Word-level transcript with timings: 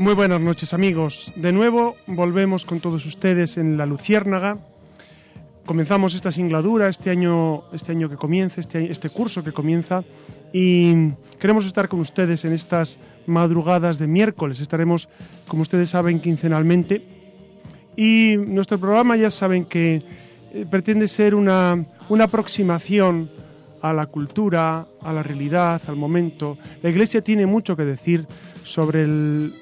Muy 0.00 0.14
buenas 0.14 0.40
noches 0.40 0.72
amigos. 0.72 1.30
De 1.36 1.52
nuevo 1.52 1.94
volvemos 2.06 2.64
con 2.64 2.80
todos 2.80 3.04
ustedes 3.04 3.58
en 3.58 3.76
La 3.76 3.84
Luciérnaga. 3.84 4.56
Comenzamos 5.66 6.14
esta 6.14 6.32
singladura, 6.32 6.88
este 6.88 7.10
año, 7.10 7.64
este 7.74 7.92
año 7.92 8.08
que 8.08 8.16
comienza, 8.16 8.62
este, 8.62 8.90
este 8.90 9.10
curso 9.10 9.44
que 9.44 9.52
comienza, 9.52 10.02
y 10.54 11.10
queremos 11.38 11.66
estar 11.66 11.90
con 11.90 12.00
ustedes 12.00 12.46
en 12.46 12.54
estas 12.54 12.98
madrugadas 13.26 13.98
de 13.98 14.06
miércoles. 14.06 14.60
Estaremos, 14.60 15.10
como 15.46 15.60
ustedes 15.60 15.90
saben, 15.90 16.18
quincenalmente. 16.20 17.02
Y 17.94 18.36
nuestro 18.38 18.78
programa 18.78 19.18
ya 19.18 19.28
saben 19.28 19.66
que 19.66 20.00
eh, 20.54 20.64
pretende 20.70 21.08
ser 21.08 21.34
una, 21.34 21.84
una 22.08 22.24
aproximación 22.24 23.30
a 23.82 23.92
la 23.92 24.06
cultura, 24.06 24.86
a 25.02 25.12
la 25.12 25.22
realidad, 25.22 25.80
al 25.86 25.96
momento. 25.96 26.58
La 26.82 26.90
Iglesia 26.90 27.22
tiene 27.22 27.46
mucho 27.46 27.76
que 27.76 27.84
decir 27.84 28.26
sobre 28.64 29.06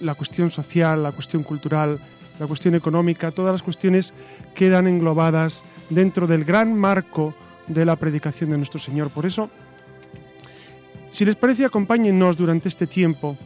la 0.01 0.15
cuestión 0.15 0.51
social, 0.51 1.03
la 1.03 1.13
cuestión 1.13 1.43
cultural, 1.43 2.01
la 2.39 2.47
cuestión 2.47 2.75
económica, 2.75 3.31
todas 3.31 3.53
las 3.53 3.63
cuestiones 3.63 4.13
quedan 4.55 4.87
englobadas 4.87 5.65
dentro 5.91 6.27
del 6.27 6.45
gran 6.45 6.79
marco 6.79 7.35
de 7.67 7.85
la 7.85 7.97
predicación 7.97 8.51
de 8.51 8.57
nuestro 8.57 8.81
Señor. 8.81 9.11
Por 9.11 9.27
eso, 9.27 9.51
si 11.11 11.25
les 11.25 11.37
parece, 11.37 11.65
acompáñennos 11.65 12.37
durante 12.37 12.69
este 12.69 12.87
tiempo. 12.87 13.37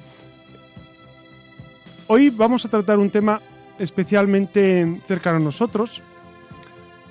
Hoy 2.07 2.31
vamos 2.31 2.65
a 2.65 2.69
tratar 2.69 2.99
un 2.99 3.11
tema 3.11 3.41
especialmente 3.79 5.01
cercano 5.07 5.37
a 5.39 5.41
nosotros, 5.41 6.03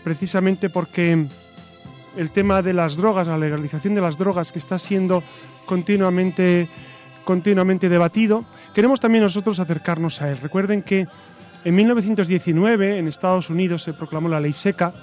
precisamente 0.04 0.70
porque 0.70 1.28
el 2.16 2.31
tema 2.31 2.62
de 2.62 2.73
las 2.73 2.98
drogas, 2.98 3.28
la 3.28 3.38
legalización 3.38 3.95
de 3.95 4.02
las 4.02 4.17
drogas 4.17 4.52
que 4.52 4.59
está 4.59 4.78
siendo 4.80 5.23
continuamente 5.66 6.70
continuamente 7.23 7.90
debatido, 7.90 8.45
queremos 8.73 9.00
también 9.00 9.23
nosotros 9.23 9.59
acercarnos 9.59 10.22
a 10.22 10.32
él. 10.32 10.38
Recuerden 10.38 10.82
que 10.82 11.08
en 11.64 11.76
1919 11.76 12.98
en 12.98 13.08
Estados 13.08 13.50
Unidos 13.50 13.84
se 13.84 13.94
proclamó 13.94 14.28
la 14.28 14.39
ley 14.39 14.54
seca. 14.54 14.94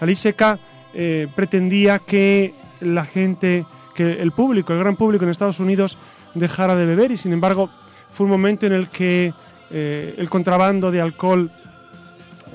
La 0.00 0.06
ley 0.06 0.16
seca 0.16 0.58
eh, 0.92 1.28
pretendía 1.34 1.98
que 2.00 2.54
la 2.80 3.04
gente, 3.04 3.64
que 3.94 4.20
el 4.20 4.32
público, 4.32 4.72
el 4.72 4.80
gran 4.80 4.96
público 4.96 5.24
en 5.24 5.30
Estados 5.30 5.60
Unidos 5.60 5.98
dejara 6.34 6.74
de 6.74 6.86
beber 6.86 7.12
y 7.12 7.16
sin 7.16 7.32
embargo 7.32 7.70
fue 8.10 8.24
un 8.24 8.32
momento 8.32 8.66
en 8.66 8.72
el 8.72 8.88
que 8.88 9.32
eh, 9.70 10.14
el 10.18 10.28
contrabando 10.28 10.90
de 10.90 11.00
alcohol 11.00 11.50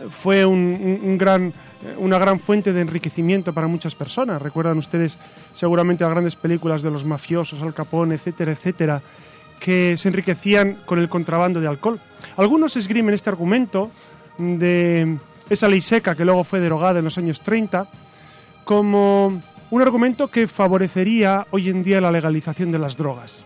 fue 0.09 0.45
un 0.45 1.17
gran 1.17 1.47
eh, 1.47 1.53
una 1.97 2.17
gran 2.17 2.39
fuente 2.39 2.73
de 2.73 2.81
enriquecimiento 2.81 3.53
para 3.53 3.67
muchas 3.67 3.95
personas. 3.95 4.41
Recuerdan 4.41 4.77
ustedes 4.77 5.17
seguramente 5.53 6.03
las 6.03 6.11
grandes 6.11 6.35
películas 6.35 6.81
de 6.81 6.91
los 6.91 7.05
mafiosos, 7.05 7.61
Al 7.61 7.73
Capone, 7.73 8.15
etcétera, 8.15 8.51
etcétera, 8.51 9.01
que 9.59 9.95
se 9.97 10.09
enriquecían 10.09 10.79
con 10.85 10.99
el 10.99 11.09
contrabando 11.09 11.59
de 11.59 11.67
alcohol. 11.67 11.99
Algunos 12.37 12.75
esgrimen 12.77 13.13
este 13.13 13.29
argumento 13.29 13.91
de 14.37 15.17
esa 15.49 15.67
ley 15.67 15.81
seca 15.81 16.15
que 16.15 16.25
luego 16.25 16.43
fue 16.43 16.59
derogada 16.59 16.99
en 16.99 17.05
los 17.05 17.17
años 17.17 17.41
30 17.41 17.87
como 18.63 19.41
un 19.69 19.81
argumento 19.81 20.27
que 20.27 20.47
favorecería 20.47 21.47
hoy 21.51 21.69
en 21.69 21.83
día 21.83 22.01
la 22.01 22.11
legalización 22.11 22.71
de 22.71 22.79
las 22.79 22.97
drogas. 22.97 23.45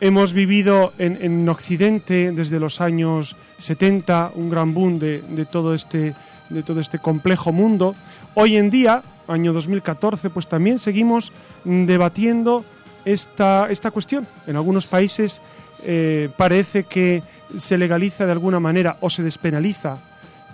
Hemos 0.00 0.32
vivido 0.32 0.92
en, 0.98 1.48
Occidente 1.48 2.32
desde 2.32 2.58
los 2.58 2.80
años 2.80 3.36
70 3.58 4.32
un 4.34 4.50
gran 4.50 4.74
boom 4.74 4.98
de 4.98 5.46
todo 5.50 5.74
este 5.74 6.14
de 6.52 6.62
todo 6.62 6.80
este 6.80 6.98
complejo 6.98 7.52
mundo. 7.52 7.94
Hoy 8.34 8.56
en 8.56 8.70
día, 8.70 9.02
año 9.28 9.52
2014, 9.52 10.30
pues 10.30 10.46
también 10.46 10.78
seguimos 10.78 11.32
debatiendo 11.64 12.64
esta, 13.04 13.68
esta 13.70 13.90
cuestión. 13.90 14.26
En 14.46 14.56
algunos 14.56 14.86
países 14.86 15.40
eh, 15.84 16.28
parece 16.36 16.84
que 16.84 17.22
se 17.56 17.76
legaliza 17.78 18.26
de 18.26 18.32
alguna 18.32 18.60
manera 18.60 18.96
o 19.00 19.10
se 19.10 19.22
despenaliza 19.22 19.98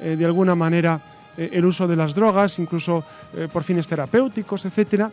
eh, 0.00 0.16
de 0.16 0.24
alguna 0.24 0.54
manera 0.54 1.00
eh, 1.36 1.50
el 1.52 1.64
uso 1.64 1.86
de 1.86 1.96
las 1.96 2.14
drogas, 2.14 2.58
incluso 2.58 3.04
por 3.52 3.62
fines 3.62 3.86
terapéuticos, 3.86 4.64
etc. 4.64 5.06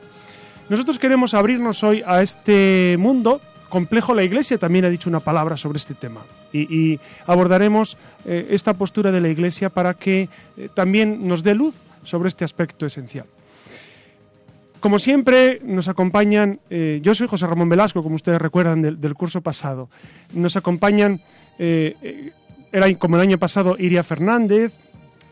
Nosotros 0.69 0.97
queremos 0.97 1.33
abrirnos 1.33 1.83
hoy 1.83 2.01
a 2.05 2.21
este 2.21 2.95
mundo 2.97 3.41
complejo. 3.69 4.13
La 4.13 4.23
Iglesia 4.23 4.57
también 4.57 4.85
ha 4.85 4.89
dicho 4.89 5.09
una 5.09 5.19
palabra 5.19 5.57
sobre 5.57 5.77
este 5.77 5.93
tema 5.93 6.21
y, 6.53 6.99
abordaremos 7.25 7.97
eh, 8.25 8.47
esta 8.51 8.73
postura 8.73 9.11
de 9.11 9.21
la 9.21 9.29
Iglesia 9.29 9.69
para 9.69 9.93
que 9.93 10.29
eh, 10.57 10.69
también 10.73 11.27
nos 11.27 11.43
dé 11.43 11.55
luz 11.55 11.75
sobre 12.03 12.29
este 12.29 12.45
aspecto 12.45 12.85
esencial. 12.85 13.25
Como 14.79 14.99
siempre, 14.99 15.61
nos 15.63 15.87
acompañan, 15.87 16.59
eh, 16.69 16.99
yo 17.01 17.15
soy 17.15 17.27
José 17.27 17.47
Ramón 17.47 17.69
Velasco, 17.69 18.03
como 18.03 18.15
ustedes 18.15 18.39
recuerdan 18.39 18.81
del, 18.81 19.15
curso 19.15 19.41
pasado, 19.41 19.89
nos 20.33 20.55
acompañan, 20.55 21.21
era 21.57 22.93
como 22.99 23.15
el 23.15 23.21
año 23.23 23.39
pasado, 23.39 23.77
Iria 23.79 24.03
Fernández. 24.03 24.73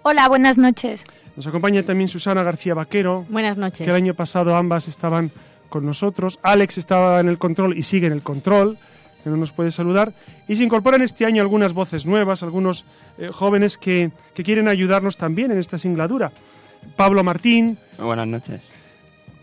Hola, 0.02 0.28
buenas 0.28 0.58
noches. 0.58 1.04
Nos 1.36 1.46
acompaña 1.46 1.84
también 1.84 2.08
Susana 2.08 2.42
García 2.42 2.74
Vaquero. 2.74 3.26
Buenas 3.30 3.58
noches. 3.58 3.86
Que 3.86 3.90
el 3.92 3.96
año 3.96 4.14
pasado 4.14 4.56
ambas 4.56 4.88
estaban 4.88 5.32
con 5.74 5.88
nosotros. 5.88 6.38
Alex 6.44 6.78
estaba 6.78 7.20
en 7.20 7.28
el 7.28 7.40
control 7.40 7.76
y 7.76 7.82
sigue 7.82 8.06
en 8.06 8.14
el 8.14 8.22
control 8.22 8.78
que 9.24 9.32
no 9.32 9.38
nos 9.38 9.52
puede 9.52 9.72
saludar. 9.72 10.14
Y 10.48 10.56
se 10.56 10.64
incorporan 10.64 11.02
este 11.02 11.26
año 11.26 11.42
algunas 11.42 11.74
voces 11.74 12.06
nuevas, 12.06 12.44
algunos 12.44 12.86
eh, 13.18 13.30
jóvenes 13.34 13.80
que, 13.80 14.12
quieren 14.36 14.68
ayudarnos 14.68 15.18
también 15.18 15.50
en 15.50 15.58
esta 15.58 15.80
singladura. 15.80 16.32
Pablo 16.96 17.24
Martín. 17.24 17.80
buenas 17.98 18.28
noches. 18.28 18.62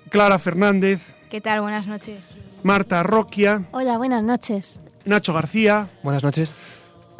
Clara 0.08 0.38
Fernández. 0.38 1.00
¿Qué 1.30 1.40
tal? 1.40 1.62
Buenas 1.62 1.88
noches. 1.88 2.20
Marta 2.62 3.02
Roquia. 3.02 3.64
Hola, 3.72 3.98
buenas 3.98 4.22
noches. 4.22 4.78
Nacho 5.04 5.32
García. 5.32 5.90
Buenas 6.04 6.22
noches. 6.22 6.54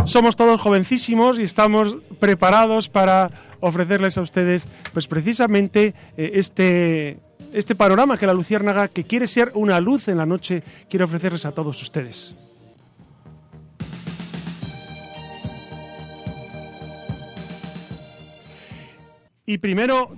Somos 0.04 0.36
todos 0.36 0.60
jovencísimos 0.60 1.40
y 1.40 1.42
estamos 1.42 1.96
preparados 2.20 2.88
para 2.88 3.26
ofrecerles 3.58 4.16
a 4.18 4.20
ustedes, 4.20 4.68
pues 4.92 5.08
precisamente 5.08 5.94
eh, 6.16 6.30
este 6.34 7.18
este 7.52 7.74
panorama 7.74 8.16
que 8.16 8.26
la 8.26 8.34
Luciérnaga, 8.34 8.88
que 8.88 9.04
quiere 9.04 9.26
ser 9.26 9.52
una 9.54 9.80
luz 9.80 10.08
en 10.08 10.18
la 10.18 10.26
noche, 10.26 10.62
quiere 10.88 11.04
ofrecerles 11.04 11.44
a 11.44 11.52
todos 11.52 11.82
ustedes. 11.82 12.34
Y 19.46 19.58
primero 19.58 20.10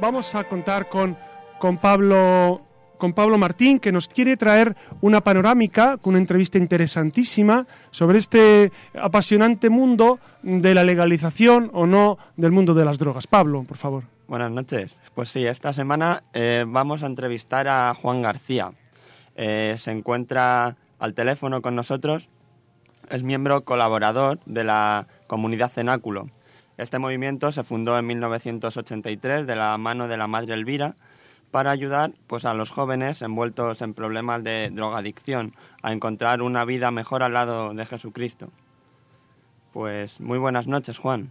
vamos 0.00 0.34
a 0.34 0.44
contar 0.44 0.88
con, 0.88 1.14
con, 1.58 1.76
Pablo, 1.76 2.62
con 2.96 3.12
Pablo 3.12 3.36
Martín, 3.36 3.78
que 3.78 3.92
nos 3.92 4.08
quiere 4.08 4.38
traer 4.38 4.74
una 5.02 5.20
panorámica, 5.20 5.98
una 6.04 6.16
entrevista 6.16 6.56
interesantísima 6.56 7.66
sobre 7.90 8.18
este 8.18 8.72
apasionante 8.98 9.68
mundo 9.68 10.20
de 10.42 10.74
la 10.74 10.84
legalización 10.84 11.70
o 11.74 11.86
no 11.86 12.16
del 12.36 12.52
mundo 12.52 12.72
de 12.72 12.86
las 12.86 12.98
drogas. 12.98 13.26
Pablo, 13.26 13.62
por 13.64 13.76
favor. 13.76 14.11
Buenas 14.26 14.50
noches. 14.50 14.98
Pues 15.14 15.28
sí, 15.28 15.46
esta 15.46 15.72
semana 15.72 16.22
eh, 16.32 16.64
vamos 16.66 17.02
a 17.02 17.06
entrevistar 17.06 17.68
a 17.68 17.94
Juan 17.94 18.22
García. 18.22 18.72
Eh, 19.36 19.76
se 19.78 19.90
encuentra 19.90 20.76
al 20.98 21.14
teléfono 21.14 21.62
con 21.62 21.74
nosotros. 21.74 22.28
Es 23.10 23.22
miembro 23.22 23.64
colaborador 23.64 24.40
de 24.46 24.64
la 24.64 25.06
comunidad 25.26 25.70
Cenáculo 25.70 26.28
este 26.82 26.98
movimiento 26.98 27.52
se 27.52 27.62
fundó 27.62 27.98
en 27.98 28.06
1983 28.06 29.46
de 29.46 29.56
la 29.56 29.76
mano 29.78 30.08
de 30.08 30.16
la 30.16 30.26
Madre 30.26 30.54
Elvira 30.54 30.96
para 31.50 31.70
ayudar 31.70 32.12
pues, 32.26 32.44
a 32.44 32.54
los 32.54 32.70
jóvenes 32.70 33.20
envueltos 33.20 33.82
en 33.82 33.94
problemas 33.94 34.42
de 34.42 34.70
drogadicción 34.70 35.52
a 35.82 35.92
encontrar 35.92 36.40
una 36.40 36.64
vida 36.64 36.90
mejor 36.90 37.22
al 37.22 37.34
lado 37.34 37.74
de 37.74 37.84
Jesucristo. 37.84 38.48
Pues 39.72 40.20
muy 40.20 40.38
buenas 40.38 40.66
noches, 40.66 40.98
Juan. 40.98 41.30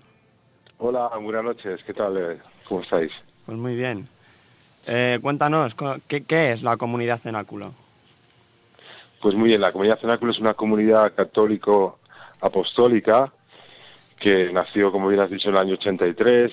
Hola, 0.78 1.10
buenas 1.22 1.44
noches. 1.44 1.82
¿Qué 1.86 1.94
tal? 1.94 2.42
¿Cómo 2.72 2.84
estáis? 2.84 3.12
Pues 3.46 3.58
muy 3.58 3.76
bien. 3.76 4.08
Eh, 4.88 5.20
cuéntanos, 5.22 5.76
¿qué, 6.08 6.24
¿qué 6.24 6.54
es 6.54 6.64
la 6.64 6.78
comunidad 6.78 7.20
Cenáculo? 7.20 7.74
Pues 9.22 9.36
muy 9.36 9.50
bien, 9.50 9.60
la 9.60 9.74
comunidad 9.74 10.00
Cenáculo 10.00 10.32
es 10.32 10.40
una 10.40 10.54
comunidad 10.54 11.14
católico 11.14 12.00
apostólica 12.40 13.30
que 14.22 14.54
nació, 14.54 14.90
como 14.90 15.10
bien 15.10 15.20
has 15.20 15.30
dicho, 15.30 15.50
en 15.50 15.56
el 15.56 15.62
año 15.62 15.74
83 15.74 16.50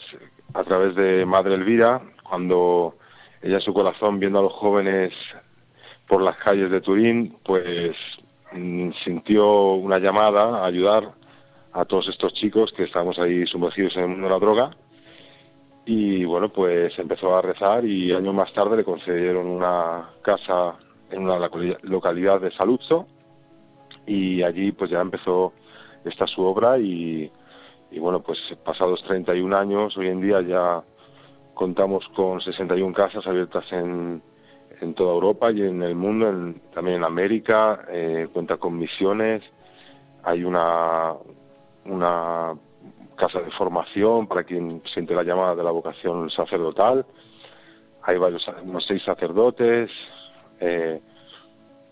a 0.54 0.64
través 0.64 0.96
de 0.96 1.24
Madre 1.24 1.54
Elvira, 1.54 2.02
cuando 2.28 2.96
ella 3.40 3.60
su 3.60 3.72
corazón, 3.72 4.18
viendo 4.18 4.40
a 4.40 4.42
los 4.42 4.54
jóvenes 4.54 5.12
por 6.08 6.20
las 6.20 6.36
calles 6.38 6.68
de 6.72 6.80
Turín, 6.80 7.36
pues 7.44 7.94
mm, 8.54 8.90
sintió 9.04 9.74
una 9.74 10.00
llamada 10.00 10.64
a 10.64 10.66
ayudar 10.66 11.12
a 11.74 11.84
todos 11.84 12.08
estos 12.08 12.34
chicos 12.34 12.72
que 12.76 12.82
estábamos 12.82 13.20
ahí 13.20 13.46
sumergidos 13.46 13.94
en 13.94 14.02
el 14.02 14.08
mundo 14.08 14.26
de 14.26 14.32
la 14.32 14.40
droga. 14.40 14.70
Y 15.90 16.23
bueno, 16.26 16.50
pues 16.50 16.93
empezó 16.99 17.35
a 17.35 17.40
rezar 17.40 17.82
y 17.82 18.12
años 18.12 18.35
más 18.35 18.52
tarde 18.52 18.76
le 18.76 18.85
concedieron 18.85 19.46
una 19.46 20.11
casa 20.20 20.75
en 21.11 21.23
una 21.23 21.38
localidad 21.38 22.43
de 22.43 22.50
Saluzzo 22.50 23.06
y 24.05 24.43
allí 24.43 24.70
pues 24.73 24.90
ya 24.90 25.00
empezó 25.00 25.55
esta 26.05 26.26
su 26.26 26.43
obra 26.43 26.76
y, 26.79 27.32
bueno, 27.99 28.20
pues 28.20 28.38
pasados 28.62 29.02
31 29.05 29.56
años, 29.56 29.96
hoy 29.96 30.08
en 30.08 30.20
día 30.20 30.43
ya 30.43 30.82
contamos 31.55 32.06
con 32.14 32.43
61 32.43 32.93
casas 32.93 33.26
abiertas 33.26 33.64
en, 33.73 34.20
en 34.82 34.93
toda 34.93 35.14
Europa 35.14 35.50
y 35.52 35.62
en 35.62 35.82
el 35.82 35.94
mundo, 35.94 36.29
en, 36.29 36.61
también 36.75 36.99
en 36.99 37.05
América, 37.05 37.87
eh, 37.90 38.29
cuenta 38.31 38.58
con 38.58 38.76
misiones, 38.76 39.43
hay 40.23 40.44
una, 40.44 41.14
una 41.87 42.52
casa 43.18 43.40
de 43.40 43.50
formación 43.50 44.26
para 44.26 44.44
quien 44.44 44.82
siente 44.94 45.14
la 45.14 45.22
llamada 45.22 45.54
de 45.54 45.64
la 45.64 45.70
vocación 45.70 46.30
sacerdotal, 46.30 47.04
hay 48.02 48.16
varios, 48.16 48.42
unos 48.62 48.86
seis 48.86 49.02
sacerdotes, 49.04 49.90
eh, 50.60 51.00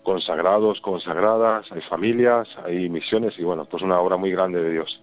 consagrados, 0.01 0.79
consagradas, 0.81 1.71
hay 1.71 1.81
familias, 1.81 2.47
hay 2.65 2.89
misiones 2.89 3.37
y 3.37 3.43
bueno, 3.43 3.65
pues 3.65 3.83
una 3.83 3.99
obra 3.99 4.17
muy 4.17 4.31
grande 4.31 4.63
de 4.63 4.71
Dios. 4.71 5.01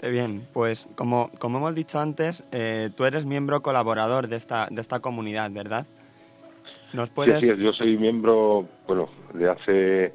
Qué 0.00 0.10
bien, 0.10 0.46
pues 0.52 0.88
como, 0.96 1.30
como 1.38 1.58
hemos 1.58 1.74
dicho 1.74 1.98
antes, 1.98 2.42
eh, 2.52 2.90
tú 2.96 3.04
eres 3.04 3.24
miembro 3.24 3.62
colaborador 3.62 4.28
de 4.28 4.36
esta, 4.36 4.66
de 4.70 4.80
esta 4.80 5.00
comunidad, 5.00 5.50
¿verdad? 5.52 5.86
¿Nos 6.92 7.10
puedes... 7.10 7.38
Sí, 7.40 7.48
sí, 7.48 7.56
yo 7.56 7.72
soy 7.72 7.96
miembro, 7.96 8.66
bueno, 8.86 9.08
de 9.34 9.48
hace 9.48 10.14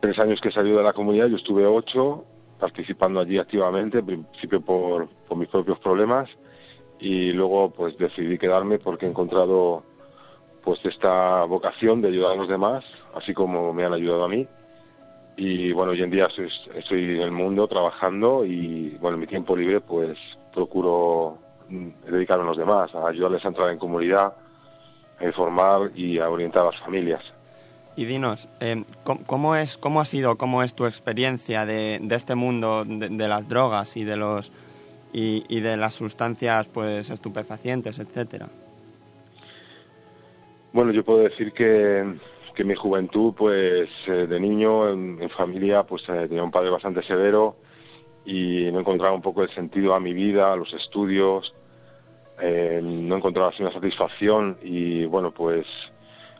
tres 0.00 0.18
años 0.18 0.40
que 0.40 0.50
salido 0.50 0.78
de 0.78 0.84
la 0.84 0.92
comunidad, 0.92 1.26
yo 1.26 1.36
estuve 1.36 1.66
ocho 1.66 2.24
participando 2.58 3.20
allí 3.20 3.38
activamente, 3.38 3.98
en 3.98 4.06
principio 4.06 4.60
por, 4.60 5.08
por 5.28 5.36
mis 5.36 5.48
propios 5.48 5.78
problemas 5.78 6.28
y 6.98 7.32
luego 7.32 7.70
pues 7.70 7.98
decidí 7.98 8.38
quedarme 8.38 8.78
porque 8.78 9.06
he 9.06 9.08
encontrado 9.08 9.82
pues 10.62 10.80
esta 10.84 11.44
vocación 11.44 12.00
de 12.00 12.08
ayudar 12.08 12.32
a 12.32 12.36
los 12.36 12.48
demás, 12.48 12.84
así 13.14 13.34
como 13.34 13.72
me 13.74 13.84
han 13.84 13.92
ayudado 13.92 14.24
a 14.24 14.28
mí. 14.28 14.46
Y 15.36 15.72
bueno, 15.72 15.92
hoy 15.92 16.02
en 16.02 16.10
día 16.10 16.28
estoy, 16.74 17.16
en 17.16 17.20
el 17.20 17.32
mundo 17.32 17.66
trabajando 17.66 18.44
y 18.46 18.96
bueno, 19.00 19.16
en 19.16 19.20
mi 19.20 19.26
tiempo 19.26 19.56
libre 19.56 19.80
pues 19.80 20.16
procuro 20.54 21.38
dedicarme 21.68 22.44
a 22.44 22.46
los 22.46 22.56
demás, 22.56 22.94
a 22.94 23.08
ayudarles 23.08 23.44
a 23.44 23.48
entrar 23.48 23.70
en 23.70 23.78
comunidad, 23.78 24.34
a 25.18 25.24
informar 25.24 25.90
y 25.94 26.18
a 26.18 26.30
orientar 26.30 26.62
a 26.62 26.70
las 26.70 26.80
familias. 26.80 27.22
Y 27.96 28.06
dinos, 28.06 28.48
eh, 28.60 28.84
¿cómo, 29.04 29.54
es, 29.54 29.78
¿cómo 29.78 30.00
ha 30.00 30.04
sido, 30.04 30.36
cómo 30.36 30.62
es 30.64 30.74
tu 30.74 30.86
experiencia 30.86 31.64
de, 31.64 32.00
este 32.10 32.34
mundo 32.34 32.84
de, 32.84 33.28
las 33.28 33.48
drogas 33.48 33.96
y 33.96 34.04
de 34.04 34.16
los 34.16 34.52
y, 35.12 35.60
de 35.60 35.76
las 35.76 35.94
sustancias 35.94 36.66
pues 36.66 37.10
estupefacientes, 37.10 38.00
etcétera? 38.00 38.48
Bueno, 40.72 40.90
yo 40.90 41.04
puedo 41.04 41.20
decir 41.20 41.52
que, 41.52 42.16
que 42.56 42.64
mi 42.64 42.74
juventud, 42.74 43.32
pues 43.36 43.88
eh, 44.08 44.26
de 44.26 44.40
niño, 44.40 44.88
en, 44.90 45.30
familia, 45.30 45.84
pues 45.84 46.02
eh, 46.08 46.26
tenía 46.28 46.42
un 46.42 46.50
padre 46.50 46.70
bastante 46.70 47.00
severo 47.04 47.54
y 48.24 48.72
no 48.72 48.80
encontraba 48.80 49.14
un 49.14 49.22
poco 49.22 49.44
el 49.44 49.54
sentido 49.54 49.94
a 49.94 50.00
mi 50.00 50.12
vida, 50.14 50.52
a 50.52 50.56
los 50.56 50.72
estudios, 50.74 51.54
no 52.42 53.16
encontraba 53.16 53.50
así 53.50 53.62
una 53.62 53.72
satisfacción 53.72 54.58
y 54.62 55.04
bueno, 55.04 55.30
pues 55.30 55.64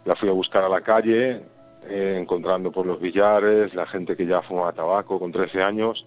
la 0.04 0.14
fui 0.16 0.28
a 0.28 0.32
buscar 0.32 0.64
a 0.64 0.68
la 0.68 0.80
calle, 0.80 1.42
encontrando 1.88 2.70
por 2.70 2.86
los 2.86 3.00
billares, 3.00 3.74
la 3.74 3.86
gente 3.86 4.16
que 4.16 4.26
ya 4.26 4.42
fumaba 4.42 4.72
tabaco 4.72 5.18
con 5.18 5.32
13 5.32 5.62
años 5.62 6.04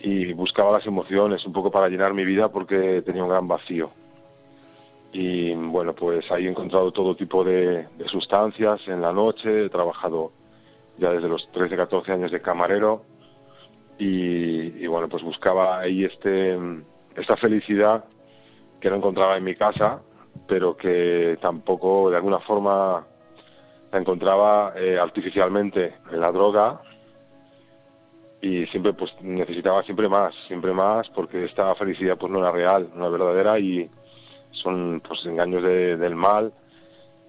y 0.00 0.32
buscaba 0.34 0.72
las 0.72 0.86
emociones 0.86 1.44
un 1.46 1.52
poco 1.52 1.70
para 1.70 1.88
llenar 1.88 2.12
mi 2.12 2.24
vida 2.24 2.50
porque 2.50 3.02
tenía 3.02 3.22
un 3.22 3.30
gran 3.30 3.48
vacío. 3.48 3.90
Y 5.12 5.54
bueno, 5.54 5.94
pues 5.94 6.30
ahí 6.30 6.46
he 6.46 6.50
encontrado 6.50 6.90
todo 6.92 7.14
tipo 7.14 7.44
de, 7.44 7.86
sustancias 8.06 8.80
en 8.88 9.00
la 9.00 9.12
noche, 9.12 9.66
he 9.66 9.70
trabajado 9.70 10.32
ya 10.98 11.10
desde 11.10 11.28
los 11.28 11.48
13, 11.52 11.76
14 11.76 12.12
años 12.12 12.32
de 12.32 12.42
camarero 12.42 13.02
y, 13.96 14.86
bueno, 14.88 15.08
pues 15.08 15.22
buscaba 15.22 15.78
ahí 15.78 16.04
este, 16.04 16.58
esta 17.16 17.36
felicidad 17.36 18.04
que 18.80 18.90
no 18.90 18.96
encontraba 18.96 19.36
en 19.36 19.44
mi 19.44 19.54
casa, 19.54 20.02
pero 20.46 20.76
que 20.76 21.38
tampoco 21.40 22.10
de 22.10 22.16
alguna 22.16 22.40
forma 22.40 23.06
la 23.92 23.98
encontraba 23.98 24.72
eh, 24.76 24.98
artificialmente 24.98 25.94
en 26.10 26.20
la 26.20 26.32
droga 26.32 26.80
y 28.40 28.66
siempre 28.66 28.92
pues 28.92 29.10
necesitaba 29.22 29.82
siempre 29.84 30.08
más, 30.08 30.34
siempre 30.48 30.72
más 30.72 31.08
porque 31.10 31.44
esta 31.44 31.74
felicidad 31.76 32.18
pues 32.18 32.30
no 32.30 32.40
era 32.40 32.50
real, 32.50 32.90
no 32.94 33.06
era 33.06 33.10
verdadera 33.10 33.58
y 33.58 33.88
son 34.50 35.00
pues 35.06 35.24
engaños 35.24 35.62
del 35.62 36.14
mal 36.14 36.52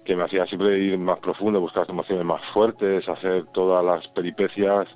que 0.04 0.14
me 0.14 0.24
hacían 0.24 0.46
siempre 0.46 0.78
ir 0.78 0.98
más 0.98 1.18
profundo, 1.18 1.60
buscar 1.60 1.82
las 1.82 1.90
emociones 1.90 2.24
más 2.24 2.40
fuertes, 2.54 3.08
hacer 3.08 3.46
todas 3.52 3.84
las 3.84 4.06
peripecias 4.08 4.86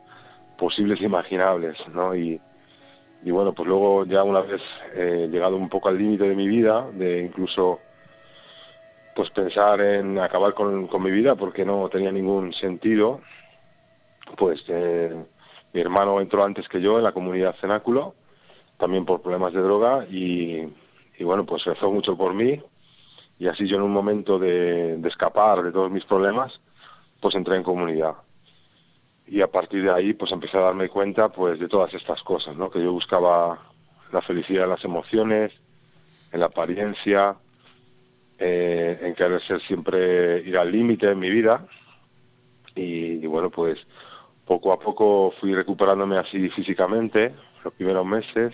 posibles 0.56 1.00
e 1.00 1.04
imaginables, 1.04 1.76
¿no? 1.92 2.14
Y, 2.14 2.40
y 3.24 3.30
bueno, 3.30 3.52
pues 3.52 3.68
luego 3.68 4.04
ya 4.06 4.22
una 4.22 4.40
vez 4.40 4.62
eh, 4.94 5.28
llegado 5.30 5.56
un 5.56 5.68
poco 5.68 5.88
al 5.88 5.98
límite 5.98 6.28
de 6.28 6.36
mi 6.36 6.46
vida, 6.46 6.86
de 6.92 7.22
incluso 7.24 7.80
pues 9.14 9.30
pensar 9.30 9.80
en 9.80 10.18
acabar 10.18 10.54
con, 10.54 10.86
con 10.86 11.02
mi 11.02 11.10
vida 11.10 11.34
porque 11.34 11.64
no 11.64 11.88
tenía 11.88 12.12
ningún 12.12 12.52
sentido, 12.54 13.20
pues 14.36 14.62
eh, 14.68 15.14
mi 15.72 15.80
hermano 15.80 16.20
entró 16.20 16.44
antes 16.44 16.68
que 16.68 16.80
yo 16.80 16.98
en 16.98 17.04
la 17.04 17.12
comunidad 17.12 17.56
Cenáculo, 17.60 18.14
también 18.78 19.04
por 19.04 19.20
problemas 19.20 19.52
de 19.52 19.60
droga 19.60 20.06
y 20.10 20.68
y 21.20 21.24
bueno, 21.24 21.44
pues 21.44 21.62
rezó 21.64 21.92
mucho 21.92 22.16
por 22.16 22.32
mí 22.32 22.58
y 23.38 23.46
así 23.46 23.68
yo 23.68 23.76
en 23.76 23.82
un 23.82 23.92
momento 23.92 24.38
de, 24.38 24.98
escapar 25.06 25.62
de 25.62 25.70
todos 25.70 25.90
mis 25.90 26.05
problemas, 26.06 26.50
pues 27.20 27.34
entré 27.34 27.56
en 27.56 27.62
comunidad. 27.62 28.14
Y 29.26 29.43
a 29.43 29.46
partir 29.46 29.82
de 29.82 29.93
ahí, 29.93 30.14
pues 30.14 30.32
empecé 30.32 30.56
a 30.56 30.62
darme 30.62 30.88
cuenta, 30.88 31.29
pues, 31.29 31.60
de 31.60 31.69
todas 31.69 31.93
estas 31.93 32.22
cosas, 32.22 32.56
¿no? 32.56 32.70
Que 32.70 32.82
yo 32.82 32.93
buscaba 32.93 33.58
la 34.12 34.22
felicidad 34.22 34.64
en 34.64 34.70
las 34.70 34.84
emociones, 34.84 35.52
en 36.32 36.40
la 36.40 36.46
apariencia, 36.46 37.36
eh, 38.41 38.99
en 39.03 39.15
querer 39.15 39.41
ser 39.43 39.61
siempre 39.63 40.41
ir 40.41 40.59
al 40.59 40.73
límite 40.73 41.11
en 41.11 41.19
mi 41.19 41.31
vida. 41.31 41.65
y, 42.75 43.25
bueno, 43.27 43.51
pues 43.51 43.79
poco 44.47 44.73
a 44.73 44.81
poco 44.81 45.32
fui 45.39 45.55
recuperándome 45.55 46.19
así 46.19 46.49
físicamente, 46.49 47.32
los 47.63 47.73
primeros 47.75 48.05
meses, 48.05 48.53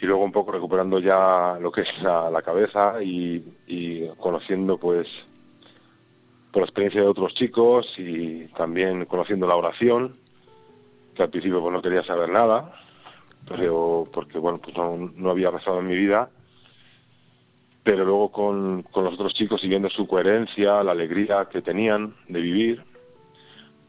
y 0.00 0.06
luego 0.06 0.24
un 0.24 0.32
poco 0.32 0.52
recuperando 0.52 0.98
ya 0.98 1.58
lo 1.60 1.72
que 1.72 1.82
es 1.82 2.02
la, 2.02 2.42
cabeza 2.42 3.02
y, 3.02 4.08
conociendo 4.18 4.76
pues 4.78 5.08
por 6.52 6.62
la 6.62 6.66
experiencia 6.66 7.00
de 7.00 7.08
otros 7.08 7.34
chicos 7.34 7.86
y 7.98 8.46
también 8.48 9.06
conociendo 9.06 9.46
la 9.46 9.56
oración 9.56 10.16
que 11.14 11.22
al 11.22 11.30
principio 11.30 11.60
pues 11.60 11.72
no 11.72 11.82
quería 11.82 12.04
saber 12.04 12.28
nada 12.28 12.74
pero 13.48 14.06
porque 14.12 14.38
bueno 14.38 14.58
pues 14.58 14.76
no, 14.76 15.30
había 15.30 15.50
pasado 15.50 15.80
en 15.80 15.88
mi 15.88 15.96
vida 15.96 16.28
pero 17.84 18.04
luego 18.04 18.32
con, 18.32 18.82
con 18.82 19.04
los 19.04 19.14
otros 19.14 19.34
chicos 19.34 19.62
y 19.62 19.68
viendo 19.68 19.88
su 19.90 20.06
coherencia 20.08 20.82
la 20.82 20.92
alegría 20.92 21.46
que 21.50 21.62
tenían 21.62 22.14
de 22.28 22.40
vivir 22.40 22.82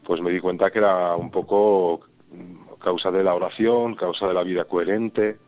pues 0.04 0.20
me 0.20 0.30
di 0.30 0.38
cuenta 0.38 0.70
que 0.70 0.78
era 0.78 1.16
un 1.16 1.30
poco 1.30 2.02
causa 2.78 3.10
de 3.10 3.24
la 3.24 3.34
oración 3.34 3.96
causa 3.96 4.28
de 4.28 4.34
la 4.34 4.44
vida 4.44 4.64
coherente 4.64 5.38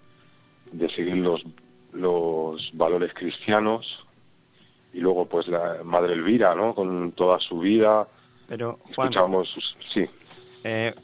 de 0.73 0.88
seguir 0.90 1.19
los, 1.19 1.45
los 1.93 2.71
valores 2.75 3.12
cristianos 3.14 3.87
y 4.93 5.00
luego 5.00 5.26
pues 5.26 5.47
la 5.49 5.78
Madre 5.85 6.14
Elvira, 6.14 6.55
¿no? 6.55 6.75
Con 6.75 7.12
toda 7.12 7.38
su 7.40 7.59
vida. 7.61 8.09
Pero 8.49 8.78
Juan, 8.95 9.09
escuchamos, 9.09 9.49
sí. 9.93 10.07
Eh, 10.64 10.95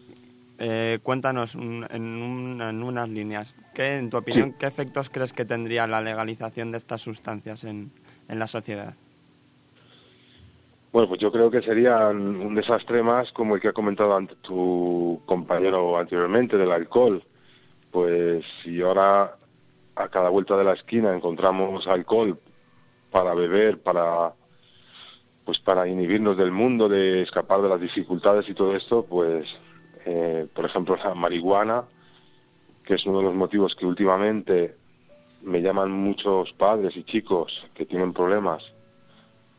eh, 0.58 0.98
cuéntanos 1.02 1.54
en, 1.54 1.84
en, 1.90 2.82
unas 2.82 3.08
líneas, 3.08 3.56
¿qué, 3.74 3.98
en 3.98 4.10
tu 4.10 4.16
opinión, 4.16 4.54
qué 4.58 4.66
efectos 4.66 5.10
crees 5.10 5.32
que 5.32 5.44
tendría 5.44 5.86
la 5.86 6.00
legalización 6.00 6.70
de 6.70 6.78
estas 6.78 7.00
sustancias 7.00 7.64
en, 7.64 7.90
en 8.28 8.38
la 8.38 8.46
sociedad? 8.46 8.94
Bueno, 10.92 11.08
pues 11.08 11.20
yo 11.20 11.32
creo 11.32 11.50
que 11.50 11.60
sería 11.62 12.06
un 12.10 12.54
desastre 12.54 13.02
más 13.02 13.28
como 13.32 13.56
el 13.56 13.60
que 13.60 13.66
ha 13.66 13.72
comentado 13.72 14.14
ante 14.14 14.36
tu 14.36 15.20
compañero 15.26 15.98
anteriormente 15.98 16.56
del 16.56 16.70
alcohol. 16.70 17.20
Pues 17.90 18.44
si 18.62 18.80
ahora 18.80 19.36
a 19.96 20.08
cada 20.08 20.28
vuelta 20.28 20.56
de 20.56 20.62
la 20.62 20.74
esquina 20.74 21.12
encontramos 21.12 21.84
alcohol 21.88 22.38
para 23.10 23.34
beber, 23.34 23.82
para 23.82 24.34
pues 25.44 25.58
para 25.58 25.88
inhibirnos 25.88 26.36
del 26.36 26.52
mundo, 26.52 26.88
de 26.88 27.22
escapar 27.22 27.60
de 27.60 27.68
las 27.68 27.80
dificultades 27.80 28.48
y 28.48 28.54
todo 28.54 28.76
esto, 28.76 29.04
pues 29.04 29.46
eh, 30.04 30.46
por 30.54 30.64
ejemplo 30.64 30.96
la 30.96 31.14
marihuana, 31.14 31.84
que 32.84 32.94
es 32.94 33.06
uno 33.06 33.18
de 33.18 33.24
los 33.24 33.34
motivos 33.34 33.74
que 33.74 33.86
últimamente 33.86 34.76
me 35.42 35.60
llaman 35.60 35.90
muchos 35.90 36.52
padres 36.54 36.96
y 36.96 37.04
chicos 37.04 37.52
que 37.74 37.86
tienen 37.86 38.12
problemas 38.12 38.62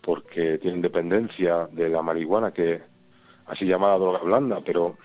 porque 0.02 0.60
tienen 0.60 0.82
dependencia 0.82 1.68
de 1.72 1.90
la 1.90 2.02
marihuana, 2.02 2.52
que 2.52 2.82
así 3.48 3.66
llamada 3.66 3.98
droga 3.98 4.20
blanda, 4.20 4.62
pero 4.64 4.98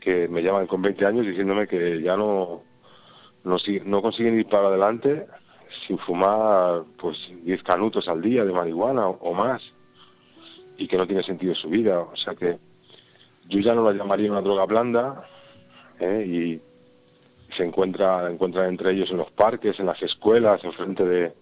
que 0.00 0.28
me 0.28 0.42
llaman 0.42 0.66
con 0.66 0.82
20 0.82 1.06
años 1.06 1.26
diciéndome 1.26 1.66
que 1.66 2.02
ya 2.02 2.16
no, 2.16 2.62
no, 3.44 3.56
no 3.84 4.02
consiguen 4.02 4.38
ir 4.38 4.46
para 4.48 4.68
adelante 4.68 5.26
sin 5.86 5.98
fumar 5.98 6.82
pues 6.98 7.16
10 7.44 7.62
canutos 7.62 8.08
al 8.08 8.20
día 8.20 8.44
de 8.44 8.52
marihuana 8.52 9.08
o, 9.08 9.32
más 9.32 9.62
y 10.76 10.88
que 10.88 10.96
no 10.96 11.06
tiene 11.06 11.22
sentido 11.22 11.54
su 11.54 11.68
vida. 11.68 12.00
O 12.00 12.16
sea 12.16 12.34
que 12.34 12.58
yo 13.48 13.60
ya 13.60 13.74
no 13.74 13.90
la 13.90 13.96
llamaría 13.96 14.30
una 14.30 14.40
droga 14.40 14.64
blanda 14.64 15.24
¿eh? 16.00 16.24
y 16.26 16.60
se 17.56 17.64
encuentra 17.64 18.30
encuentran 18.30 18.68
entre 18.68 18.92
ellos 18.92 19.10
en 19.10 19.18
los 19.18 19.30
parques, 19.30 19.78
en 19.78 19.86
las 19.86 20.02
escuelas, 20.02 20.62
enfrente 20.64 21.04
de 21.04 21.32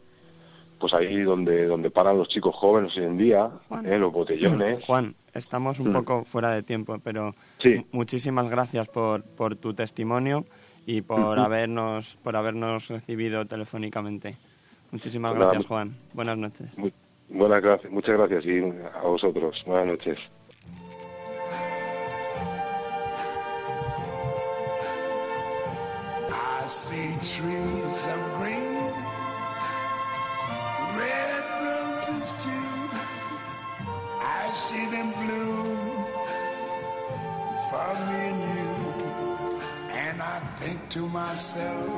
pues 0.79 0.93
ahí 0.95 1.23
donde 1.23 1.67
donde 1.67 1.91
paran 1.91 2.19
los 2.19 2.29
chicos 2.29 2.55
jóvenes 2.57 2.93
hoy 2.97 3.05
en 3.05 3.17
día, 3.17 3.51
¿eh? 3.85 3.99
los 3.99 4.13
botellones. 4.13 4.85
Juan, 4.87 5.15
estamos 5.33 5.79
un 5.79 5.91
mm. 5.91 5.95
poco 5.95 6.25
fuera 6.25 6.51
de 6.51 6.63
tiempo, 6.63 6.99
pero 7.03 7.35
muchísimas 7.93 8.51
gracias 8.51 8.89
por, 8.89 9.23
por 9.23 9.55
tu 9.55 9.75
testimonio 9.75 10.45
y 10.85 11.03
por 11.03 11.39
habernos 11.39 12.17
por 12.23 12.37
habernos 12.37 12.89
recibido 12.89 13.47
telefónicamente. 13.47 14.37
Muchísimas 14.91 15.35
gracias, 15.35 15.67
Juan. 15.67 15.97
Buenas 16.13 16.37
noches. 16.37 16.71
buenas 17.29 17.63
gracias, 17.63 17.91
muchas 17.91 18.19
gracias 18.19 18.45
y 18.45 18.59
a 18.61 19.03
vosotros. 19.03 19.63
Buenas 19.65 19.87
noches. 19.87 20.19
See 26.73 27.13
trees 27.21 28.03
of 28.09 28.21
green, 28.39 28.89
red 30.97 31.45
roses 31.61 32.33
too. 32.41 32.69
I 34.21 34.51
see 34.55 34.87
them 34.87 35.13
for 37.69 37.93
me 38.09 38.21
and 38.31 38.41
you. 38.57 38.73
And 39.93 40.23
I 40.23 40.41
think 40.61 40.79
to 40.95 41.07
myself, 41.09 41.91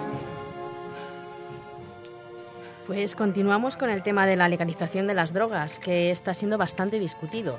Pues 2.89 3.15
continuamos 3.15 3.77
con 3.79 3.89
el 3.89 4.03
tema 4.03 4.27
de 4.27 4.37
la 4.37 4.49
legalización 4.49 5.07
de 5.07 5.15
las 5.15 5.33
drogas, 5.33 5.79
que 5.79 6.11
está 6.11 6.35
siendo 6.35 6.59
bastante 6.59 6.99
discutido. 6.99 7.59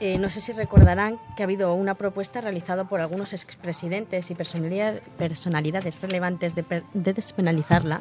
Eh, 0.00 0.16
no 0.16 0.30
sé 0.30 0.40
si 0.40 0.52
recordarán 0.52 1.20
que 1.36 1.42
ha 1.42 1.44
habido 1.44 1.74
una 1.74 1.94
propuesta 1.94 2.40
realizada 2.40 2.84
por 2.84 3.00
algunos 3.00 3.34
expresidentes 3.34 4.30
y 4.30 4.34
personalidades 4.34 6.00
relevantes 6.00 6.54
de, 6.54 6.64
despenalizarla 6.94 8.00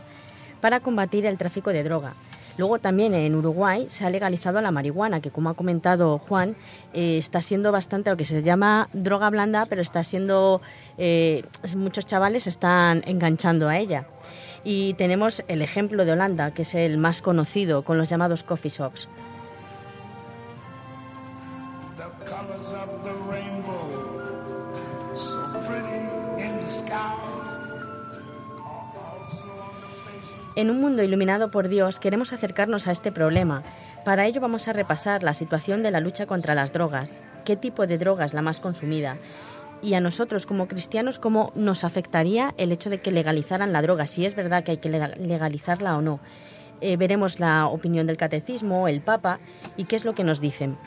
para 0.61 0.79
combatir 0.79 1.25
el 1.25 1.37
tráfico 1.37 1.71
de 1.71 1.83
droga. 1.83 2.13
Luego 2.57 2.79
también 2.79 3.13
en 3.13 3.35
Uruguay 3.35 3.85
se 3.89 4.05
ha 4.05 4.09
legalizado 4.09 4.61
la 4.61 4.71
marihuana, 4.71 5.19
que 5.19 5.29
como 5.29 5.49
ha 5.49 5.53
comentado 5.55 6.19
Juan, 6.19 6.55
eh, 6.93 7.17
está 7.17 7.41
siendo 7.41 7.71
bastante 7.73 8.09
lo 8.09 8.17
que 8.17 8.25
se 8.25 8.43
llama 8.43 8.89
droga 8.93 9.29
blanda, 9.29 9.65
pero 9.65 9.81
está 9.81 10.03
siendo 10.05 10.61
eh, 10.97 11.43
muchos 11.75 12.05
chavales 12.05 12.47
están 12.47 13.03
enganchando 13.07 13.67
a 13.67 13.77
ella. 13.77 14.07
Y 14.63 14.93
tenemos 14.93 15.43
el 15.49 15.61
ejemplo 15.61 16.05
de 16.05 16.13
Holanda, 16.13 16.53
que 16.53 16.61
es 16.61 16.75
el 16.75 16.97
más 16.97 17.21
conocido, 17.21 17.83
con 17.83 17.97
los 17.97 18.09
llamados 18.09 18.43
coffee 18.43 18.71
shops. 18.71 19.07
En 30.59 30.69
un 30.69 30.81
mundo 30.81 31.03
iluminado 31.03 31.51
por 31.51 31.69
Dios 31.69 32.01
queremos 32.01 32.33
acercarnos 32.33 32.89
a 32.89 32.91
este 32.91 33.13
problema. 33.13 33.63
Para 34.03 34.25
ello 34.25 34.41
vamos 34.41 34.67
a 34.67 34.73
repasar 34.73 35.23
la 35.23 35.33
situación 35.33 35.83
de 35.83 35.91
la 35.91 36.01
lucha 36.01 36.25
contra 36.25 36.53
las 36.53 36.73
drogas, 36.73 37.17
qué 37.45 37.55
tipo 37.55 37.87
de 37.87 37.97
droga 37.97 38.25
es 38.25 38.33
la 38.33 38.41
más 38.41 38.59
consumida, 38.59 39.15
y 39.81 39.93
a 39.93 40.01
nosotros 40.01 40.45
como 40.45 40.67
cristianos 40.67 41.17
cómo 41.17 41.53
nos 41.55 41.85
afectaría 41.85 42.53
el 42.57 42.73
hecho 42.73 42.89
de 42.89 42.99
que 42.99 43.11
legalizaran 43.13 43.71
la 43.71 43.81
droga, 43.81 44.05
si 44.05 44.25
es 44.25 44.35
verdad 44.35 44.65
que 44.65 44.71
hay 44.71 44.77
que 44.79 44.89
legalizarla 44.89 45.95
o 45.95 46.01
no. 46.01 46.19
Eh, 46.81 46.97
veremos 46.97 47.39
la 47.39 47.67
opinión 47.67 48.05
del 48.05 48.17
catecismo, 48.17 48.89
el 48.89 48.99
Papa 48.99 49.39
y 49.77 49.85
qué 49.85 49.95
es 49.95 50.03
lo 50.03 50.13
que 50.13 50.25
nos 50.25 50.41
dicen. 50.41 50.77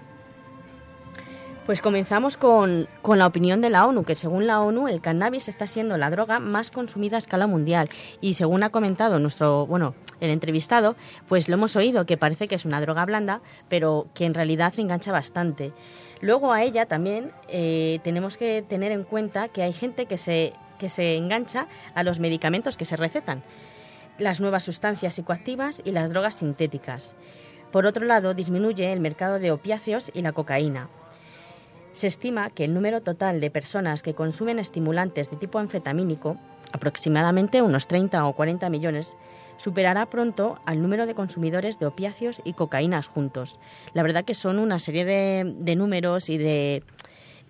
Pues 1.66 1.81
comenzamos 1.81 2.37
con, 2.37 2.88
con, 3.02 3.21
la 3.21 3.26
opinión 3.26 3.61
de 3.61 3.71
la 3.71 3.87
ONU, 3.87 4.02
que 4.02 4.16
según 4.16 4.49
la 4.49 4.61
ONU 4.61 4.88
el 4.88 5.00
cannabis 5.00 5.49
está 5.49 5.69
siendo 5.69 5.97
la 5.97 6.11
droga 6.11 6.40
más 6.40 6.73
consumida 6.73 7.16
a 7.16 7.19
escala 7.19 7.47
mundial. 7.47 7.88
Y 8.21 8.35
según 8.35 8.64
ha 8.64 8.71
comentado 8.71 9.21
nuestro, 9.21 9.64
bueno, 9.66 9.95
el 10.21 10.31
entrevistado, 10.31 10.97
pues 11.28 11.49
lo 11.49 11.54
hemos 11.54 11.76
oído, 11.76 12.04
que 12.04 12.16
parece 12.16 12.49
que 12.49 12.57
es 12.57 12.64
una 12.64 12.81
droga 12.81 13.04
blanda, 13.04 13.42
pero 13.69 14.09
que 14.12 14.26
en 14.26 14.35
realidad 14.35 14.75
engancha 14.76 15.12
bastante. 15.12 15.73
Luego 16.21 16.52
a 16.52 16.64
ella 16.64 16.87
también 16.87 17.31
eh, 17.47 18.00
tenemos 18.02 18.37
que 18.37 18.62
tener 18.62 18.90
en 18.90 19.04
cuenta 19.04 19.47
que 19.47 19.62
hay 19.62 19.73
gente 19.73 20.07
que 20.07 20.19
se, 20.19 20.54
que 20.81 20.88
se 20.88 21.16
engancha 21.16 21.69
a 21.95 22.02
los 22.02 22.19
medicamentos 22.19 22.76
que 22.76 22.85
se 22.85 22.97
recetan, 22.97 23.45
las 24.19 24.40
nuevas 24.40 24.64
sustancias 24.64 25.14
psicoactivas 25.14 25.81
y 25.85 25.92
las 25.92 26.11
drogas 26.11 26.35
sintéticas. 26.35 27.14
Por 27.71 27.87
otro 27.87 28.04
lado, 28.04 28.35
disminuye 28.35 28.92
el 28.92 28.99
mercado 28.99 29.38
de 29.38 29.52
opiáceos 29.52 30.11
y 30.12 30.23
la 30.23 30.33
cocaína. 30.33 30.88
Se 31.92 32.06
estima 32.06 32.50
que 32.50 32.64
el 32.64 32.75
número 32.75 33.02
total 33.02 33.40
de 33.40 33.50
personas 33.50 34.02
que 34.02 34.14
consumen 34.14 34.58
estimulantes 34.58 35.30
de 35.30 35.37
tipo 35.37 35.58
anfetamínico, 35.58 36.38
aproximadamente 36.72 37.61
unos 37.61 37.87
30 37.87 38.26
o 38.26 38.34
40 38.34 38.70
millones, 38.70 39.16
superará 39.58 40.06
pronto 40.06 40.58
al 40.64 40.82
número 40.82 41.06
de 41.06 41.14
consumidores 41.14 41.78
de 41.78 41.87
opiáceos 41.87 42.40
y 42.44 42.54
cocaínas 42.54 43.06
juntos. 43.06 43.58
La 43.92 44.02
verdad 44.02 44.25
que 44.25 44.34
son 44.34 44.58
una 44.58 44.78
serie 44.78 45.04
de, 45.04 45.76
números 45.76 46.30
y 46.30 46.38
de, 46.38 46.82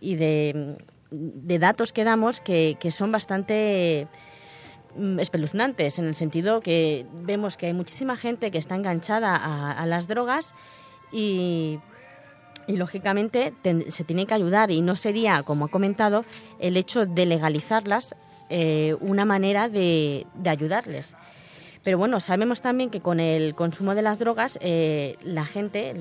y 0.01 0.17
de, 0.17 0.79
datos 1.11 1.93
que 1.93 2.03
damos 2.05 2.41
que, 2.41 2.77
son 2.91 3.13
bastante 3.13 4.09
mm, 4.97 5.21
espeluznantes 5.21 6.01
en 6.01 6.07
el 6.07 6.15
sentido 6.15 6.61
que 6.61 7.07
vemos 7.13 7.57
que 7.57 7.67
hay 7.67 7.75
muchísima 7.75 8.17
gente 8.17 8.51
que 8.51 8.59
está 8.59 8.75
enganchada 8.75 9.37
a, 9.37 9.87
las 9.87 10.09
drogas 10.09 10.53
y, 11.13 11.79
lógicamente 12.69 13.53
se 13.89 14.05
tiene 14.05 14.27
que 14.27 14.35
ayudar 14.35 14.71
y 14.71 14.81
no 14.83 14.97
sería, 14.97 15.43
como 15.43 15.67
ha 15.67 15.69
comentado, 15.69 16.25
el 16.59 16.77
hecho 16.77 17.07
de 17.07 17.27
legalizarlas 17.27 18.15
eh, 18.51 18.97
una 19.01 19.25
manera 19.25 19.69
de 19.69 20.27
ayudarles. 20.45 21.15
Pero 21.83 21.99
bueno, 21.99 22.21
sabemos 22.21 22.61
también 22.61 22.91
que 22.91 23.01
con 23.01 23.19
el 23.19 23.55
consumo 23.55 23.95
de 23.95 24.03
las 24.03 24.19
drogas, 24.19 24.59
eh, 24.63 25.17
la 25.23 25.45
gente, 25.45 25.95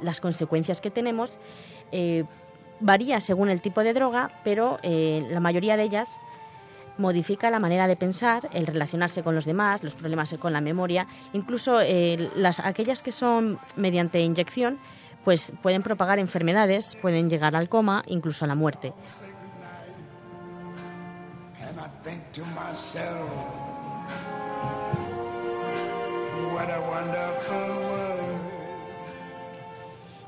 las 0.00 0.20
consecuencias 0.20 0.80
que 0.80 0.90
tenemos, 0.90 1.38
eh, 1.90 2.24
varía 2.78 3.20
según 3.20 3.48
el 3.48 3.60
tipo 3.60 3.82
de 3.82 3.92
droga, 3.92 4.30
pero 4.44 4.78
eh, 4.82 5.26
la 5.30 5.40
mayoría 5.40 5.76
de 5.76 5.82
ellas 5.82 6.20
modifica 6.96 7.50
la 7.50 7.58
manera 7.58 7.88
de 7.88 7.96
pensar, 7.96 8.48
el 8.52 8.66
relacionarse 8.66 9.22
con 9.22 9.34
los 9.34 9.44
demás, 9.44 9.82
los 9.82 9.94
problemas 9.94 10.34
con 10.38 10.52
la 10.52 10.60
memoria, 10.60 11.06
incluso 11.34 11.80
las, 12.36 12.60
aquellas 12.60 13.02
que 13.02 13.12
son 13.12 13.58
mediante 13.76 14.20
inyección, 14.20 14.78
pues 15.26 15.52
pueden 15.60 15.82
propagar 15.82 16.20
enfermedades, 16.20 16.96
pueden 17.02 17.28
llegar 17.28 17.56
al 17.56 17.68
coma, 17.68 18.04
incluso 18.06 18.44
a 18.44 18.48
la 18.48 18.54
muerte. 18.54 18.92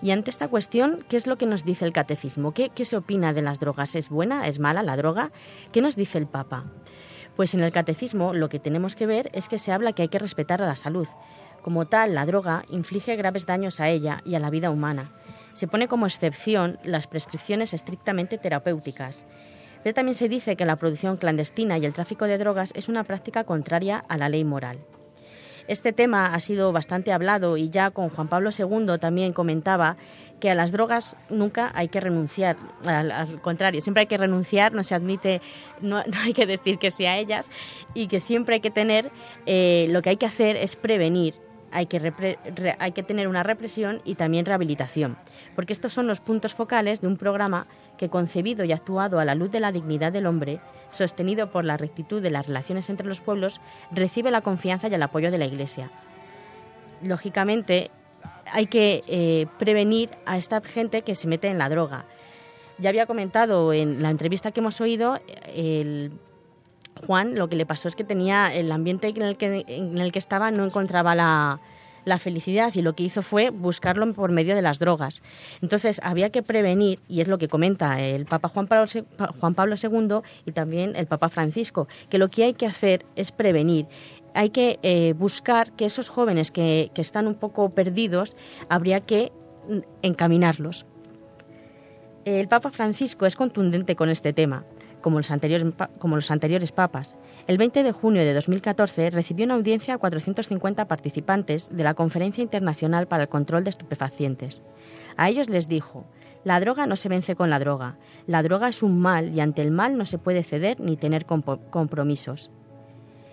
Y 0.03 0.11
ante 0.11 0.31
esta 0.31 0.49
cuestión, 0.49 1.05
¿qué 1.09 1.17
es 1.17 1.29
lo 1.29 1.39
que 1.39 1.47
nos 1.47 1.65
dice 1.65 1.85
el 1.85 1.93
catecismo? 1.93 2.53
¿Qué, 2.53 2.73
se 2.85 2.97
opina 2.97 3.33
de 3.33 3.43
las 3.43 3.61
drogas? 3.61 3.95
¿Es 3.95 4.09
buena? 4.09 4.49
¿Es 4.49 4.59
mala 4.59 4.83
la 4.83 4.97
droga? 4.97 5.31
¿Qué 5.71 5.81
nos 5.81 5.95
dice 5.95 6.19
el 6.19 6.27
Papa? 6.27 6.65
Pues 7.37 7.55
en 7.55 7.63
el 7.63 7.71
catecismo 7.71 8.35
lo 8.35 8.49
que 8.49 8.59
tenemos 8.59 8.97
que 8.97 9.07
ver 9.07 9.31
es 9.33 9.47
que 9.47 9.59
se 9.59 9.71
habla 9.71 9.93
que 9.93 10.03
hay 10.03 10.09
que 10.09 10.19
respetar 10.19 10.61
a 10.61 10.67
la 10.67 10.75
salud. 10.75 11.07
Como 11.69 11.85
tal, 11.85 12.15
la 12.15 12.25
droga 12.25 12.65
inflige 12.71 13.15
graves 13.17 13.45
daños 13.45 13.79
a 13.79 13.91
ella 13.91 14.23
y 14.25 14.37
a 14.37 14.39
la 14.39 14.49
vida 14.49 14.71
humana. 14.71 15.13
Se 15.53 15.69
pone 15.69 15.87
como 15.87 16.07
excepción 16.07 16.79
las 16.83 17.07
prescripciones 17.07 17.75
estrictamente 17.75 18.39
terapéuticas. 18.39 19.27
Pero 19.83 19.93
también 19.93 20.15
se 20.15 20.31
dice 20.31 20.57
que 20.57 20.65
la 20.65 20.77
producción 20.77 21.19
clandestina 21.19 21.77
y 21.77 21.85
el 21.85 21.93
tráfico 21.93 22.25
de 22.25 22.39
drogas 22.39 22.73
es 22.75 22.89
una 22.89 23.05
práctica 23.05 23.45
contraria 23.45 24.03
a 24.09 24.17
la 24.17 24.31
ley 24.31 24.45
moral. 24.45 24.79
Este 25.67 25.93
tema 25.93 26.33
ha 26.33 26.41
sido 26.41 26.73
bastante 26.73 27.13
hablado 27.13 27.59
y 27.59 27.69
ya 27.69 27.91
con 27.91 28.09
Juan 28.09 28.29
Pablo 28.29 28.49
II 28.59 28.99
también 28.99 29.35
comentaba 29.35 29.99
que 30.41 30.51
a 30.51 30.55
las 30.55 30.73
drogas 30.73 31.17
nunca 31.29 31.71
hay 31.75 31.89
que 31.89 32.01
renunciar, 32.01 32.57
al, 32.87 33.43
contrario, 33.43 33.83
siempre 33.83 34.01
hay 34.01 34.07
que 34.07 34.17
renunciar, 34.17 34.73
no 34.73 34.83
se 34.83 34.95
admite, 34.95 35.43
no, 35.83 36.03
hay 36.25 36.33
que 36.33 36.47
decir 36.47 36.79
que 36.79 36.91
sí 36.91 37.05
a 37.05 37.19
ellas 37.19 37.51
y 37.93 38.07
que 38.07 38.21
siempre 38.21 38.55
hay 38.55 38.61
que 38.63 38.71
tener, 38.71 39.11
eh, 39.45 39.89
lo 39.91 40.01
que 40.01 40.09
hay 40.09 40.17
que 40.17 40.25
hacer 40.25 40.57
es 40.57 40.75
prevenir 40.75 41.35
hay 41.71 41.87
que, 41.87 43.03
tener 43.03 43.29
una 43.29 43.43
represión 43.43 44.01
y 44.05 44.15
también 44.15 44.47
rehabilitación, 44.47 45.17
porque 45.55 45.73
estos 45.73 45.93
son 45.93 46.07
los 46.07 46.21
puntos 46.21 46.55
focales 46.55 47.01
de 47.01 47.09
un 47.09 47.17
programa 47.17 47.67
que, 47.97 48.09
concebido 48.09 48.65
y 48.65 48.73
actuado 48.73 49.19
a 49.19 49.25
la 49.25 49.35
luz 49.35 49.51
de 49.51 49.61
la 49.61 49.73
dignidad 49.73 50.13
del 50.13 50.27
hombre, 50.27 50.61
sostenido 50.91 51.51
por 51.51 51.65
la 51.65 51.77
rectitud 51.77 52.23
de 52.23 52.31
las 52.31 52.47
relaciones 52.47 52.89
entre 52.91 53.07
los 53.07 53.21
pueblos, 53.21 53.61
recibe 53.91 54.31
la 54.31 54.41
confianza 54.41 54.89
y 54.89 54.95
el 54.95 55.03
apoyo 55.03 55.31
de 55.31 55.39
la 55.39 55.47
Iglesia. 55.47 55.91
Lógicamente, 57.03 57.91
hay 58.51 58.67
que 58.67 59.03
eh, 59.07 59.47
prevenir 59.59 60.11
a 60.27 60.39
esta 60.39 60.61
gente 60.61 61.03
que 61.03 61.15
se 61.15 61.29
mete 61.29 61.49
en 61.49 61.59
la 61.59 61.69
droga. 61.69 62.07
Ya 62.79 62.91
había 62.91 63.07
comentado 63.07 63.73
en 63.73 64.03
la 64.03 64.11
entrevista 64.11 64.53
que 64.53 64.61
hemos 64.61 64.81
oído, 64.81 65.21
el 65.55 66.13
Juan 66.99 67.35
lo 67.35 67.49
que 67.49 67.57
le 67.57 67.67
pasó 67.67 67.89
es 67.89 67.97
que 67.97 68.05
tenía 68.05 68.53
el 68.55 68.71
ambiente 68.73 69.09
en 69.09 69.23
el 69.23 69.37
que, 69.37 69.65
en 69.67 69.99
el 69.99 70.13
que 70.13 70.19
estaba 70.19 70.51
no 70.51 70.65
encontraba 70.65 71.15
la, 71.15 71.61
la 72.09 72.19
felicidad 72.19 72.75
y 72.75 72.83
lo 72.83 72.95
que 72.95 73.05
hizo 73.05 73.23
fue 73.23 73.51
buscarlo 73.51 74.13
por 74.13 74.33
medio 74.33 74.57
de 74.57 74.63
las 74.63 74.79
drogas. 74.79 75.23
Entonces 75.63 76.01
había 76.03 76.31
que 76.31 76.43
prevenir, 76.43 76.99
y 77.09 77.21
es 77.21 77.29
lo 77.29 77.39
que 77.39 77.49
comenta 77.49 78.01
el 78.01 78.27
Papa 78.27 78.49
Juan 78.49 78.67
Pablo, 78.67 78.87
Juan 79.39 79.55
Pablo 79.55 79.77
II 79.81 80.21
y 80.45 80.53
también 80.53 80.97
el 80.97 81.07
Papa 81.07 81.29
Francisco, 81.29 81.87
que 82.09 82.19
lo 82.19 82.29
que 82.29 82.45
hay 82.45 82.55
que 82.55 82.67
hacer 82.67 83.05
es 83.15 83.31
prevenir 83.31 83.87
hay 84.35 84.51
que 84.51 84.79
eh, 84.83 85.15
buscar 85.15 85.73
que 85.73 85.87
esos 85.87 86.11
jóvenes 86.11 86.53
que, 86.53 86.93
que, 86.95 87.01
están 87.01 87.27
un 87.27 87.35
poco 87.35 87.71
perdidos, 87.71 88.37
habría 88.69 89.01
que 89.01 89.33
mm, 89.69 89.79
encaminarlos. 90.03 90.87
El 92.25 92.47
Papa 92.47 92.71
Francisco 92.71 93.27
es 93.27 93.35
contundente 93.35 93.97
con 93.97 94.11
este 94.11 94.33
tema 94.33 94.65
como 95.09 96.17
los, 96.17 96.31
anteriores, 96.31 96.73
papas. 96.73 97.17
El 97.47 97.59
20 97.59 97.83
de 97.83 97.93
junio 97.93 98.23
de 98.23 98.35
2014 98.35 99.11
recibió 99.11 99.45
una 99.45 99.55
audiencia 99.55 99.95
a 99.95 99.99
450 99.99 100.87
participantes 100.87 101.69
de 101.75 101.85
la 101.85 101.95
Conferencia 101.95 102.43
Internacional 102.43 103.09
para 103.09 103.25
el 103.25 103.29
Control 103.29 103.65
de 103.65 103.71
Estupefacientes. 103.71 104.63
A 105.17 105.29
ellos 105.29 105.49
les 105.49 105.69
dijo, 105.69 106.07
la 106.45 106.61
droga 106.61 106.87
no 106.87 106.97
se 106.97 107.09
vence 107.09 107.35
con 107.35 107.51
la 107.51 107.59
droga, 107.59 107.99
la 108.27 108.43
droga 108.43 108.69
es 108.69 108.83
un 108.83 109.01
mal 109.01 109.35
y 109.35 109.41
ante 109.41 109.63
el 109.63 109.71
mal 109.71 109.97
no 109.97 110.05
se 110.05 110.19
puede 110.19 110.43
ceder 110.43 110.81
ni 110.81 110.97
tener 110.97 111.27
compromisos. 111.27 112.51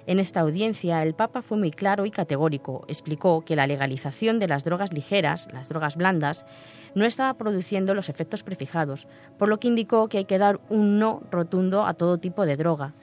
En 0.08 0.20
esta 0.20 0.42
audiencia, 0.42 1.02
el 1.02 1.16
Papa 1.16 1.42
fue 1.42 1.58
muy 1.58 1.72
claro 1.72 2.06
y 2.06 2.12
categórico. 2.12 2.86
Explicó 2.88 3.44
que 3.44 3.56
la 3.56 3.66
legalización 3.66 4.40
de 4.40 4.48
las 4.48 4.64
drogas 4.64 4.94
ligeras, 4.94 5.48
las 5.52 5.70
drogas 5.70 5.96
blandas, 5.96 6.46
no 6.94 7.06
estaba 7.06 7.34
produciendo 7.34 7.96
los 7.96 8.08
efectos 8.08 8.44
prefijados, 8.44 9.08
por 9.40 9.50
lo 9.50 9.60
que 9.60 9.68
indicó 9.68 10.08
que 10.08 10.20
hay 10.20 10.26
que 10.26 10.38
dar 10.38 10.60
un 10.70 11.00
no 11.00 11.24
rotundo 11.32 11.86
a 11.86 11.96
todo 11.96 12.20
tipo 12.20 12.46
de 12.46 12.56
droga. 12.56 12.94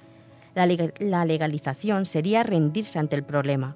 La, 0.55 1.25
legalización 1.25 2.05
sería 2.05 2.43
rendirse 2.43 2.99
ante 2.99 3.17
el 3.17 3.25
problema. 3.25 3.75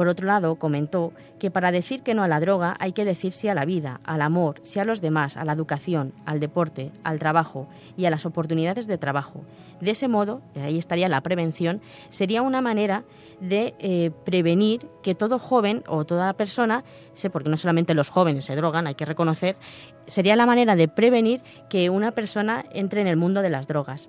Por 0.00 0.08
otro 0.08 0.26
lado, 0.26 0.54
comentó 0.54 1.12
que 1.38 1.50
para 1.50 1.70
decir 1.70 2.02
que 2.02 2.14
no 2.14 2.22
a 2.22 2.26
la 2.26 2.40
droga 2.40 2.74
hay 2.80 2.92
que 2.92 3.04
decir 3.04 3.32
sí 3.32 3.48
a 3.48 3.54
la 3.54 3.66
vida, 3.66 4.00
al 4.04 4.22
amor, 4.22 4.58
sí 4.62 4.80
a 4.80 4.86
los 4.86 5.02
demás, 5.02 5.36
a 5.36 5.44
la 5.44 5.52
educación, 5.52 6.14
al 6.24 6.40
deporte, 6.40 6.90
al 7.04 7.18
trabajo 7.18 7.68
y 7.98 8.06
a 8.06 8.10
las 8.10 8.24
oportunidades 8.24 8.86
de 8.86 8.96
trabajo. 8.96 9.42
De 9.78 9.90
ese 9.90 10.08
modo, 10.08 10.40
ahí 10.56 10.78
estaría 10.78 11.06
la 11.10 11.20
prevención, 11.20 11.82
sería 12.08 12.40
una 12.40 12.62
manera 12.62 13.04
de 13.42 13.74
eh, 13.78 14.10
prevenir 14.24 14.88
que 15.02 15.14
todo 15.14 15.38
joven 15.38 15.84
o 15.86 16.06
toda 16.06 16.32
persona, 16.32 16.82
sé 17.12 17.28
porque 17.28 17.50
no 17.50 17.58
solamente 17.58 17.92
los 17.92 18.08
jóvenes 18.08 18.46
se 18.46 18.56
drogan, 18.56 18.86
hay 18.86 18.94
que 18.94 19.04
reconocer, 19.04 19.58
sería 20.06 20.34
la 20.34 20.46
manera 20.46 20.76
de 20.76 20.88
prevenir 20.88 21.42
que 21.68 21.90
una 21.90 22.12
persona 22.12 22.64
entre 22.72 23.02
en 23.02 23.06
el 23.06 23.18
mundo 23.18 23.42
de 23.42 23.50
las 23.50 23.68
drogas. 23.68 24.08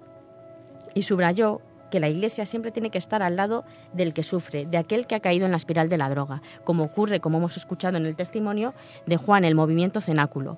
Y 0.93 1.01
subrayó 1.01 1.59
que 1.91 1.99
la 1.99 2.09
Iglesia 2.09 2.47
siempre 2.47 2.71
tiene 2.71 2.89
que 2.89 2.97
estar 2.97 3.21
al 3.21 3.35
lado 3.35 3.63
del 3.93 4.15
que 4.15 4.23
sufre, 4.23 4.65
de 4.65 4.77
aquel 4.77 5.05
que 5.05 5.13
ha 5.13 5.19
caído 5.19 5.45
en 5.45 5.51
la 5.51 5.57
espiral 5.57 5.89
de 5.89 5.97
la 5.97 6.09
droga, 6.09 6.41
como 6.63 6.83
ocurre, 6.83 7.19
como 7.19 7.37
hemos 7.37 7.55
escuchado 7.57 7.97
en 7.97 8.07
el 8.07 8.15
testimonio 8.15 8.73
de 9.05 9.17
Juan, 9.17 9.45
el 9.45 9.53
movimiento 9.53 10.01
cenáculo. 10.01 10.57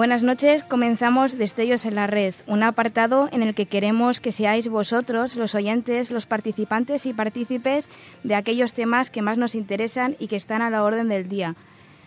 Buenas 0.00 0.22
noches, 0.22 0.64
comenzamos 0.64 1.36
Destellos 1.36 1.84
en 1.84 1.94
la 1.94 2.06
Red, 2.06 2.34
un 2.46 2.62
apartado 2.62 3.28
en 3.32 3.42
el 3.42 3.54
que 3.54 3.66
queremos 3.66 4.22
que 4.22 4.32
seáis 4.32 4.66
vosotros, 4.66 5.36
los 5.36 5.54
oyentes, 5.54 6.10
los 6.10 6.24
participantes 6.24 7.04
y 7.04 7.12
partícipes 7.12 7.90
de 8.24 8.34
aquellos 8.34 8.72
temas 8.72 9.10
que 9.10 9.20
más 9.20 9.36
nos 9.36 9.54
interesan 9.54 10.16
y 10.18 10.28
que 10.28 10.36
están 10.36 10.62
a 10.62 10.70
la 10.70 10.84
orden 10.84 11.10
del 11.10 11.28
día. 11.28 11.54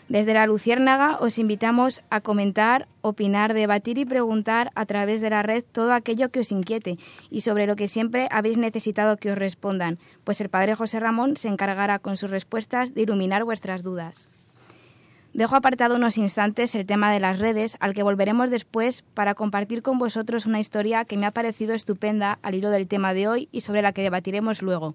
Desde 0.10 0.34
la 0.34 0.48
Luciérnaga 0.48 1.20
os 1.20 1.38
invitamos 1.38 2.02
a 2.10 2.20
comentar, 2.20 2.88
opinar, 3.02 3.54
debatir 3.54 4.00
y 4.00 4.06
preguntar 4.06 4.72
a 4.74 4.88
través 4.88 5.22
de 5.22 5.30
la 5.30 5.44
red 5.44 5.64
todo 5.72 5.94
aquello 5.94 6.32
que 6.32 6.40
os 6.40 6.52
inquiete 6.52 6.98
y 7.30 7.42
sobre 7.42 7.68
lo 7.68 7.76
que 7.76 7.88
siempre 7.88 8.28
habéis 8.32 8.58
necesitado 8.58 9.18
que 9.18 9.32
os 9.32 9.38
respondan, 9.38 10.00
pues 10.24 10.42
el 10.42 10.50
Padre 10.50 10.74
José 10.74 11.00
Ramón 11.00 11.38
se 11.38 11.48
encargará 11.48 12.00
con 12.00 12.18
sus 12.18 12.32
respuestas 12.32 12.96
de 12.96 13.04
iluminar 13.04 13.44
vuestras 13.44 13.84
dudas. 13.84 14.30
Dejo 15.34 15.56
apartado 15.56 15.96
unos 15.96 16.20
instantes 16.20 16.76
el 16.76 16.86
tema 16.86 17.12
de 17.12 17.20
las 17.20 17.40
redes, 17.40 17.76
al 17.80 17.96
que 17.96 18.04
volveremos 18.04 18.52
después 18.52 19.04
para 19.16 19.34
compartir 19.34 19.82
con 19.82 19.98
vosotros 19.98 20.46
una 20.46 20.60
historia 20.60 21.06
que 21.06 21.18
me 21.18 21.26
ha 21.26 21.32
parecido 21.32 21.74
estupenda 21.74 22.38
al 22.44 22.54
hilo 22.54 22.70
del 22.70 22.88
tema 22.88 23.16
de 23.16 23.28
hoy 23.28 23.50
y 23.52 23.62
sobre 23.62 23.82
la 23.82 23.94
que 23.94 24.04
debatiremos 24.04 24.62
luego. 24.62 24.94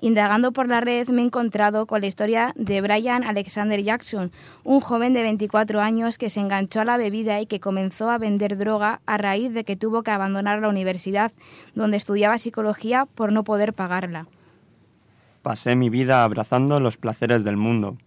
Indagando 0.00 0.52
por 0.52 0.68
la 0.68 0.80
red 0.80 1.08
me 1.08 1.22
he 1.22 1.24
encontrado 1.24 1.86
con 1.86 2.00
la 2.00 2.06
historia 2.06 2.52
de 2.54 2.80
Brian 2.80 3.24
Alexander 3.24 3.82
Jackson, 3.82 4.30
un 4.62 4.78
joven 4.78 5.12
de 5.12 5.22
24 5.22 5.80
años 5.80 6.18
que 6.18 6.30
se 6.30 6.38
enganchó 6.38 6.82
a 6.82 6.84
la 6.84 6.96
bebida 6.96 7.40
y 7.40 7.46
que 7.46 7.58
comenzó 7.58 8.10
a 8.10 8.18
vender 8.18 8.58
droga 8.58 9.00
a 9.06 9.18
raíz 9.18 9.52
de 9.52 9.64
que 9.64 9.74
tuvo 9.74 10.04
que 10.04 10.12
abandonar 10.12 10.60
la 10.60 10.68
universidad 10.68 11.32
donde 11.74 11.96
estudiaba 11.96 12.38
psicología 12.38 13.06
por 13.06 13.32
no 13.32 13.42
poder 13.42 13.72
pagarla. 13.74 14.28
Pasé 15.42 15.74
mi 15.74 15.90
vida 15.90 16.22
abrazando 16.22 16.78
los 16.78 16.96
placeres 16.96 17.42
del 17.42 17.56
mundo, 17.56 17.98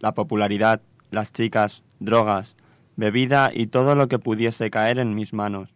la 0.00 0.12
popularidad, 0.12 0.80
las 1.10 1.32
chicas, 1.32 1.82
drogas, 2.00 2.56
bebida 2.96 3.50
y 3.52 3.66
todo 3.66 3.94
lo 3.94 4.08
que 4.08 4.18
pudiese 4.18 4.70
caer 4.70 4.98
en 4.98 5.14
mis 5.14 5.32
manos, 5.32 5.74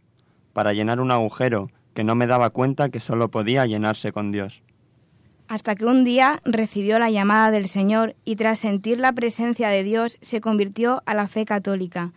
para 0.53 0.73
llenar 0.73 1.01
un 1.01 1.11
agujero 1.11 1.71
que 1.95 2.05
no 2.05 2.14
me 2.14 2.27
daba 2.27 2.51
cuenta 2.51 2.88
que 2.88 3.01
solo 3.01 3.31
podía 3.31 3.66
llenarse 3.66 4.12
con 4.12 4.33
Dios. 4.33 4.62
Hasta 5.49 5.75
que 5.75 5.85
un 5.85 6.05
día 6.05 6.40
recibió 6.45 6.99
la 6.99 7.11
llamada 7.11 7.51
del 7.51 7.66
Señor 7.66 8.14
y 8.25 8.37
tras 8.37 8.61
sentir 8.61 8.99
la 8.99 9.12
presencia 9.12 9.69
de 9.69 9.83
Dios 9.83 10.16
se 10.21 10.40
convirtió 10.40 11.03
a 11.07 11.14
la 11.14 11.27
fe 11.27 11.45
católica. 11.45 12.12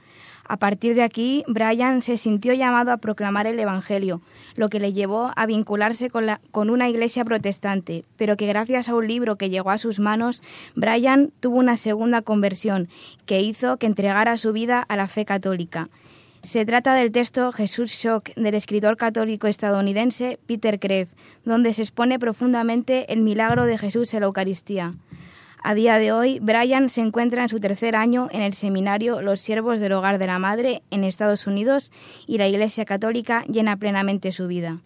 A 0.45 0.57
partir 0.57 0.93
de 0.93 1.03
aquí, 1.03 1.45
Brian 1.47 2.01
se 2.01 2.17
sintió 2.17 2.53
llamado 2.53 2.91
a 2.91 2.97
proclamar 2.97 3.47
el 3.47 3.59
Evangelio, 3.59 4.21
lo 4.55 4.69
que 4.69 4.79
le 4.79 4.91
llevó 4.91 5.31
a 5.35 5.45
vincularse 5.45 6.09
con, 6.09 6.69
una 6.69 6.89
iglesia 6.89 7.23
protestante, 7.23 8.03
pero 8.17 8.35
que 8.35 8.47
gracias 8.47 8.89
a 8.89 8.95
un 8.95 9.07
libro 9.07 9.37
que 9.37 9.49
llegó 9.49 9.69
a 9.71 9.77
sus 9.77 9.99
manos, 9.99 10.43
Brian 10.75 11.31
tuvo 11.39 11.57
una 11.57 11.77
segunda 11.77 12.21
conversión 12.21 12.89
que 13.25 13.41
hizo 13.41 13.77
que 13.77 13.85
entregara 13.85 14.35
su 14.35 14.51
vida 14.51 14.81
a 14.81 14.97
la 14.97 15.07
fe 15.07 15.23
católica. 15.23 15.89
Se 16.43 16.65
trata 16.65 16.93
del 16.93 17.13
texto 17.13 17.53
Jesús 17.53 17.91
Shock 17.91 18.35
del 18.35 18.55
escritor 18.55 18.97
católico 18.97 19.47
estadounidense 19.47 20.39
Peter 20.45 20.77
Kreeft, 20.77 21.13
donde 21.45 21.71
se 21.71 21.83
expone 21.83 22.19
profundamente 22.19 23.13
el 23.13 23.21
milagro 23.21 23.63
de 23.63 23.77
Jesús 23.77 24.13
en 24.13 24.19
la 24.19 24.25
Eucaristía. 24.25 24.93
A 25.65 25.75
día 25.75 25.97
de 25.97 26.11
hoy, 26.11 26.39
Brian 26.41 26.89
se 26.89 26.99
encuentra 26.99 27.41
en 27.41 27.47
su 27.47 27.61
tercer 27.61 27.95
año 27.95 28.27
en 28.33 28.41
el 28.41 28.53
seminario 28.53 29.21
Los 29.21 29.39
Siervos 29.39 29.79
del 29.79 29.93
Hogar 29.93 30.19
de 30.19 30.27
la 30.27 30.37
Madre 30.37 30.83
en 30.91 31.05
Estados 31.05 31.47
Unidos 31.47 31.89
y 32.27 32.37
la 32.37 32.49
Iglesia 32.49 32.83
Católica 32.83 33.45
llena 33.47 33.77
plenamente 33.77 34.33
su 34.33 34.47
vida. 34.47 34.81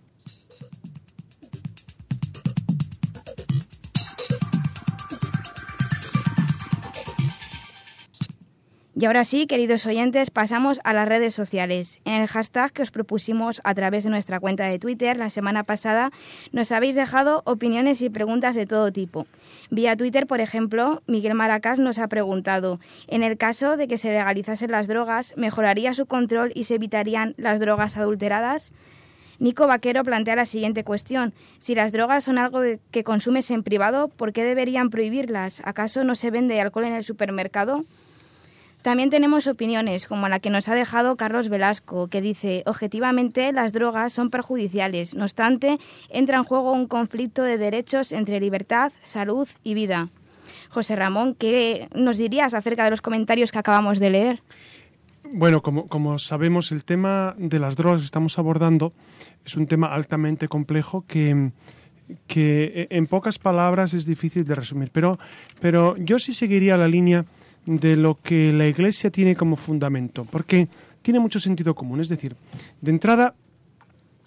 Y 8.99 9.05
ahora 9.05 9.25
sí, 9.25 9.45
queridos 9.45 9.85
oyentes, 9.85 10.31
pasamos 10.31 10.81
a 10.83 10.91
las 10.91 11.07
redes 11.07 11.35
sociales. 11.35 11.99
En 12.03 12.19
el 12.19 12.27
hashtag 12.27 12.71
que 12.71 12.81
os 12.81 12.89
propusimos 12.89 13.61
a 13.63 13.75
través 13.75 14.05
de 14.05 14.09
nuestra 14.09 14.39
cuenta 14.39 14.65
de 14.65 14.79
Twitter 14.79 15.17
la 15.17 15.29
semana 15.29 15.63
pasada, 15.63 16.09
nos 16.51 16.71
habéis 16.71 16.95
dejado 16.95 17.43
opiniones 17.45 18.01
y 18.01 18.09
preguntas 18.09 18.55
de 18.55 18.65
todo 18.65 18.91
tipo. 18.91 19.27
Vía 19.69 19.95
Twitter, 19.95 20.25
por 20.25 20.41
ejemplo, 20.41 21.03
Miguel 21.05 21.35
Maracás 21.35 21.77
nos 21.77 21.99
ha 21.99 22.07
preguntado, 22.07 22.79
en 23.05 23.21
el 23.21 23.37
caso 23.37 23.77
de 23.77 23.87
que 23.87 23.99
se 23.99 24.09
legalizasen 24.09 24.71
las 24.71 24.87
drogas, 24.87 25.35
¿mejoraría 25.37 25.93
su 25.93 26.07
control 26.07 26.51
y 26.55 26.63
se 26.63 26.73
evitarían 26.73 27.35
las 27.37 27.59
drogas 27.59 27.97
adulteradas? 27.97 28.73
Nico 29.37 29.67
Vaquero 29.67 30.03
plantea 30.03 30.35
la 30.35 30.45
siguiente 30.45 30.83
cuestión. 30.83 31.35
Si 31.59 31.75
las 31.75 31.91
drogas 31.91 32.23
son 32.23 32.39
algo 32.39 32.61
que 32.89 33.03
consumes 33.03 33.51
en 33.51 33.61
privado, 33.61 34.07
¿por 34.07 34.33
qué 34.33 34.43
deberían 34.43 34.89
prohibirlas? 34.89 35.61
¿Acaso 35.65 36.03
no 36.03 36.15
se 36.15 36.31
vende 36.31 36.59
alcohol 36.59 36.85
en 36.85 36.93
el 36.93 37.03
supermercado? 37.03 37.83
También 38.87 39.09
tenemos 39.09 39.47
opiniones, 39.47 40.07
como 40.07 40.29
la 40.29 40.39
que 40.39 40.49
nos 40.49 40.69
ha 40.69 40.73
dejado 40.73 41.17
Carlos 41.17 41.49
Velasco, 41.49 42.07
que 42.07 42.21
dice, 42.21 42.63
objetivamente 42.65 43.51
las 43.51 43.73
drogas 43.73 44.13
son 44.13 44.29
perjudiciales, 44.29 45.13
no 45.13 45.25
obstante, 45.25 45.77
entra 46.07 46.37
en 46.37 46.45
juego 46.45 46.71
un 46.71 46.87
conflicto 46.87 47.43
de 47.43 47.57
derechos 47.57 48.13
entre 48.13 48.39
libertad, 48.39 48.93
salud 49.03 49.45
y 49.61 49.73
vida. 49.73 50.07
José 50.69 50.95
Ramón, 50.95 51.35
¿qué 51.35 51.89
nos 51.93 52.17
dirías 52.17 52.53
acerca 52.53 52.85
de 52.85 52.91
los 52.91 53.01
comentarios 53.01 53.51
que 53.51 53.59
acabamos 53.59 53.99
de 53.99 54.09
leer? 54.09 54.41
Bueno, 55.33 55.61
como, 55.61 55.89
como 55.89 56.17
sabemos, 56.17 56.71
el 56.71 56.85
tema 56.85 57.35
de 57.37 57.59
las 57.59 57.75
drogas 57.75 57.99
que 57.99 58.05
estamos 58.05 58.39
abordando 58.39 58.93
es 59.43 59.57
un 59.57 59.67
tema 59.67 59.87
altamente 59.87 60.47
complejo 60.47 61.03
que, 61.05 61.51
que 62.25 62.87
en 62.89 63.05
pocas 63.07 63.37
palabras 63.37 63.93
es 63.93 64.05
difícil 64.05 64.45
de 64.45 64.55
resumir. 64.55 64.91
Pero, 64.93 65.19
pero 65.59 65.97
yo 65.97 66.19
sí 66.19 66.33
seguiría 66.33 66.77
la 66.77 66.87
línea 66.87 67.25
de 67.67 67.97
lo 67.97 68.19
que 68.21 68.53
la 68.53 68.65
Iglesia 68.65 69.11
tiene 69.11 69.35
como 69.35 69.57
fundamento, 69.57 70.25
porque 70.25 70.69
tiene 71.01 71.19
mucho 71.19 71.39
sentido 71.39 71.75
común. 71.75 71.99
Es 71.99 72.09
decir, 72.09 72.35
de 72.81 72.91
entrada, 72.91 73.35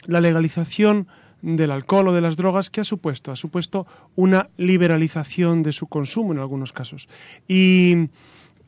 la 0.07 0.21
legalización 0.21 1.09
del 1.41 1.71
alcohol 1.71 2.09
o 2.09 2.13
de 2.13 2.21
las 2.21 2.37
drogas, 2.37 2.69
¿qué 2.69 2.83
ha 2.83 2.85
supuesto? 2.85 3.33
Ha 3.33 3.37
supuesto 3.37 3.87
una 4.15 4.49
liberalización 4.59 5.63
de 5.63 5.73
su 5.73 5.87
consumo 5.87 6.33
en 6.33 6.39
algunos 6.39 6.75
casos. 6.75 7.09
Y, 7.49 8.09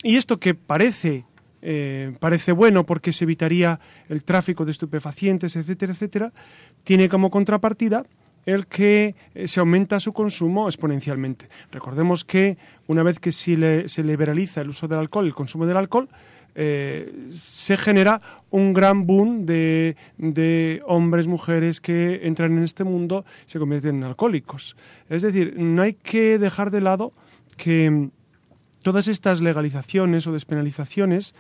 y 0.03 0.17
esto 0.17 0.41
que 0.41 0.55
parece, 0.55 1.27
eh, 1.61 2.17
parece 2.19 2.53
bueno 2.53 2.87
porque 2.87 3.13
se 3.13 3.25
evitaría 3.25 3.79
el 4.09 4.25
tráfico 4.25 4.65
de 4.65 4.71
estupefacientes, 4.71 5.55
etcétera, 5.55 5.93
etcétera, 5.93 6.33
tiene 6.83 7.11
como 7.11 7.29
contrapartida 7.29 8.05
el 8.47 8.67
que 8.67 9.15
eh, 9.35 9.49
se 9.49 9.61
aumenta 9.61 10.01
su 10.01 10.13
consumo 10.13 10.69
exponencialmente. 10.69 11.49
Recordemos 11.71 12.25
que 12.25 12.59
una 12.87 13.03
vez 13.03 13.19
que 13.19 13.33
se, 13.33 14.03
liberaliza 14.03 14.61
el 14.61 14.71
uso 14.71 14.89
del 14.89 14.99
alcohol, 14.99 15.27
el 15.27 15.35
consumo 15.35 15.67
del 15.67 15.77
alcohol, 15.77 16.09
eh, 16.55 17.31
se 17.43 17.77
genera 17.79 18.21
un 18.51 18.75
gran 18.75 19.07
boom 19.07 19.47
de, 19.47 19.97
de, 20.19 20.83
hombres, 20.87 21.27
mujeres 21.27 21.81
que 21.81 22.21
entran 22.25 22.57
en 22.59 22.65
este 22.65 22.85
mundo 22.85 23.25
se 23.47 23.59
convierten 23.59 23.97
en 23.97 24.05
alcohólicos. 24.05 24.77
Es 25.09 25.23
decir, 25.23 25.55
no 25.57 25.83
hay 25.83 25.95
que 25.95 26.39
dejar 26.39 26.71
de 26.71 26.83
lado 26.83 27.13
que 27.57 28.11
todas 28.83 29.09
estas 29.09 29.41
legalizaciones 29.41 30.27
o 30.27 30.33
despenalizaciones 30.33 31.35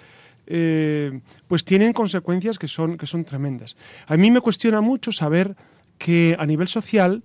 eh, 0.46 1.20
pues 1.46 1.64
tienen 1.64 1.92
consecuencias 1.92 2.58
que 2.58 2.68
son, 2.68 2.96
que 2.96 3.06
son 3.06 3.24
tremendas. 3.24 3.76
A 4.06 4.16
mí 4.16 4.30
me 4.30 4.40
cuestiona 4.40 4.80
mucho 4.80 5.12
saber 5.12 5.54
que 6.02 6.34
a 6.36 6.46
nivel 6.46 6.66
social 6.66 7.22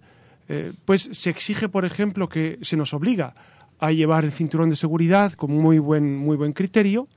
eh, 0.48 0.72
pues 0.86 1.10
se 1.12 1.32
exige, 1.32 1.68
por 1.68 1.84
ejemplo, 1.84 2.30
que 2.30 2.60
se 2.62 2.78
nos 2.78 2.94
obliga 2.94 3.34
a 3.80 3.92
llevar 3.92 4.24
el 4.24 4.32
cinturón 4.32 4.70
de 4.70 4.76
seguridad 4.76 5.34
con 5.34 5.50
muy 5.52 5.80
buen, 5.80 6.16
muy 6.16 6.38
buen 6.38 6.54
criterio. 6.54 7.08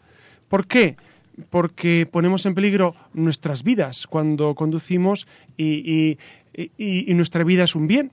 ¿Por 0.49 0.67
qué? 0.67 0.97
Porque 1.51 2.09
ponemos 2.11 2.47
en 2.47 2.55
peligro 2.55 2.95
nuestras 3.13 3.63
vidas 3.63 4.07
cuando 4.07 4.55
conducimos 4.55 5.27
y, 5.59 6.17
y 6.55 7.15
nuestra 7.15 7.45
vida 7.45 7.65
es 7.65 7.75
un 7.75 7.87
bien 7.87 8.11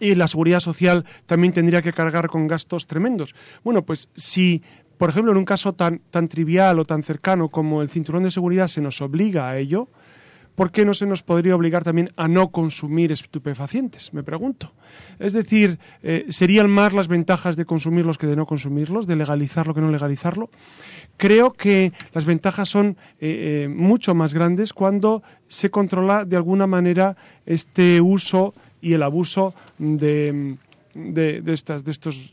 y 0.00 0.16
la 0.16 0.26
seguridad 0.26 0.58
social 0.58 1.04
también 1.26 1.52
tendría 1.52 1.82
que 1.82 1.92
cargar 1.92 2.28
con 2.28 2.48
gastos 2.48 2.88
tremendos. 2.88 3.36
Bueno, 3.62 3.82
pues 3.84 4.08
si, 4.16 4.62
por 4.98 5.10
ejemplo, 5.10 5.30
en 5.30 5.38
un 5.38 5.44
caso 5.44 5.72
tan, 5.74 6.00
tan 6.10 6.26
trivial 6.26 6.80
o 6.80 6.84
tan 6.84 7.04
cercano 7.04 7.48
como 7.48 7.80
el 7.80 7.88
cinturón 7.88 8.24
de 8.24 8.32
seguridad 8.32 8.66
se 8.66 8.80
nos 8.80 9.00
obliga 9.00 9.48
a 9.48 9.56
ello, 9.56 9.88
¿por 10.54 10.70
qué 10.70 10.84
no 10.84 10.94
se 10.94 11.06
nos 11.06 11.22
podría 11.22 11.56
obligar 11.56 11.84
también 11.84 12.10
a 12.16 12.28
no 12.28 12.48
consumir 12.48 13.12
estupefacientes? 13.12 14.12
Me 14.12 14.22
pregunto. 14.22 14.72
Es 15.18 15.32
decir, 15.32 15.78
eh, 16.02 16.26
¿serían 16.28 16.70
más 16.70 16.92
las 16.92 17.08
ventajas 17.08 17.56
de 17.56 17.64
consumirlos 17.64 18.18
que 18.18 18.26
de 18.26 18.36
no 18.36 18.46
consumirlos, 18.46 19.06
de 19.06 19.16
legalizarlo 19.16 19.74
que 19.74 19.80
no 19.80 19.90
legalizarlo? 19.90 20.50
Creo 21.16 21.52
que 21.52 21.92
las 22.12 22.24
ventajas 22.24 22.68
son 22.68 22.96
eh, 23.20 23.64
eh, 23.64 23.68
mucho 23.68 24.14
más 24.14 24.34
grandes 24.34 24.72
cuando 24.72 25.22
se 25.48 25.70
controla 25.70 26.24
de 26.24 26.36
alguna 26.36 26.66
manera 26.66 27.16
este 27.46 28.00
uso 28.00 28.54
y 28.80 28.94
el 28.94 29.02
abuso 29.02 29.54
de, 29.78 30.56
estas, 31.46 31.84
de, 31.84 31.90
estos, 31.90 32.32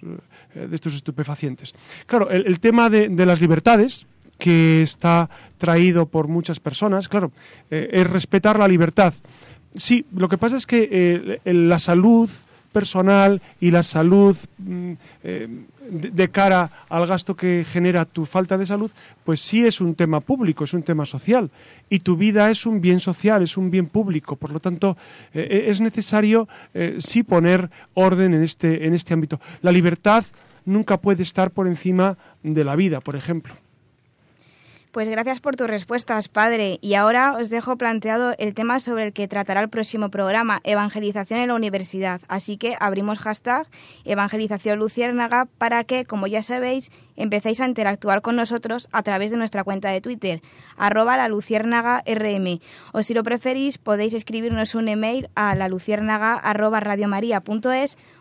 de 0.53 0.75
estos 0.75 0.95
estupefacientes. 0.95 1.73
Claro, 2.07 2.31
el, 2.31 2.59
tema 2.59 2.89
de 2.89 3.25
las 3.25 3.39
libertades, 3.39 4.07
que 4.39 4.81
está 4.81 5.29
traído 5.59 6.07
por 6.07 6.27
muchas 6.27 6.59
personas, 6.59 7.07
claro, 7.07 7.31
eh, 7.69 7.89
es 7.91 8.09
respetar 8.09 8.57
la 8.57 8.67
libertad. 8.67 9.13
Sí, 9.75 10.05
lo 10.15 10.27
que 10.29 10.39
pasa 10.39 10.57
es 10.57 10.65
que 10.65 10.89
eh, 10.91 11.53
la 11.53 11.77
salud 11.77 12.27
personal 12.71 13.41
y 13.59 13.71
la 13.71 13.83
salud 13.83 14.35
mm, 14.57 14.91
eh, 15.23 15.47
de, 15.91 16.29
cara 16.29 16.71
al 16.87 17.05
gasto 17.05 17.35
que 17.35 17.65
genera 17.69 18.05
tu 18.05 18.25
falta 18.25 18.57
de 18.57 18.65
salud, 18.65 18.91
pues 19.23 19.41
sí 19.41 19.65
es 19.65 19.81
un 19.81 19.95
tema 19.95 20.21
público, 20.21 20.63
es 20.63 20.73
un 20.73 20.83
tema 20.83 21.05
social. 21.05 21.51
Y 21.89 21.99
tu 21.99 22.15
vida 22.15 22.49
es 22.49 22.65
un 22.65 22.79
bien 22.79 22.99
social, 22.99 23.43
es 23.43 23.57
un 23.57 23.69
bien 23.69 23.87
público. 23.87 24.35
Por 24.35 24.51
lo 24.51 24.59
tanto, 24.59 24.97
es 25.33 25.81
necesario 25.81 26.47
sí 26.99 27.23
poner 27.23 27.71
orden 27.95 28.35
en 28.35 28.43
este, 28.43 28.85
en 28.85 28.93
este 28.93 29.15
ámbito. 29.15 29.41
La 29.63 29.71
libertad 29.71 30.23
nunca 30.63 30.97
puede 30.97 31.23
estar 31.23 31.49
por 31.49 31.65
encima 31.65 32.19
de 32.43 32.63
la 32.63 32.75
vida, 32.75 33.01
por 33.01 33.15
ejemplo. 33.15 33.55
Pues 34.91 35.07
gracias 35.07 35.39
por 35.39 35.55
tus 35.55 35.67
respuestas, 35.67 36.29
padre. 36.29 36.79
Y 36.81 36.95
ahora 36.95 37.37
os 37.37 37.51
dejo 37.51 37.77
planteado 37.77 38.33
el 38.39 38.55
tema 38.55 38.79
sobre 38.79 39.03
el 39.05 39.13
que 39.13 39.27
tratará 39.27 39.61
el 39.61 39.69
próximo 39.69 40.09
programa, 40.09 40.61
evangelización 40.63 41.41
en 41.41 41.49
la 41.49 41.53
universidad. 41.53 42.21
Así 42.27 42.57
que 42.57 42.75
abrimos 42.79 43.19
hashtag 43.19 43.67
evangelización 44.03 44.79
luciérnaga 44.79 45.45
para 45.59 45.83
que, 45.83 46.05
como 46.05 46.25
ya 46.25 46.41
sabéis, 46.41 46.89
empecéis 47.19 47.61
a 47.61 47.67
interactuar 47.67 48.21
con 48.23 48.35
nosotros 48.35 48.89
a 48.91 49.03
través 49.03 49.29
de 49.29 49.37
nuestra 49.37 49.63
cuenta 49.63 49.89
de 49.89 50.01
Twitter, 50.01 50.41
arroba 50.75 51.17
la 51.17 51.27
luciérnaga 51.27 52.01
rm. 52.07 52.59
O 52.91 53.03
si 53.03 53.13
lo 53.13 53.21
preferís, 53.21 53.77
podéis 53.77 54.15
escribirnos 54.15 54.73
un 54.73 54.87
email 54.87 55.29
a 55.35 55.53
la 55.53 55.67
luciérnaga 55.67 56.33
arroba 56.33 56.79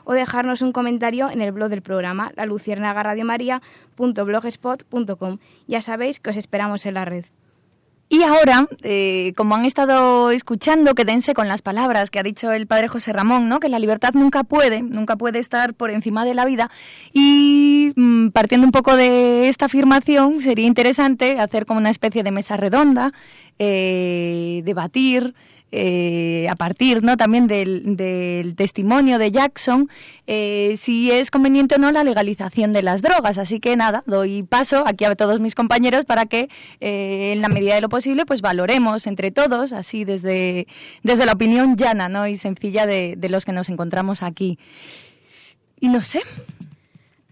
o 0.09 0.14
dejarnos 0.14 0.62
un 0.62 0.73
comentario 0.73 1.29
en 1.29 1.42
el 1.42 1.53
blog 1.53 1.68
del 1.68 1.83
programa, 1.83 2.33
la 2.35 2.47
luciérnagaradiomaria.blogspot.com. 2.47 5.38
Ya 5.66 5.83
sabéis 5.83 6.18
que 6.18 6.31
os 6.31 6.38
esperamos 6.38 6.87
en 6.87 6.94
la 6.94 7.05
red. 7.05 7.27
Y 8.09 8.23
ahora, 8.23 8.66
eh, 8.85 9.35
como 9.37 9.55
han 9.55 9.66
estado 9.66 10.31
escuchando, 10.31 10.94
quédense 10.94 11.35
con 11.35 11.47
las 11.47 11.61
palabras 11.61 12.09
que 12.09 12.18
ha 12.18 12.23
dicho 12.23 12.53
el 12.53 12.66
padre 12.66 12.88
José 12.88 13.12
Ramón, 13.12 13.51
¿no? 13.51 13.61
que 13.61 13.68
la 13.68 13.79
libertad 13.79 14.14
nunca 14.14 14.44
puede, 14.44 14.81
nunca 14.81 15.16
puede 15.16 15.40
estar 15.40 15.75
por 15.75 15.90
encima 15.90 16.25
de 16.25 16.33
la 16.33 16.47
vida. 16.47 16.71
Y 17.12 17.92
mm, 17.94 18.29
partiendo 18.29 18.66
un 18.66 18.73
poco 18.73 18.97
de 18.97 19.51
esta 19.51 19.66
afirmación, 19.66 20.40
sería 20.40 20.66
interesante 20.66 21.38
hacer 21.38 21.66
como 21.66 21.81
una 21.81 21.90
especie 21.90 22.23
de 22.23 22.31
mesa 22.31 22.57
redonda, 22.57 23.12
eh, 23.59 24.62
debatir, 24.64 25.35
eh, 25.70 26.46
a 26.48 26.57
partir 26.57 27.02
¿no? 27.02 27.16
también 27.16 27.46
del, 27.46 28.54
testimonio 28.57 29.18
de 29.18 29.31
Jackson, 29.31 29.88
eh, 30.26 30.76
si 30.81 31.11
es 31.11 31.31
conveniente 31.31 31.74
o 31.74 31.78
no 31.78 31.92
la 31.92 32.04
legalización 32.04 32.72
de 32.72 32.83
las 32.83 33.02
drogas. 33.02 33.38
Así 33.38 33.61
que 33.61 33.76
nada, 33.76 34.02
doy 34.07 34.42
paso 34.42 34.85
aquí 34.87 35.04
a 35.04 35.14
todos 35.14 35.40
mis 35.40 35.54
compañeros 35.54 36.04
para 36.04 36.26
que 36.26 36.48
eh, 36.81 37.33
en 37.35 37.42
la 37.42 37.48
medida 37.48 37.74
de 37.74 37.81
lo 37.81 37.88
posible 37.88 38.24
pues 38.24 38.40
valoremos 38.40 39.07
entre 39.07 39.31
todos, 39.31 39.72
así 39.72 40.04
desde, 40.04 40.66
desde 41.02 41.26
la 41.26 41.33
opinión 41.33 41.76
llana 41.76 42.09
¿no? 42.09 42.26
y 42.26 42.38
sencilla 42.38 42.87
de, 42.87 43.14
de 43.16 43.28
los 43.28 43.44
que 43.44 43.52
nos 43.52 43.68
encontramos 43.68 44.22
aquí. 44.22 44.59
Y 45.81 45.88
no 45.88 46.02
sé, 46.02 46.22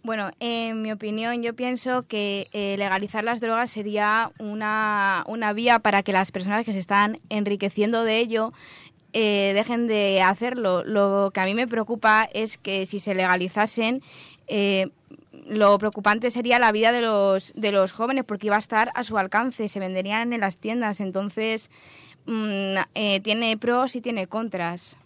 bueno, 0.06 0.30
en 0.38 0.82
mi 0.82 0.92
opinión, 0.92 1.42
yo 1.42 1.54
pienso 1.54 2.04
que 2.06 2.46
eh, 2.52 2.76
legalizar 2.78 3.24
las 3.24 3.40
drogas 3.40 3.70
sería 3.70 4.30
una, 4.38 5.24
una, 5.26 5.52
vía 5.52 5.80
para 5.80 6.04
que 6.04 6.12
las 6.12 6.30
personas 6.30 6.64
que 6.64 6.72
se 6.72 6.78
están 6.78 7.18
enriqueciendo 7.28 8.04
de 8.04 8.18
ello 8.20 8.52
eh, 9.12 9.50
dejen 9.52 9.88
de 9.88 10.22
hacerlo. 10.22 10.84
Lo 10.84 11.32
que 11.34 11.40
a 11.40 11.44
mí 11.44 11.54
me 11.54 11.66
preocupa 11.66 12.28
es 12.32 12.56
que 12.56 12.86
si 12.86 13.00
se 13.00 13.16
legalizasen, 13.16 14.00
eh, 14.46 14.90
lo 15.48 15.76
preocupante 15.78 16.30
sería 16.30 16.60
la 16.60 16.70
vida 16.70 16.92
de 16.92 17.00
los, 17.00 17.52
de 17.56 17.72
los 17.72 17.90
jóvenes 17.90 18.22
porque 18.24 18.46
iba 18.46 18.56
a 18.56 18.60
estar 18.60 18.92
a 18.94 19.02
su 19.02 19.18
alcance, 19.18 19.68
se 19.68 19.80
venderían 19.80 20.32
en 20.32 20.40
las 20.40 20.58
tiendas. 20.58 21.00
Entonces, 21.00 21.68
mm, 22.26 22.76
tiene 23.24 23.56
pros 23.58 23.96
y 23.96 24.00
tiene 24.00 24.28
contras. 24.28 24.96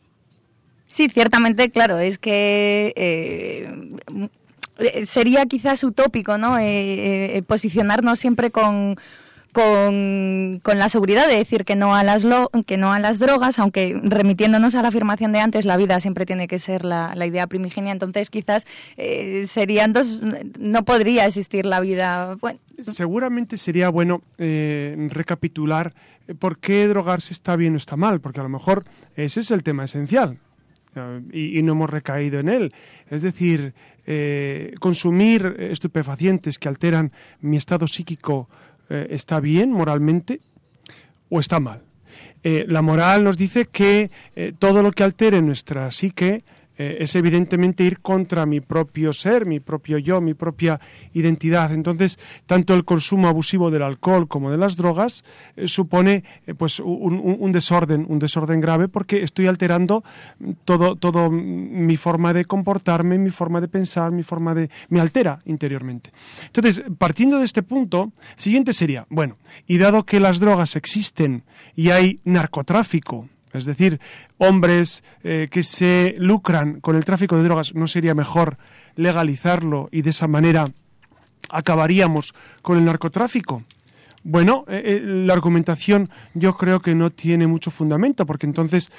Sí, 0.90 1.08
ciertamente, 1.08 1.70
claro, 1.70 2.00
es 2.00 2.18
que 2.18 2.92
eh, 2.96 3.72
sería 5.06 5.46
quizás 5.46 5.82
utópico, 5.84 6.38
¿no? 6.38 6.58
Eh, 6.58 7.36
eh, 7.36 7.42
posicionarnos 7.42 8.18
siempre 8.18 8.50
con, 8.50 8.96
con, 9.52 10.60
la 10.64 10.88
seguridad 10.88 11.26
de 11.26 11.36
decir 11.36 11.64
que 11.64 11.76
no 11.76 11.94
a 11.94 12.02
las 12.02 12.26
que 12.66 12.76
no 12.76 12.92
a 12.92 12.98
las 13.00 13.18
drogas, 13.18 13.58
aunque 13.58 13.98
remitiéndonos 14.02 14.74
a 14.74 14.82
la 14.82 14.88
afirmación 14.88 15.32
de 15.32 15.40
antes, 15.40 15.64
la 15.64 15.76
vida 15.76 16.00
siempre 16.00 16.26
tiene 16.26 16.48
que 16.48 16.58
ser 16.58 16.84
la, 16.84 17.14
idea 17.26 17.46
primigenia. 17.46 17.92
Entonces, 17.92 18.30
quizás 18.30 18.66
serían 19.46 19.92
dos, 19.92 20.20
no 20.58 20.84
podría 20.84 21.26
existir 21.26 21.66
la 21.66 21.80
vida. 21.80 22.36
Seguramente 22.82 23.56
sería 23.56 23.88
bueno 23.88 24.22
recapitular 24.38 25.92
por 26.38 26.58
qué 26.58 26.86
drogarse 26.86 27.32
está 27.32 27.56
bien 27.56 27.74
o 27.74 27.76
está 27.76 27.96
mal, 27.96 28.20
porque 28.20 28.40
a 28.40 28.42
lo 28.42 28.48
mejor 28.48 28.84
ese 29.16 29.40
es 29.40 29.50
el 29.50 29.62
tema 29.62 29.84
esencial. 29.84 30.38
y, 31.32 31.62
no 31.62 31.72
hemos 31.72 31.90
recaído 31.90 32.40
en 32.40 32.48
él. 32.48 32.74
Es 33.08 33.22
decir, 33.22 33.74
consumir 34.80 35.56
estupefacientes 35.58 36.58
que 36.58 36.68
alteran 36.68 37.12
mi 37.40 37.56
estado 37.56 37.86
psíquico 37.86 38.48
está 38.88 39.38
bien 39.40 39.70
moralmente 39.70 40.40
o 41.28 41.38
está 41.38 41.60
mal. 41.60 41.82
la 42.42 42.82
moral 42.82 43.22
nos 43.22 43.36
dice 43.36 43.66
que 43.66 44.10
todo 44.58 44.82
lo 44.82 44.90
que 44.90 45.04
altere 45.04 45.42
nuestra 45.42 45.90
psique 45.90 46.42
eh, 46.82 46.96
es 47.04 47.14
evidentemente 47.14 47.84
ir 47.84 48.00
contra 48.00 48.46
mi 48.46 48.62
propio 48.62 49.12
ser, 49.12 49.44
mi 49.44 49.60
propio 49.60 49.98
yo, 49.98 50.22
mi 50.22 50.32
propia 50.32 50.80
identidad. 51.12 51.74
Entonces, 51.74 52.18
tanto 52.46 52.72
el 52.72 52.86
consumo 52.86 53.28
abusivo 53.28 53.70
del 53.70 53.82
alcohol 53.82 54.26
como 54.28 54.50
de 54.50 54.56
las 54.56 54.78
drogas 54.78 55.22
eh, 55.56 55.68
supone 55.68 56.24
eh, 56.46 56.54
pues 56.54 56.80
un, 56.80 57.52
desorden, 57.52 58.06
un 58.08 58.18
desorden 58.18 58.62
grave 58.62 58.88
porque 58.88 59.22
estoy 59.22 59.46
alterando 59.46 60.02
todo, 60.64 60.96
todo 60.96 61.30
mi 61.30 61.98
forma 61.98 62.32
de 62.32 62.46
comportarme, 62.46 63.18
mi 63.18 63.28
forma 63.28 63.60
de 63.60 63.68
pensar, 63.68 64.10
mi 64.10 64.22
forma 64.22 64.54
de 64.54 64.70
me 64.88 65.00
altera 65.00 65.38
interiormente. 65.44 66.12
Entonces, 66.46 66.82
partiendo 66.96 67.40
de 67.40 67.44
este 67.44 67.62
punto, 67.62 68.10
siguiente 68.36 68.72
sería, 68.72 69.06
bueno, 69.10 69.36
y 69.66 69.76
dado 69.76 70.06
que 70.06 70.18
las 70.18 70.40
drogas 70.40 70.76
existen 70.76 71.44
y 71.76 71.90
hay 71.90 72.20
narcotráfico, 72.24 73.28
es 73.52 73.64
decir, 73.64 74.00
hombres 74.38 75.02
eh, 75.22 75.48
que 75.50 75.62
se 75.62 76.14
lucran 76.18 76.80
con 76.80 76.96
el 76.96 77.04
tráfico 77.04 77.36
de 77.36 77.44
drogas, 77.44 77.74
¿no 77.74 77.88
sería 77.88 78.14
mejor 78.14 78.58
legalizarlo 78.96 79.88
y 79.90 80.02
de 80.02 80.10
esa 80.10 80.28
manera 80.28 80.66
acabaríamos 81.50 82.34
con 82.62 82.78
el 82.78 82.84
narcotráfico? 82.84 83.62
Bueno, 84.22 84.64
eh, 84.68 84.82
eh, 84.84 85.00
la 85.02 85.32
argumentación 85.32 86.10
yo 86.34 86.56
creo 86.56 86.80
que 86.80 86.94
no 86.94 87.10
tiene 87.10 87.46
mucho 87.46 87.70
fundamento, 87.70 88.26
porque 88.26 88.46
entonces 88.46 88.92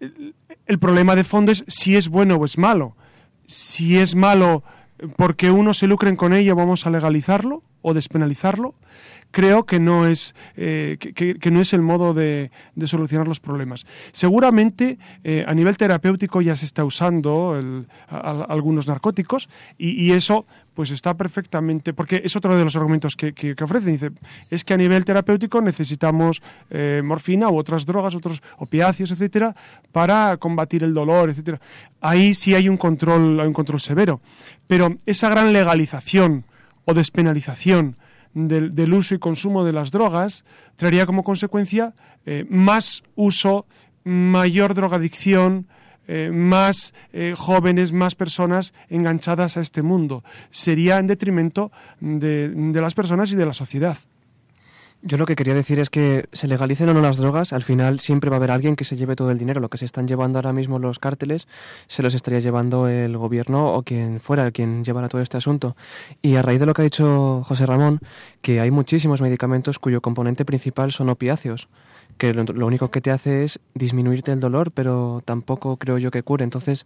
el 0.00 0.78
problema 0.78 1.14
de 1.14 1.24
fondo 1.24 1.52
es 1.52 1.64
si 1.66 1.96
es 1.96 2.08
bueno 2.08 2.36
o 2.36 2.44
es 2.44 2.58
malo. 2.58 2.96
Si 3.46 3.96
es 3.98 4.14
malo 4.14 4.62
porque 5.16 5.50
uno 5.50 5.74
se 5.74 5.86
lucren 5.86 6.16
con 6.16 6.32
ello, 6.32 6.56
vamos 6.56 6.86
a 6.86 6.90
legalizarlo 6.90 7.62
o 7.82 7.94
despenalizarlo 7.94 8.74
creo 9.30 9.64
que 9.64 9.80
no 9.80 10.06
es, 10.06 10.34
eh, 10.56 10.96
que, 10.98 11.50
no 11.50 11.60
es 11.60 11.72
el 11.72 11.82
modo 11.82 12.14
de, 12.14 12.50
solucionar 12.84 13.28
los 13.28 13.40
problemas. 13.40 13.86
Seguramente 14.12 14.98
eh, 15.24 15.44
a 15.46 15.54
nivel 15.54 15.76
terapéutico 15.76 16.40
ya 16.40 16.56
se 16.56 16.64
está 16.64 16.84
usando 16.84 17.60
algunos 18.08 18.86
narcóticos 18.86 19.48
y, 19.76 20.12
eso 20.12 20.46
pues 20.78 20.92
está 20.92 21.14
perfectamente, 21.14 21.92
porque 21.92 22.22
es 22.24 22.36
otro 22.36 22.56
de 22.56 22.62
los 22.62 22.76
argumentos 22.76 23.16
que, 23.16 23.56
ofrecen, 23.60 23.94
dice, 23.94 24.12
es 24.48 24.64
que 24.64 24.74
a 24.74 24.76
nivel 24.76 25.04
terapéutico 25.04 25.60
necesitamos 25.60 26.40
eh, 26.70 27.02
morfina 27.04 27.50
u 27.50 27.58
otras 27.58 27.84
drogas, 27.84 28.14
otros 28.14 28.40
opiáceos, 28.58 29.10
etcétera, 29.10 29.56
para 29.90 30.36
combatir 30.36 30.84
el 30.84 30.94
dolor, 30.94 31.30
etcétera. 31.30 31.60
Ahí 32.00 32.32
sí 32.32 32.54
hay 32.54 32.68
un 32.68 32.76
control, 32.76 33.40
hay 33.40 33.48
un 33.48 33.54
control 33.54 33.80
severo, 33.80 34.20
pero 34.68 34.96
esa 35.04 35.28
gran 35.28 35.52
legalización 35.52 36.44
o 36.84 36.94
despenalización 36.94 37.96
del, 38.32 38.94
uso 38.94 39.16
y 39.16 39.18
consumo 39.18 39.64
de 39.64 39.72
las 39.72 39.90
drogas 39.90 40.44
traería 40.76 41.06
como 41.06 41.24
consecuencia 41.24 41.92
eh, 42.24 42.46
más 42.48 43.02
uso, 43.16 43.66
mayor 44.04 44.74
drogadicción, 44.74 45.66
eh, 46.08 46.30
más 46.32 46.94
eh, 47.12 47.34
jóvenes, 47.36 47.92
más 47.92 48.14
personas 48.14 48.74
enganchadas 48.88 49.56
a 49.56 49.60
este 49.60 49.82
mundo. 49.82 50.24
Sería 50.50 50.98
en 50.98 51.06
detrimento 51.06 51.70
de 52.00 52.80
las 52.80 52.94
personas 52.94 53.30
y 53.30 53.36
de 53.36 53.46
la 53.46 53.54
sociedad. 53.54 53.98
Yo 55.00 55.16
lo 55.16 55.26
que 55.26 55.36
quería 55.36 55.54
decir 55.54 55.78
es 55.78 55.90
que 55.90 56.28
se 56.32 56.48
legalicen 56.48 56.88
o 56.88 56.94
no 56.94 57.00
las 57.00 57.18
drogas, 57.18 57.52
al 57.52 57.62
final 57.62 58.00
siempre 58.00 58.30
va 58.30 58.36
a 58.36 58.38
haber 58.38 58.50
alguien 58.50 58.74
que 58.74 58.84
se 58.84 58.96
lleve 58.96 59.14
todo 59.14 59.30
el 59.30 59.38
dinero. 59.38 59.60
Lo 59.60 59.70
que 59.70 59.78
se 59.78 59.84
están 59.84 60.08
llevando 60.08 60.40
ahora 60.40 60.52
mismo 60.52 60.80
los 60.80 60.98
cárteles 60.98 61.46
se 61.86 62.02
los 62.02 62.14
estaría 62.14 62.40
llevando 62.40 62.88
el 62.88 63.16
gobierno 63.16 63.74
o 63.74 63.84
quien 63.84 64.18
fuera, 64.18 64.50
quien 64.50 64.82
llevara 64.82 65.08
todo 65.08 65.20
este 65.20 65.36
asunto. 65.36 65.76
Y 66.20 66.34
a 66.34 66.42
raíz 66.42 66.58
de 66.58 66.66
lo 66.66 66.74
que 66.74 66.82
ha 66.82 66.84
dicho 66.84 67.44
José 67.44 67.64
Ramón, 67.64 68.00
que 68.42 68.58
hay 68.60 68.72
muchísimos 68.72 69.22
medicamentos 69.22 69.78
cuyo 69.78 70.00
componente 70.00 70.44
principal 70.44 70.90
son 70.90 71.10
opiáceos 71.10 71.68
que 72.18 72.34
lo, 72.34 72.66
único 72.66 72.90
que 72.90 73.00
te 73.00 73.10
hace 73.10 73.44
es 73.44 73.60
disminuirte 73.74 74.32
el 74.32 74.40
dolor, 74.40 74.72
pero 74.72 75.22
tampoco 75.24 75.76
creo 75.76 75.98
yo 75.98 76.10
que 76.10 76.22
cure. 76.22 76.44
Entonces, 76.44 76.84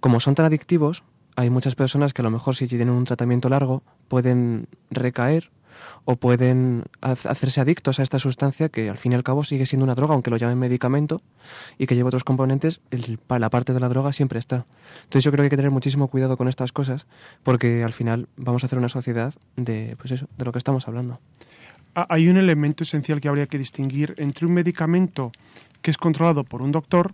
como 0.00 0.20
son 0.20 0.34
tan 0.34 0.46
adictivos, 0.46 1.02
hay 1.36 1.50
muchas 1.50 1.74
personas 1.74 2.14
que 2.14 2.22
a 2.22 2.24
lo 2.24 2.30
mejor 2.30 2.56
si 2.56 2.66
tienen 2.66 2.90
un 2.90 3.04
tratamiento 3.04 3.48
largo 3.48 3.82
pueden 4.08 4.68
recaer 4.90 5.50
o 6.04 6.16
pueden 6.16 6.84
hacerse 7.00 7.60
adictos 7.60 8.00
a 8.00 8.02
esta 8.02 8.18
sustancia 8.18 8.68
que 8.68 8.88
al 8.88 8.98
fin 8.98 9.12
y 9.12 9.14
al 9.14 9.22
cabo 9.22 9.44
sigue 9.44 9.66
siendo 9.66 9.84
una 9.84 9.94
droga, 9.94 10.14
aunque 10.14 10.30
lo 10.30 10.36
llamen 10.36 10.58
medicamento 10.58 11.22
y 11.76 11.86
que 11.86 11.94
lleva 11.94 12.08
otros 12.08 12.24
componentes, 12.24 12.80
la 13.28 13.50
parte 13.50 13.72
de 13.72 13.80
la 13.80 13.88
droga 13.88 14.12
siempre 14.12 14.38
está. 14.38 14.66
Entonces 15.04 15.24
yo 15.24 15.30
creo 15.30 15.42
que 15.42 15.46
hay 15.46 15.50
que 15.50 15.56
tener 15.56 15.70
muchísimo 15.70 16.08
cuidado 16.08 16.36
con 16.36 16.48
estas 16.48 16.72
cosas 16.72 17.06
porque 17.42 17.84
al 17.84 17.92
final 17.92 18.28
vamos 18.36 18.64
a 18.64 18.66
hacer 18.66 18.78
una 18.78 18.88
sociedad 18.88 19.34
de, 19.56 19.96
pues 19.98 20.12
eso, 20.12 20.26
de 20.36 20.44
lo 20.44 20.52
que 20.52 20.58
estamos 20.58 20.88
hablando. 20.88 21.20
Ah, 22.00 22.06
hay 22.10 22.28
un 22.28 22.36
elemento 22.36 22.84
esencial 22.84 23.20
que 23.20 23.26
habría 23.26 23.48
que 23.48 23.58
distinguir 23.58 24.14
entre 24.18 24.46
un 24.46 24.54
medicamento 24.54 25.32
que 25.82 25.90
es 25.90 25.98
controlado 25.98 26.44
por 26.44 26.62
un 26.62 26.70
doctor 26.70 27.12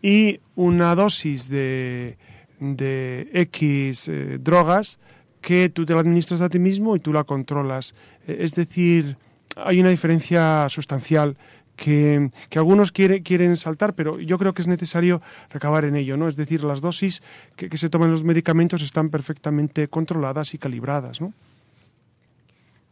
y 0.00 0.40
una 0.56 0.94
dosis 0.94 1.46
de, 1.50 2.16
de 2.58 3.28
X 3.34 4.08
eh, 4.08 4.38
drogas 4.40 4.98
que 5.42 5.68
tú 5.68 5.84
te 5.84 5.92
la 5.92 6.00
administras 6.00 6.40
a 6.40 6.48
ti 6.48 6.58
mismo 6.58 6.96
y 6.96 7.00
tú 7.00 7.12
la 7.12 7.24
controlas. 7.24 7.94
Eh, 8.26 8.38
es 8.40 8.54
decir, 8.54 9.18
hay 9.56 9.78
una 9.78 9.90
diferencia 9.90 10.66
sustancial 10.70 11.36
que, 11.76 12.30
algunos 12.56 12.92
quieren 12.92 13.56
saltar, 13.56 13.92
pero 13.92 14.18
yo 14.20 14.38
creo 14.38 14.54
que 14.54 14.62
es 14.62 14.68
necesario 14.68 15.20
recabar 15.50 15.84
en 15.84 15.96
ello, 15.96 16.16
¿no? 16.16 16.28
Es 16.28 16.36
decir, 16.36 16.64
las 16.64 16.80
dosis 16.80 17.22
que, 17.56 17.68
que 17.68 17.76
se 17.76 17.90
toman 17.90 18.10
los 18.10 18.24
medicamentos 18.24 18.80
están 18.80 19.10
perfectamente 19.10 19.88
controladas 19.88 20.54
y 20.54 20.58
calibradas, 20.58 21.20
¿no? 21.20 21.34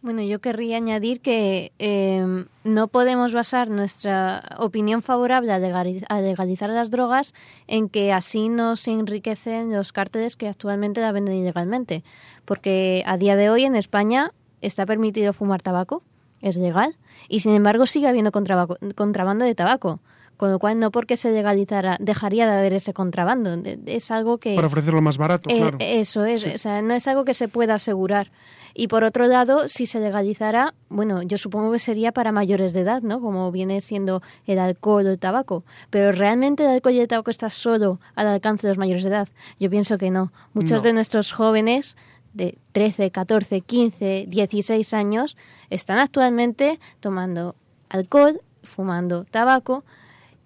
Bueno, 0.02 0.22
yo 0.22 0.40
querría 0.40 0.76
añadir 0.76 1.20
que 1.20 1.72
em, 1.78 2.46
no 2.64 2.88
podemos 2.88 3.32
basar 3.32 3.70
nuestra 3.70 4.42
opinión 4.58 5.02
favorable 5.02 5.52
a, 5.52 6.20
legalizar 6.20 6.70
las 6.70 6.90
drogas 6.90 7.34
en 7.66 7.88
que 7.88 8.12
así 8.12 8.48
nos 8.48 8.86
enriquecen 8.86 9.72
los 9.72 9.92
cárteles 9.92 10.36
que 10.36 10.48
actualmente 10.48 11.00
la 11.00 11.12
venden 11.12 11.34
ilegalmente. 11.34 12.04
Porque 12.44 13.02
a 13.06 13.16
día 13.16 13.36
de 13.36 13.50
hoy 13.50 13.64
en 13.64 13.74
España 13.74 14.32
está 14.60 14.86
permitido 14.86 15.32
fumar 15.32 15.62
tabaco, 15.62 16.02
es 16.40 16.56
legal, 16.56 16.96
y 17.28 17.40
sin 17.40 17.54
embargo 17.54 17.86
sigue 17.86 18.06
habiendo 18.06 18.30
contrabando 18.32 19.44
de 19.44 19.54
tabaco. 19.54 20.00
Con 20.36 20.50
lo 20.50 20.58
cual, 20.58 20.78
no 20.78 20.90
porque 20.90 21.16
se 21.16 21.30
legalizara, 21.30 21.96
dejaría 22.00 22.46
de 22.46 22.58
haber 22.58 22.74
ese 22.74 22.92
contrabando. 22.92 23.56
Es 23.86 24.10
algo 24.10 24.38
que... 24.38 24.54
Para 24.54 24.66
ofrecerlo 24.66 25.00
más 25.00 25.16
barato, 25.16 25.48
eh, 25.50 25.58
claro. 25.58 25.78
Eso 25.80 26.24
es, 26.24 26.44
o 26.44 26.58
sea, 26.58 26.82
no 26.82 26.94
es 26.94 27.08
algo 27.08 27.24
que 27.24 27.32
se 27.32 27.48
pueda 27.48 27.74
asegurar. 27.74 28.30
Y 28.78 28.88
por 28.88 29.04
otro 29.04 29.26
lado, 29.26 29.68
si 29.68 29.86
se 29.86 30.00
legalizara, 30.00 30.74
bueno, 30.90 31.22
yo 31.22 31.38
supongo 31.38 31.72
que 31.72 31.78
sería 31.78 32.12
para 32.12 32.30
mayores 32.30 32.74
de 32.74 32.80
edad, 32.80 33.00
¿no? 33.00 33.22
Como 33.22 33.50
viene 33.50 33.80
siendo 33.80 34.20
el 34.44 34.58
alcohol 34.58 35.06
o 35.06 35.10
el 35.10 35.18
tabaco. 35.18 35.64
Pero 35.88 36.12
realmente 36.12 36.64
el 36.64 36.70
alcohol 36.70 36.92
y 36.92 37.00
el 37.00 37.08
tabaco 37.08 37.30
está 37.30 37.48
solo 37.48 37.98
al 38.14 38.26
alcance 38.26 38.66
de 38.66 38.72
los 38.72 38.78
mayores 38.78 39.02
de 39.02 39.08
edad. 39.08 39.28
Yo 39.58 39.70
pienso 39.70 39.96
que 39.96 40.10
no. 40.10 40.30
Muchos 40.52 40.82
de 40.82 40.92
nuestros 40.92 41.32
jóvenes 41.32 41.96
de 42.34 42.58
13, 42.72 43.10
14, 43.10 43.62
15, 43.62 44.26
16 44.28 44.92
años 44.92 45.38
están 45.70 45.98
actualmente 45.98 46.78
tomando 47.00 47.56
alcohol, 47.88 48.42
fumando 48.62 49.24
tabaco 49.24 49.84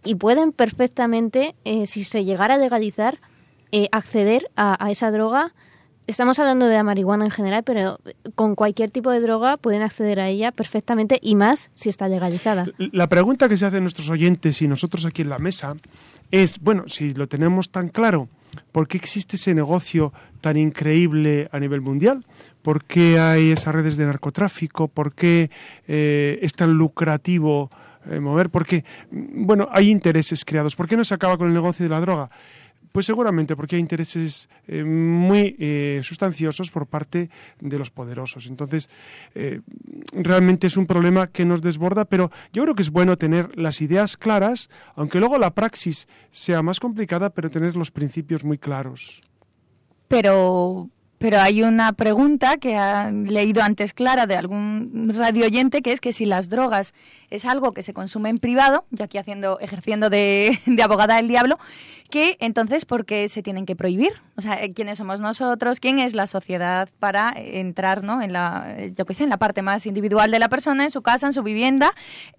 y 0.04 0.14
pueden 0.16 0.52
perfectamente, 0.52 1.54
eh, 1.64 1.86
si 1.86 2.04
se 2.04 2.24
llegara 2.24 2.54
a 2.54 2.58
legalizar, 2.58 3.18
eh, 3.72 3.88
acceder 3.92 4.50
a, 4.56 4.84
a 4.84 4.90
esa 4.90 5.10
droga 5.10 5.52
estamos 6.10 6.38
hablando 6.38 6.66
de 6.66 6.74
la 6.74 6.82
marihuana 6.82 7.24
en 7.24 7.30
general, 7.30 7.62
pero 7.64 7.98
con 8.34 8.54
cualquier 8.54 8.90
tipo 8.90 9.10
de 9.10 9.20
droga 9.20 9.56
pueden 9.56 9.82
acceder 9.82 10.20
a 10.20 10.28
ella 10.28 10.52
perfectamente 10.52 11.18
y 11.22 11.36
más 11.36 11.70
si 11.74 11.88
está 11.88 12.08
legalizada. 12.08 12.66
La 12.92 13.08
pregunta 13.08 13.48
que 13.48 13.56
se 13.56 13.66
hacen 13.66 13.82
nuestros 13.82 14.10
oyentes 14.10 14.60
y 14.60 14.68
nosotros 14.68 15.06
aquí 15.06 15.22
en 15.22 15.30
la 15.30 15.38
mesa 15.38 15.76
es, 16.30 16.58
bueno, 16.60 16.84
si 16.88 17.14
lo 17.14 17.28
tenemos 17.28 17.70
tan 17.70 17.88
claro, 17.88 18.28
¿por 18.72 18.88
qué 18.88 18.96
existe 18.98 19.36
ese 19.36 19.54
negocio 19.54 20.12
tan 20.40 20.56
increíble 20.56 21.48
a 21.52 21.60
nivel 21.60 21.80
mundial? 21.80 22.26
¿Por 22.62 22.84
qué 22.84 23.18
hay 23.18 23.52
esas 23.52 23.74
redes 23.74 23.96
de 23.96 24.06
narcotráfico? 24.06 24.88
¿Por 24.88 25.14
qué 25.14 25.50
eh, 25.86 26.38
es 26.42 26.52
tan 26.54 26.72
lucrativo 26.72 27.70
eh, 28.06 28.20
mover? 28.20 28.50
Porque, 28.50 28.84
bueno, 29.10 29.68
hay 29.72 29.90
intereses 29.90 30.44
creados. 30.44 30.76
¿Por 30.76 30.88
qué 30.88 30.96
no 30.96 31.04
se 31.04 31.14
acaba 31.14 31.36
con 31.36 31.48
el 31.48 31.54
negocio 31.54 31.84
de 31.84 31.90
la 31.90 32.00
droga? 32.00 32.30
Pues 32.92 33.06
seguramente 33.06 33.54
porque 33.54 33.76
hay 33.76 33.80
intereses 33.80 34.48
eh, 34.66 34.82
muy 34.82 35.54
eh, 35.60 36.00
sustanciosos 36.02 36.72
por 36.72 36.86
parte 36.86 37.30
de 37.60 37.78
los 37.78 37.90
poderosos. 37.90 38.46
Entonces, 38.48 38.90
eh, 39.34 39.60
realmente 40.12 40.66
es 40.66 40.76
un 40.76 40.86
problema 40.86 41.28
que 41.28 41.44
nos 41.44 41.62
desborda, 41.62 42.04
pero 42.04 42.30
yo 42.52 42.64
creo 42.64 42.74
que 42.74 42.82
es 42.82 42.90
bueno 42.90 43.16
tener 43.16 43.56
las 43.56 43.80
ideas 43.80 44.16
claras, 44.16 44.70
aunque 44.96 45.20
luego 45.20 45.38
la 45.38 45.54
praxis 45.54 46.08
sea 46.32 46.62
más 46.62 46.80
complicada, 46.80 47.30
pero 47.30 47.50
tener 47.50 47.76
los 47.76 47.92
principios 47.92 48.42
muy 48.42 48.58
claros. 48.58 49.22
Pero 50.08 50.90
Pero 51.20 51.38
hay 51.38 51.62
una 51.62 51.92
pregunta 51.92 52.56
que 52.56 52.76
ha 52.76 53.11
leído 53.11 53.62
antes 53.62 53.92
Clara 53.92 54.24
de 54.24 54.37
algún 54.37 55.12
radio 55.14 55.44
oyente, 55.44 55.83
que 55.83 55.92
es 55.92 56.00
que 56.00 56.14
si 56.14 56.24
las 56.24 56.48
drogas 56.48 56.94
es 57.28 57.44
algo 57.44 57.74
que 57.74 57.83
se 57.83 57.92
consume 57.92 58.30
en 58.30 58.38
privado, 58.38 58.87
yo 58.90 59.04
aquí 59.04 59.18
haciendo, 59.18 59.61
ejerciendo 59.61 60.09
de, 60.09 60.59
de 60.66 60.83
abogada 60.83 61.16
del 61.16 61.28
diablo, 61.28 61.59
que 62.11 62.38
entonces, 62.40 62.87
¿por 62.87 63.04
qué 63.04 63.28
se 63.28 63.42
tienen 63.42 63.66
que 63.66 63.76
prohibir? 63.76 64.12
O 64.37 64.42
sea, 64.42 64.59
¿quiénes 64.74 64.98
somos 64.98 65.20
nosotros? 65.20 65.78
¿Quién 65.78 65.98
es 65.98 66.14
la 66.14 66.26
sociedad 66.26 66.88
para 66.98 67.33
entrar 67.37 68.02
¿no? 68.02 68.22
en, 68.22 68.33
la, 68.33 68.76
yo 68.96 69.04
qué 69.06 69.12
sé, 69.14 69.24
en 69.24 69.30
la 69.30 69.37
parte 69.37 69.62
más 69.62 69.87
individual 69.87 70.30
de 70.30 70.38
la 70.38 70.48
persona, 70.48 70.85
en 70.85 70.90
su 70.90 71.02
casa, 71.02 71.26
en 71.26 71.35
su 71.35 71.42
vivienda, 71.42 71.94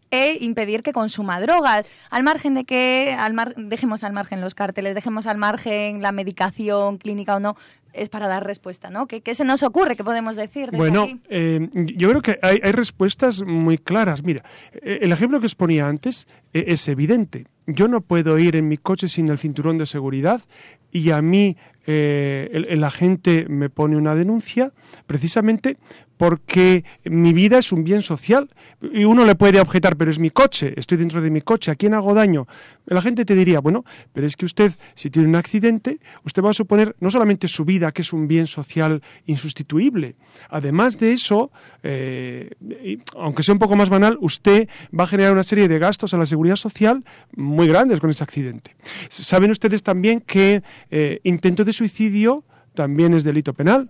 e 0.10 0.40
impedir 0.42 0.84
que 0.84 0.92
consuma 0.92 1.40
drogas? 1.40 1.86
Al 2.10 2.24
margen 2.24 2.56
de 2.56 2.66
que, 2.66 3.16
al 3.18 3.34
mar, 3.34 3.54
dejemos 3.56 4.04
al 4.04 4.12
margen 4.12 4.42
los 4.42 4.56
cárteles, 4.56 4.94
dejemos 4.94 5.26
al 5.26 5.38
margen 5.38 6.02
la 6.02 6.12
medicación 6.12 6.98
clínica 6.98 7.36
o 7.36 7.40
no, 7.40 7.56
es 7.94 8.10
para 8.10 8.28
dar 8.28 8.46
respuesta, 8.46 8.90
¿no? 8.90 9.08
¿Qué, 9.08 9.22
qué 9.22 9.36
se 9.36 9.44
nos 9.44 9.64
ocurre? 9.64 9.96
¿Qué 9.96 10.04
podemos 10.04 10.36
decir? 10.36 10.72
Bueno, 10.72 11.08
eh, 11.30 11.70
yo 11.74 12.10
creo 12.10 12.22
que 12.22 12.40
hay, 12.42 12.60
hay 12.64 12.72
respuestas 12.72 13.44
muy 13.44 13.78
claras. 13.78 14.24
Mira, 14.24 14.44
eh, 14.74 15.00
el 15.02 15.12
ejemplo 15.12 15.40
que 15.40 15.46
os 15.46 15.56
ponía 15.56 15.88
antes 15.88 16.28
eh, 16.54 16.66
es 16.68 16.88
evidente. 16.88 17.48
Yo 17.68 17.88
no 17.88 18.02
puedo 18.02 18.38
ir 18.40 18.56
en 18.56 18.68
mi 18.68 18.78
coche 18.78 19.08
sin 19.08 19.30
el 19.30 19.38
cinturón 19.38 19.78
de 19.78 19.86
seguridad 19.86 20.42
y 20.92 21.12
a 21.12 21.22
mí 21.22 21.58
eh, 21.88 22.50
el, 22.54 22.66
el 22.68 22.84
agente 22.84 23.46
me 23.48 23.70
pone 23.70 23.96
una 23.96 24.16
denuncia 24.16 24.74
precisamente 25.08 25.78
porque 26.22 26.86
mi 27.06 27.34
vida 27.34 27.58
es 27.58 27.72
un 27.72 27.84
bien 27.84 28.04
social 28.04 28.48
y 28.80 29.06
uno 29.06 29.26
le 29.26 29.34
puede 29.34 29.60
objetar, 29.60 29.98
pero 29.98 30.12
es 30.12 30.20
mi 30.20 30.30
coche, 30.30 30.72
estoy 30.78 31.00
dentro 31.00 31.20
de 31.20 31.32
mi 31.32 31.42
coche, 31.42 31.72
¿a 31.72 31.76
quién 31.76 31.96
hago 31.96 32.14
daño? 32.14 32.46
La 32.86 33.02
gente 33.02 33.26
te 33.26 33.34
diría, 33.34 33.60
bueno, 33.60 33.86
pero 34.14 34.28
es 34.28 34.36
que 34.36 34.46
usted, 34.46 34.72
si 34.94 35.10
tiene 35.10 35.28
un 35.28 35.36
accidente, 35.36 36.00
usted 36.24 36.44
va 36.44 36.52
a 36.52 36.54
suponer 36.54 36.96
no 37.00 37.10
solamente 37.10 37.48
su 37.48 37.66
vida, 37.66 37.92
que 37.92 38.04
es 38.04 38.14
un 38.14 38.28
bien 38.28 38.46
social 38.46 39.02
insustituible, 39.26 40.16
además 40.52 41.00
de 41.00 41.14
eso, 41.14 41.52
eh, 41.82 42.52
aunque 43.18 43.42
sea 43.42 43.54
un 43.54 43.60
poco 43.60 43.76
más 43.76 43.90
banal, 43.90 44.16
usted 44.22 44.70
va 44.94 45.06
a 45.06 45.08
generar 45.08 45.34
una 45.34 45.42
serie 45.42 45.68
de 45.68 45.80
gastos 45.80 46.14
a 46.14 46.20
la 46.20 46.28
seguridad 46.28 46.56
social 46.56 47.04
muy 47.36 47.68
grandes 47.68 48.00
con 48.00 48.12
ese 48.12 48.24
accidente. 48.24 48.76
Saben 49.10 49.50
ustedes 49.50 49.82
también 49.82 50.20
que 50.20 50.62
eh, 50.92 51.20
intento 51.24 51.64
de 51.64 51.74
suicidio 51.74 52.46
también 52.76 53.16
es 53.16 53.24
delito 53.24 53.54
penal. 53.56 53.90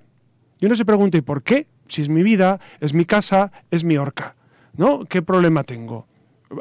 Y 0.61 0.67
uno 0.67 0.75
se 0.75 0.85
pregunta, 0.85 1.17
¿y 1.17 1.21
por 1.21 1.43
qué? 1.43 1.67
Si 1.87 2.01
es 2.01 2.07
mi 2.07 2.23
vida, 2.23 2.61
es 2.79 2.93
mi 2.93 3.03
casa, 3.03 3.51
es 3.71 3.83
mi 3.83 3.97
horca. 3.97 4.35
¿No? 4.77 5.03
¿Qué 5.05 5.21
problema 5.21 5.63
tengo? 5.63 6.07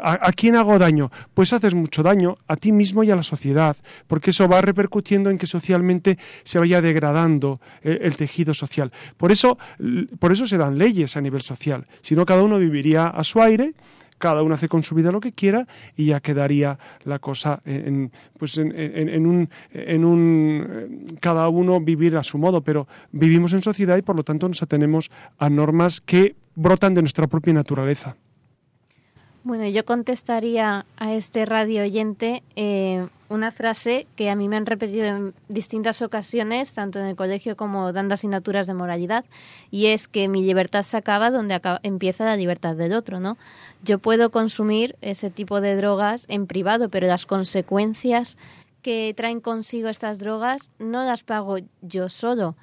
¿A, 0.03 0.33
quién 0.33 0.57
hago 0.57 0.79
daño? 0.79 1.11
Pues 1.35 1.53
haces 1.53 1.75
mucho 1.75 2.03
daño 2.03 2.37
a 2.47 2.57
ti 2.57 2.73
mismo 2.73 3.03
y 3.05 3.11
a 3.11 3.17
la 3.17 3.23
sociedad, 3.23 3.77
porque 4.07 4.31
eso 4.31 4.49
va 4.49 4.61
repercutiendo 4.61 5.31
en 5.31 5.39
que 5.39 5.47
socialmente 5.47 6.19
se 6.45 6.59
vaya 6.59 6.81
degradando 6.81 7.61
eh, 7.83 7.99
el 8.03 8.17
tejido 8.17 8.55
social. 8.55 8.93
Por 9.17 9.33
eso, 9.33 9.59
por 10.19 10.33
eso 10.33 10.47
se 10.47 10.59
dan 10.59 10.79
leyes 10.79 11.17
a 11.17 11.21
nivel 11.21 11.43
social. 11.43 11.87
Si 12.03 12.15
no, 12.15 12.25
cada 12.25 12.43
uno 12.43 12.59
viviría 12.59 13.07
a 13.07 13.25
su 13.25 13.43
aire 13.43 13.75
cada 14.21 14.45
uno 14.45 14.55
hace 14.55 14.69
con 14.69 14.85
su 14.85 14.95
vida 14.95 15.11
lo 15.11 15.19
que 15.19 15.33
quiera 15.33 15.67
y 15.97 16.07
ya 16.07 16.21
quedaría 16.21 16.79
la 17.03 17.19
cosa 17.19 17.61
en, 17.65 18.13
pues 18.39 18.57
en, 18.59 18.71
en- 18.79 19.27
un, 19.27 19.49
en 19.73 20.05
un 20.05 20.67
eh, 20.71 21.17
cada 21.21 21.49
uno 21.49 21.81
vivir 21.81 22.17
a 22.17 22.23
su 22.23 22.39
modo, 22.39 22.61
pero 22.61 22.87
vivimos 23.11 23.53
en 23.55 23.63
sociedad 23.63 23.97
y 23.97 24.03
por 24.03 24.15
lo 24.15 24.23
tanto 24.23 24.47
nos 24.47 24.63
atenemos 24.63 25.11
a 25.39 25.51
normas 25.51 26.01
que 26.01 26.37
brotan 26.55 26.95
de 26.95 27.03
nuestra 27.03 27.27
propia 27.27 27.55
naturaleza. 27.55 28.17
Bueno, 29.51 29.67
yo 29.67 29.85
contestaría 29.85 30.87
a 30.97 31.13
este 31.13 31.45
radio 31.45 31.83
oyente 31.83 32.45
eh, 32.55 33.09
una 33.29 33.51
frase 33.51 34.07
que 34.15 34.31
a 34.31 34.37
mí 34.37 34.49
me 34.49 34.55
han 34.55 34.65
repetido 34.65 35.07
en 35.07 35.35
distintas 35.49 36.03
ocasiones, 36.03 36.73
tanto 36.73 37.01
en 37.01 37.07
el 37.07 37.17
colegio 37.17 37.57
como 37.57 37.93
dando 37.93 38.15
asignaturas 38.15 38.69
de 38.69 38.75
moralidad, 38.75 39.25
y 39.73 39.87
es 39.87 40.07
que 40.07 40.29
mi 40.29 40.45
libertad 40.45 40.85
se 40.85 40.97
acaba 40.97 41.33
donde 41.33 41.55
acaba- 41.55 41.81
empieza 41.83 42.25
la 42.27 42.37
libertad 42.37 42.77
del 42.77 42.93
otro, 42.93 43.19
¿no? 43.19 43.39
Yo 43.83 43.99
puedo 43.99 44.31
consumir 44.31 44.95
ese 45.01 45.31
tipo 45.31 45.61
de 45.61 45.75
drogas 45.75 46.27
en 46.29 46.47
privado, 46.47 46.89
pero 46.89 47.09
las 47.09 47.27
consecuencias 47.27 48.37
que 48.83 49.13
traen 49.17 49.41
consigo 49.41 49.89
estas 49.89 50.21
drogas 50.21 50.71
no 50.79 51.03
las 51.03 51.25
pago 51.25 51.57
yo 51.83 52.09
solo. 52.09 52.55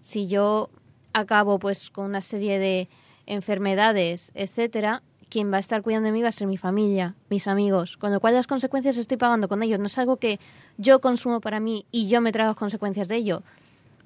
Si 0.00 0.26
yo 0.26 0.70
acabo 1.12 1.58
pues 1.58 1.90
con 1.90 2.06
una 2.06 2.22
serie 2.22 2.58
de 2.58 2.88
enfermedades, 3.26 4.32
etcétera, 4.34 5.02
quien 5.30 5.50
va 5.50 5.56
a 5.56 5.60
estar 5.60 5.82
cuidando 5.82 6.06
de 6.06 6.12
mí 6.12 6.20
va 6.20 6.28
a 6.28 6.32
ser 6.32 6.46
mi 6.46 6.58
familia, 6.58 7.14
mis 7.30 7.46
amigos, 7.46 7.96
con 7.96 8.12
lo 8.12 8.20
cual 8.20 8.34
las 8.34 8.46
consecuencias 8.46 8.96
estoy 8.96 9.16
pagando 9.16 9.48
con 9.48 9.62
ellos. 9.62 9.78
No 9.78 9.86
es 9.86 9.96
algo 9.96 10.16
que 10.16 10.38
yo 10.76 11.00
consumo 11.00 11.40
para 11.40 11.60
mí 11.60 11.86
y 11.90 12.08
yo 12.08 12.20
me 12.20 12.32
trago 12.32 12.50
las 12.50 12.56
consecuencias 12.56 13.08
de 13.08 13.16
ello. 13.16 13.42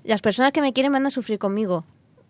Las 0.05 0.21
personas 0.21 0.53
que 0.53 0.61
me 0.61 0.73
quieren 0.73 0.93
van 0.93 1.07
a 1.07 1.11
sufrir 1.11 1.39
conmigo 1.39 1.85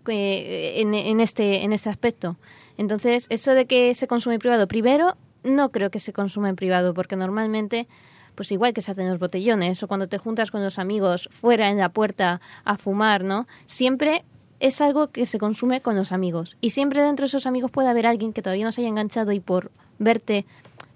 eh, 0.07 0.75
en, 0.77 0.95
en 0.95 1.21
este, 1.21 1.65
en 1.65 1.73
este 1.73 1.91
aspecto. 1.91 2.37
Entonces, 2.79 3.27
eso 3.31 3.53
de 3.53 3.67
que 3.67 3.95
se 3.95 4.07
consume 4.07 4.37
en 4.37 4.41
privado, 4.41 4.69
primero, 4.69 5.17
no 5.43 5.71
creo 5.71 5.91
que 5.91 5.99
se 5.99 6.13
consuma 6.13 6.49
en 6.49 6.57
privado, 6.57 6.95
porque 6.95 7.17
normalmente, 7.17 7.87
pues 8.35 8.51
igual 8.53 8.73
que 8.73 8.81
se 8.81 8.91
hacen 8.91 9.09
los 9.09 9.19
botellones 9.19 9.83
o 9.83 9.89
cuando 9.89 10.09
te 10.09 10.19
juntas 10.19 10.51
con 10.51 10.63
los 10.63 10.79
amigos 10.79 11.29
fuera 11.31 11.69
en 11.69 11.79
la 11.79 11.89
puerta 11.89 12.41
a 12.65 12.77
fumar, 12.77 13.25
¿no? 13.25 13.47
Siempre 13.67 14.25
es 14.61 14.81
algo 14.81 15.09
que 15.11 15.27
se 15.27 15.39
consume 15.39 15.81
con 15.81 15.97
los 15.97 16.13
amigos. 16.13 16.57
Y 16.61 16.71
siempre 16.71 17.03
dentro 17.03 17.25
de 17.25 17.29
esos 17.29 17.47
amigos 17.47 17.71
puede 17.71 17.89
haber 17.89 18.07
alguien 18.07 18.33
que 18.33 18.43
todavía 18.43 18.65
no 18.65 18.73
se 18.73 18.81
haya 18.81 18.89
enganchado 18.89 19.33
y 19.33 19.41
por 19.41 19.71
verte 19.99 20.47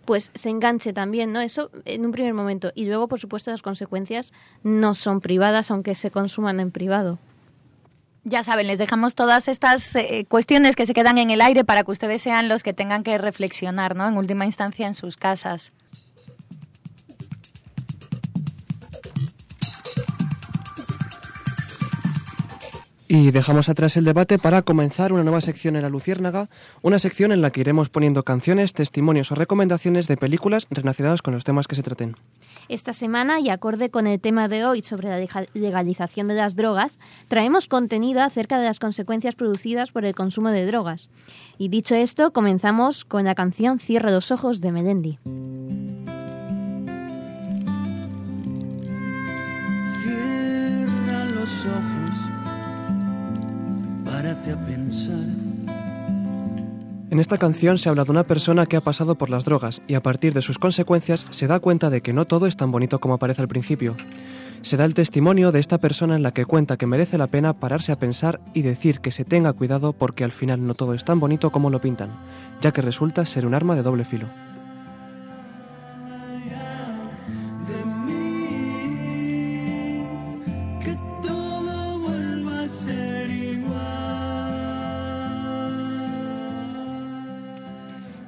pues 0.05 0.31
se 0.33 0.49
enganche 0.49 0.95
también, 0.95 1.35
¿no? 1.35 1.43
Eso 1.43 1.71
en 1.85 2.07
un 2.07 2.13
primer 2.13 2.33
momento. 2.33 2.73
Y 2.75 2.87
luego, 2.87 3.09
por 3.09 3.21
supuesto, 3.21 3.51
las 3.51 3.61
consecuencias 3.61 4.33
no 4.63 4.95
son 4.95 5.21
privadas, 5.21 5.71
aunque 5.71 5.95
se 5.95 6.11
consuman 6.11 6.61
en 6.61 6.71
privado. 6.71 7.19
Ya 8.25 8.43
saben, 8.43 8.69
les 8.69 8.79
dejamos 8.79 9.15
todas 9.15 9.49
estas 9.49 9.95
eh, 9.97 10.25
cuestiones 10.27 10.77
que 10.77 10.87
se 10.87 10.95
quedan 10.95 11.19
en 11.19 11.29
el 11.29 11.43
aire 11.43 11.63
para 11.63 11.85
que 11.85 11.91
ustedes 11.91 12.23
sean 12.23 12.49
los 12.49 12.63
que 12.63 12.73
tengan 12.73 13.03
que 13.03 13.19
reflexionar, 13.19 13.97
¿no? 13.97 14.09
En 14.09 14.17
última 14.17 14.47
instancia 14.47 14.87
en 14.87 14.95
sus 14.95 15.19
casas. 15.19 15.75
Y 23.11 23.31
dejamos 23.31 23.71
atrás 23.71 23.97
el 23.97 24.05
debate 24.05 24.39
para 24.39 24.61
comenzar 24.61 25.15
una 25.15 25.23
nueva 25.23 25.41
sección 25.41 25.77
en 25.77 25.83
la 25.83 25.89
Luciérnaga, 25.89 26.51
una 26.83 26.99
sección 26.99 27.33
en 27.33 27.41
la 27.41 27.51
que 27.51 27.63
iremos 27.63 27.89
poniendo 27.89 28.23
canciones, 28.23 28.75
testimonios 28.75 29.33
o 29.33 29.35
recomendaciones 29.35 30.09
de 30.09 30.19
películas 30.19 30.67
relacionadas 30.71 31.23
con 31.23 31.33
los 31.33 31.43
temas 31.43 31.67
que 31.67 31.75
se 31.75 31.83
traten. 31.83 32.17
Esta 32.69 32.93
semana, 32.93 33.41
y 33.41 33.49
acorde 33.49 33.89
con 33.89 34.07
el 34.07 34.21
tema 34.21 34.47
de 34.49 34.67
hoy 34.67 34.83
sobre 34.83 35.09
la 35.09 35.27
legalización 35.55 36.29
de 36.29 36.35
las 36.35 36.55
drogas, 36.55 36.99
traemos 37.29 37.67
contenido 37.67 38.23
acerca 38.23 38.59
de 38.59 38.67
las 38.67 38.79
consecuencias 38.79 39.35
producidas 39.35 39.91
por 39.91 40.05
el 40.05 40.15
consumo 40.15 40.51
de 40.51 40.67
drogas. 40.67 41.09
Y 41.57 41.71
dicho 41.71 41.95
esto, 41.95 42.31
comenzamos 42.35 43.07
con 43.07 43.25
la 43.25 43.35
canción 43.35 43.79
Cierra 43.79 44.11
los 44.11 44.31
ojos 44.31 44.61
de 44.61 44.71
Melendi. 44.71 45.19
Cierra 50.03 51.25
los 51.25 51.65
ojos, 51.65 51.98
En 57.11 57.21
esta 57.21 57.39
canción 57.39 57.79
se 57.79 57.89
habla 57.89 58.05
de 58.05 58.11
una 58.11 58.25
persona 58.25 58.67
que 58.67 58.77
ha 58.77 58.81
pasado 58.81 59.15
por 59.15 59.31
las 59.31 59.45
drogas 59.45 59.81
y 59.89 59.95
a 59.95 60.03
partir 60.03 60.35
de 60.35 60.43
sus 60.43 60.59
consecuencias 60.59 61.27
se 61.31 61.47
da 61.47 61.59
cuenta 61.59 61.91
de 61.91 62.03
que 62.03 62.13
no 62.13 62.27
todo 62.27 62.47
es 62.47 62.57
tan 62.57 62.71
bonito 62.71 62.99
como 62.99 63.19
parece 63.19 63.43
al 63.43 63.49
principio. 63.49 63.97
Se 64.63 64.77
da 64.77 64.85
el 64.85 64.95
testimonio 64.95 65.53
de 65.53 65.61
esta 65.61 65.79
persona 65.79 66.17
en 66.17 66.23
la 66.23 66.33
que 66.33 66.45
cuenta 66.45 66.77
que 66.77 66.87
merece 66.87 67.17
la 67.17 67.27
pena 67.27 67.55
pararse 67.55 67.93
a 67.93 67.99
pensar 67.99 68.41
y 68.55 68.63
decir 68.63 69.01
que 69.01 69.13
se 69.13 69.25
tenga 69.25 69.53
cuidado 69.53 69.93
porque 69.93 70.25
al 70.25 70.33
final 70.33 70.67
no 70.67 70.75
todo 70.75 70.95
es 70.95 71.05
tan 71.05 71.21
bonito 71.21 71.51
como 71.51 71.71
lo 71.71 71.81
pintan, 71.81 72.11
ya 72.61 72.73
que 72.73 72.83
resulta 72.83 73.25
ser 73.25 73.47
un 73.47 73.55
arma 73.55 73.77
de 73.77 73.83
doble 73.83 74.05
filo. 74.05 74.27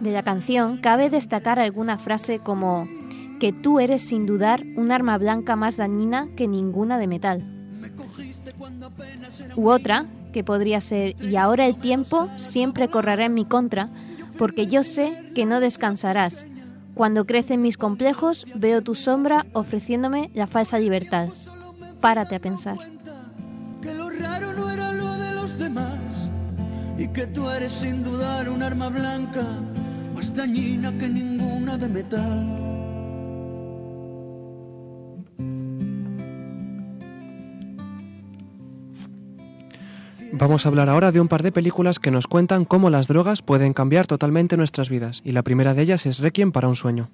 De 0.01 0.12
la 0.12 0.22
canción 0.22 0.78
cabe 0.78 1.11
destacar 1.11 1.59
alguna 1.59 1.98
frase 1.98 2.38
como 2.38 2.88
que 3.38 3.53
tú 3.53 3.80
eres 3.80 4.03
sin 4.03 4.26
dudar 4.26 4.62
un 4.76 4.92
arma 4.92 5.18
blanca 5.18 5.57
más 5.57 5.76
dañina 5.76 6.28
que 6.36 6.48
ninguna 6.48 6.98
de 6.98 7.07
metal. 7.07 7.44
U 9.57 9.68
otra, 9.68 10.07
que 10.32 10.44
podría 10.44 10.80
ser, 10.80 11.16
y 11.22 11.36
ahora 11.36 11.66
el 11.66 11.76
tiempo 11.76 12.28
siempre 12.36 12.88
correrá 12.88 13.26
en 13.26 13.34
mi 13.34 13.44
contra, 13.44 13.88
porque 14.38 14.66
yo 14.66 14.84
sé 14.84 15.12
que 15.34 15.44
no 15.44 15.61
descansarás. 15.61 16.44
Cuando 16.94 17.26
crecen 17.26 17.62
mis 17.62 17.76
complejos, 17.76 18.46
veo 18.55 18.82
tu 18.82 18.94
sombra 18.94 19.46
ofreciéndome 19.53 20.30
la 20.34 20.46
falsa 20.46 20.78
libertad. 20.78 21.28
Párate 22.01 22.36
a 22.36 22.40
pensar. 22.40 22.76
Que 23.82 23.94
lo 23.94 24.11
raro 24.11 24.53
no 24.55 24.70
era 24.70 24.92
lo 24.92 25.16
de 25.16 25.34
los 25.34 25.59
demás 25.59 26.30
y 26.98 27.09
que 27.09 27.26
tú 27.26 27.48
eres 27.48 27.72
sin 27.72 28.03
dudar 28.03 28.51
un 28.51 28.62
arma 28.62 28.88
blanca 28.88 29.46
más 30.20 30.34
dañina 30.34 30.92
que 30.98 31.08
ninguna 31.08 31.78
de 31.78 31.88
metal. 31.88 32.38
Vamos 40.32 40.64
a 40.64 40.68
hablar 40.68 40.90
ahora 40.90 41.10
de 41.10 41.20
un 41.20 41.28
par 41.28 41.42
de 41.42 41.52
películas 41.52 41.98
que 41.98 42.10
nos 42.10 42.26
cuentan 42.26 42.66
cómo 42.66 42.90
las 42.90 43.08
drogas 43.08 43.40
pueden 43.40 43.72
cambiar 43.72 44.06
totalmente 44.06 44.58
nuestras 44.58 44.90
vidas, 44.90 45.22
y 45.24 45.32
la 45.32 45.42
primera 45.42 45.72
de 45.72 45.82
ellas 45.82 46.04
es 46.04 46.18
Requiem 46.18 46.52
para 46.52 46.68
un 46.68 46.76
sueño. 46.76 47.08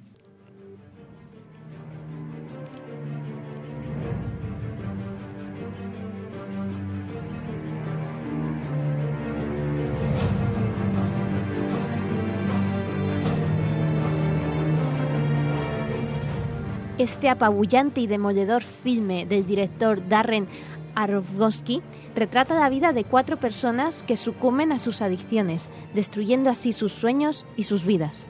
Este 17.06 17.28
apabullante 17.28 18.00
y 18.00 18.08
demoledor 18.08 18.64
filme 18.64 19.26
del 19.26 19.46
director 19.46 20.08
Darren 20.08 20.48
Aronofsky 20.96 21.80
retrata 22.16 22.58
la 22.58 22.68
vida 22.68 22.92
de 22.92 23.04
cuatro 23.04 23.36
personas 23.36 24.02
que 24.02 24.16
sucumben 24.16 24.72
a 24.72 24.78
sus 24.80 25.02
adicciones, 25.02 25.68
destruyendo 25.94 26.50
así 26.50 26.72
sus 26.72 26.90
sueños 26.90 27.46
y 27.56 27.62
sus 27.62 27.84
vidas. 27.84 28.26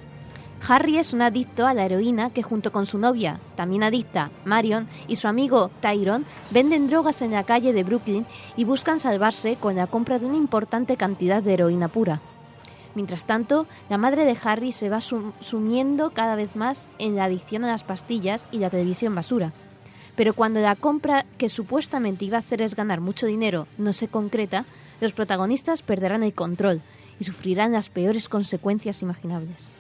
Harry 0.69 0.99
es 0.99 1.15
un 1.15 1.23
adicto 1.23 1.67
a 1.67 1.73
la 1.73 1.87
heroína 1.87 2.29
que 2.29 2.43
junto 2.43 2.71
con 2.71 2.85
su 2.85 2.99
novia, 2.99 3.41
también 3.55 3.83
adicta, 3.83 4.31
Marion, 4.45 4.89
y 5.09 5.17
su 5.17 5.27
amigo 5.27 5.71
Tyrone 5.81 6.27
venden 6.51 6.89
drogas 6.89 7.23
en 7.23 7.31
la 7.31 7.45
calle 7.45 7.73
de 7.73 7.83
Brooklyn 7.83 8.27
y 8.59 8.65
buscan 8.65 9.01
salvarse 9.01 9.57
con 9.57 9.75
la 9.77 9.87
compra 9.87 10.19
de 10.19 10.27
una 10.27 10.37
importante 10.37 10.99
cantidad 10.99 11.43
de 11.43 11.55
heroína 11.55 11.89
pura. 11.89 12.21
Mientras 12.97 13.27
tanto, 13.27 13.67
la 13.91 13.99
madre 13.99 14.25
de 14.25 14.39
Harry 14.43 14.73
se 14.73 14.89
va 14.89 15.03
sumiendo 15.03 16.11
cada 16.13 16.35
vez 16.35 16.57
más 16.57 16.89
en 16.99 17.15
la 17.15 17.25
adicción 17.25 17.63
a 17.63 17.69
las 17.69 17.85
pastillas 17.85 18.49
y 18.51 18.59
la 18.59 18.71
televisión 18.71 19.15
basura. 19.15 19.53
Pero 20.17 20.33
cuando 20.33 20.61
la 20.61 20.77
compra 20.77 21.27
que 21.37 21.51
supuestamente 21.51 22.25
iba 22.25 22.39
a 22.39 22.41
hacer 22.41 22.63
es 22.63 22.75
ganar 22.75 23.03
mucho 23.03 23.27
dinero 23.27 23.69
no 23.77 23.93
se 23.93 24.09
concreta, 24.09 24.65
los 25.03 25.13
protagonistas 25.13 25.83
perderán 25.83 26.23
el 26.23 26.33
control 26.33 26.81
y 27.21 27.25
sufrirán 27.25 27.73
las 27.73 27.91
peores 27.91 28.31
consecuencias 28.31 29.03
imaginables. 29.03 29.76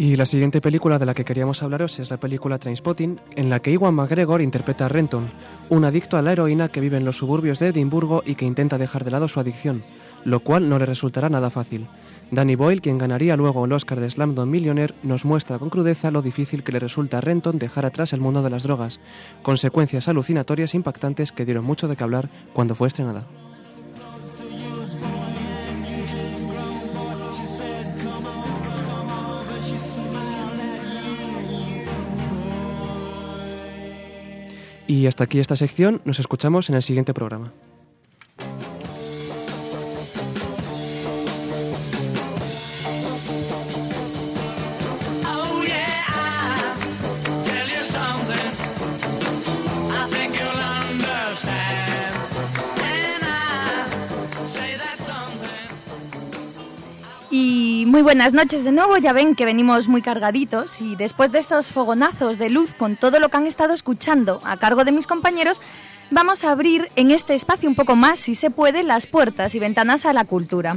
Y 0.00 0.14
la 0.14 0.26
siguiente 0.26 0.60
película 0.60 1.00
de 1.00 1.06
la 1.06 1.12
que 1.12 1.24
queríamos 1.24 1.60
hablaros 1.60 1.98
es 1.98 2.08
la 2.08 2.20
película 2.20 2.60
Trainspotting, 2.60 3.20
en 3.34 3.50
la 3.50 3.58
que 3.58 3.72
Iwan 3.72 3.96
McGregor 3.96 4.40
interpreta 4.40 4.86
a 4.86 4.88
Renton, 4.88 5.28
un 5.70 5.84
adicto 5.84 6.16
a 6.16 6.22
la 6.22 6.30
heroína 6.30 6.68
que 6.68 6.80
vive 6.80 6.98
en 6.98 7.04
los 7.04 7.16
suburbios 7.16 7.58
de 7.58 7.66
Edimburgo 7.66 8.22
y 8.24 8.36
que 8.36 8.44
intenta 8.44 8.78
dejar 8.78 9.04
de 9.04 9.10
lado 9.10 9.26
su 9.26 9.40
adicción, 9.40 9.82
lo 10.24 10.38
cual 10.38 10.68
no 10.68 10.78
le 10.78 10.86
resultará 10.86 11.28
nada 11.28 11.50
fácil. 11.50 11.88
Danny 12.30 12.54
Boyle, 12.54 12.80
quien 12.80 12.96
ganaría 12.96 13.36
luego 13.36 13.64
el 13.64 13.72
Oscar 13.72 13.98
de 13.98 14.08
Slamdon 14.08 14.48
Millionaire, 14.48 14.94
nos 15.02 15.24
muestra 15.24 15.58
con 15.58 15.68
crudeza 15.68 16.12
lo 16.12 16.22
difícil 16.22 16.62
que 16.62 16.70
le 16.70 16.78
resulta 16.78 17.18
a 17.18 17.20
Renton 17.20 17.58
dejar 17.58 17.84
atrás 17.84 18.12
el 18.12 18.20
mundo 18.20 18.44
de 18.44 18.50
las 18.50 18.62
drogas, 18.62 19.00
consecuencias 19.42 20.06
alucinatorias 20.06 20.76
impactantes 20.76 21.32
que 21.32 21.44
dieron 21.44 21.64
mucho 21.64 21.88
de 21.88 21.96
qué 21.96 22.04
hablar 22.04 22.28
cuando 22.52 22.76
fue 22.76 22.86
estrenada. 22.86 23.26
Y 34.88 35.06
hasta 35.06 35.24
aquí 35.24 35.38
esta 35.38 35.54
sección, 35.54 36.00
nos 36.06 36.18
escuchamos 36.18 36.70
en 36.70 36.74
el 36.74 36.82
siguiente 36.82 37.12
programa. 37.12 37.52
Muy 57.88 58.02
buenas 58.02 58.34
noches 58.34 58.64
de 58.64 58.70
nuevo, 58.70 58.98
ya 58.98 59.14
ven 59.14 59.34
que 59.34 59.46
venimos 59.46 59.88
muy 59.88 60.02
cargaditos 60.02 60.82
y 60.82 60.94
después 60.94 61.32
de 61.32 61.38
estos 61.38 61.68
fogonazos 61.68 62.38
de 62.38 62.50
luz 62.50 62.74
con 62.74 62.96
todo 62.96 63.18
lo 63.18 63.30
que 63.30 63.38
han 63.38 63.46
estado 63.46 63.72
escuchando 63.72 64.42
a 64.44 64.58
cargo 64.58 64.84
de 64.84 64.92
mis 64.92 65.06
compañeros, 65.06 65.62
vamos 66.10 66.44
a 66.44 66.50
abrir 66.50 66.90
en 66.96 67.10
este 67.12 67.34
espacio 67.34 67.66
un 67.66 67.74
poco 67.74 67.96
más, 67.96 68.18
si 68.18 68.34
se 68.34 68.50
puede, 68.50 68.82
las 68.82 69.06
puertas 69.06 69.54
y 69.54 69.58
ventanas 69.58 70.04
a 70.04 70.12
la 70.12 70.26
cultura. 70.26 70.76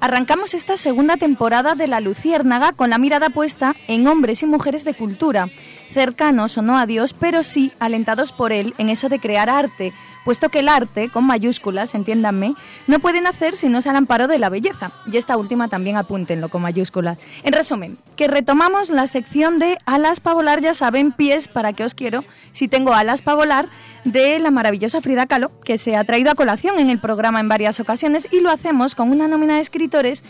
Arrancamos 0.00 0.52
esta 0.52 0.76
segunda 0.76 1.16
temporada 1.16 1.74
de 1.76 1.86
La 1.86 2.00
Luciérnaga 2.00 2.72
con 2.72 2.90
la 2.90 2.98
mirada 2.98 3.30
puesta 3.30 3.74
en 3.88 4.06
hombres 4.06 4.42
y 4.42 4.46
mujeres 4.46 4.84
de 4.84 4.92
cultura, 4.92 5.48
cercanos 5.94 6.58
o 6.58 6.62
no 6.62 6.76
a 6.76 6.84
Dios, 6.84 7.14
pero 7.14 7.42
sí 7.42 7.72
alentados 7.78 8.32
por 8.32 8.52
Él 8.52 8.74
en 8.76 8.90
eso 8.90 9.08
de 9.08 9.18
crear 9.18 9.48
arte, 9.48 9.94
puesto 10.24 10.48
que 10.48 10.60
el 10.60 10.68
arte, 10.68 11.08
con 11.08 11.24
mayúsculas, 11.24 11.94
entiéndanme, 11.94 12.54
no 12.86 12.98
puede 12.98 13.20
nacer 13.20 13.56
si 13.56 13.68
no 13.68 13.78
es 13.78 13.86
al 13.86 13.96
amparo 13.96 14.28
de 14.28 14.38
la 14.38 14.48
belleza. 14.48 14.90
Y 15.10 15.16
esta 15.16 15.36
última 15.36 15.68
también 15.68 15.96
apúntenlo 15.96 16.48
con 16.48 16.62
mayúsculas. 16.62 17.18
En 17.42 17.52
resumen, 17.52 17.98
que 18.16 18.28
retomamos 18.28 18.90
la 18.90 19.06
sección 19.06 19.58
de 19.58 19.78
alas 19.86 20.20
para 20.20 20.34
volar, 20.34 20.60
ya 20.60 20.74
saben, 20.74 21.12
pies 21.12 21.48
para 21.48 21.72
que 21.72 21.84
os 21.84 21.94
quiero, 21.94 22.24
si 22.52 22.68
tengo 22.68 22.92
alas 22.92 23.22
para 23.22 23.36
volar, 23.36 23.68
de 24.04 24.38
la 24.38 24.50
maravillosa 24.50 25.00
Frida 25.00 25.26
Kahlo, 25.26 25.50
que 25.64 25.78
se 25.78 25.96
ha 25.96 26.04
traído 26.04 26.30
a 26.30 26.34
colación 26.34 26.78
en 26.78 26.90
el 26.90 26.98
programa 26.98 27.40
en 27.40 27.48
varias 27.48 27.80
ocasiones 27.80 28.28
y 28.30 28.40
lo 28.40 28.50
hacemos 28.50 28.94
con 28.94 29.10
una 29.10 29.28
nómina 29.28 29.56
de 29.56 29.60
escritores 29.60 30.24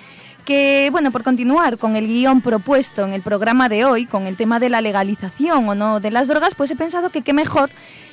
que, 0.45 0.89
bueno, 0.91 1.11
por 1.11 1.23
continuar 1.23 1.79
con 1.79 1.97
el 1.97 2.07
guion 2.07 2.41
propuesto 2.41 3.05
en 3.05 3.13
el 3.13 3.23
programa 3.23 3.69
de 3.69 3.85
hoy, 3.85 4.07
con 4.07 4.27
el 4.27 4.37
tema 4.37 4.59
de 4.59 4.69
la 4.69 4.81
legalización 4.81 5.69
o 5.69 5.75
no 5.75 6.01
de 6.01 6.11
las 6.11 6.29
drogas, 6.29 6.55
pues 6.55 6.71
he 6.71 6.77
pensado 6.77 7.11
que 7.11 7.23
qué 7.23 7.33
mejor 7.33 7.71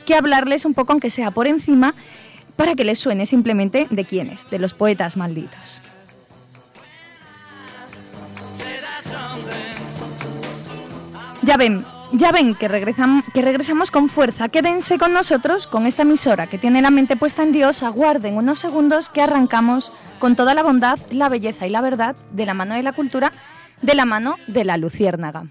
que 0.07 0.15
hablarles 0.15 0.63
un 0.63 0.73
poco, 0.73 0.93
aunque 0.93 1.09
sea 1.09 1.31
por 1.31 1.47
encima, 1.47 1.93
para 2.55 2.75
que 2.75 2.85
les 2.85 2.97
suene 2.97 3.25
simplemente 3.25 3.87
de 3.91 4.05
quiénes, 4.05 4.49
de 4.49 4.57
los 4.57 4.73
poetas 4.73 5.17
malditos. 5.17 5.81
Ya 11.43 11.57
ven, 11.57 11.85
ya 12.13 12.31
ven 12.31 12.55
que, 12.55 12.67
que 13.33 13.41
regresamos 13.41 13.91
con 13.91 14.07
fuerza. 14.07 14.47
Quédense 14.47 14.97
con 14.97 15.11
nosotros, 15.13 15.67
con 15.67 15.85
esta 15.85 16.03
emisora 16.03 16.47
que 16.47 16.57
tiene 16.57 16.81
la 16.81 16.89
mente 16.89 17.17
puesta 17.17 17.43
en 17.43 17.51
Dios. 17.51 17.83
Aguarden 17.83 18.37
unos 18.37 18.59
segundos 18.59 19.09
que 19.09 19.21
arrancamos 19.21 19.91
con 20.19 20.37
toda 20.37 20.53
la 20.53 20.63
bondad, 20.63 20.99
la 21.11 21.29
belleza 21.29 21.67
y 21.67 21.69
la 21.69 21.81
verdad 21.81 22.15
de 22.31 22.45
la 22.45 22.53
mano 22.53 22.75
de 22.75 22.83
la 22.83 22.93
cultura, 22.93 23.33
de 23.81 23.93
la 23.93 24.05
mano 24.05 24.37
de 24.47 24.63
la 24.63 24.77
luciérnaga. 24.77 25.47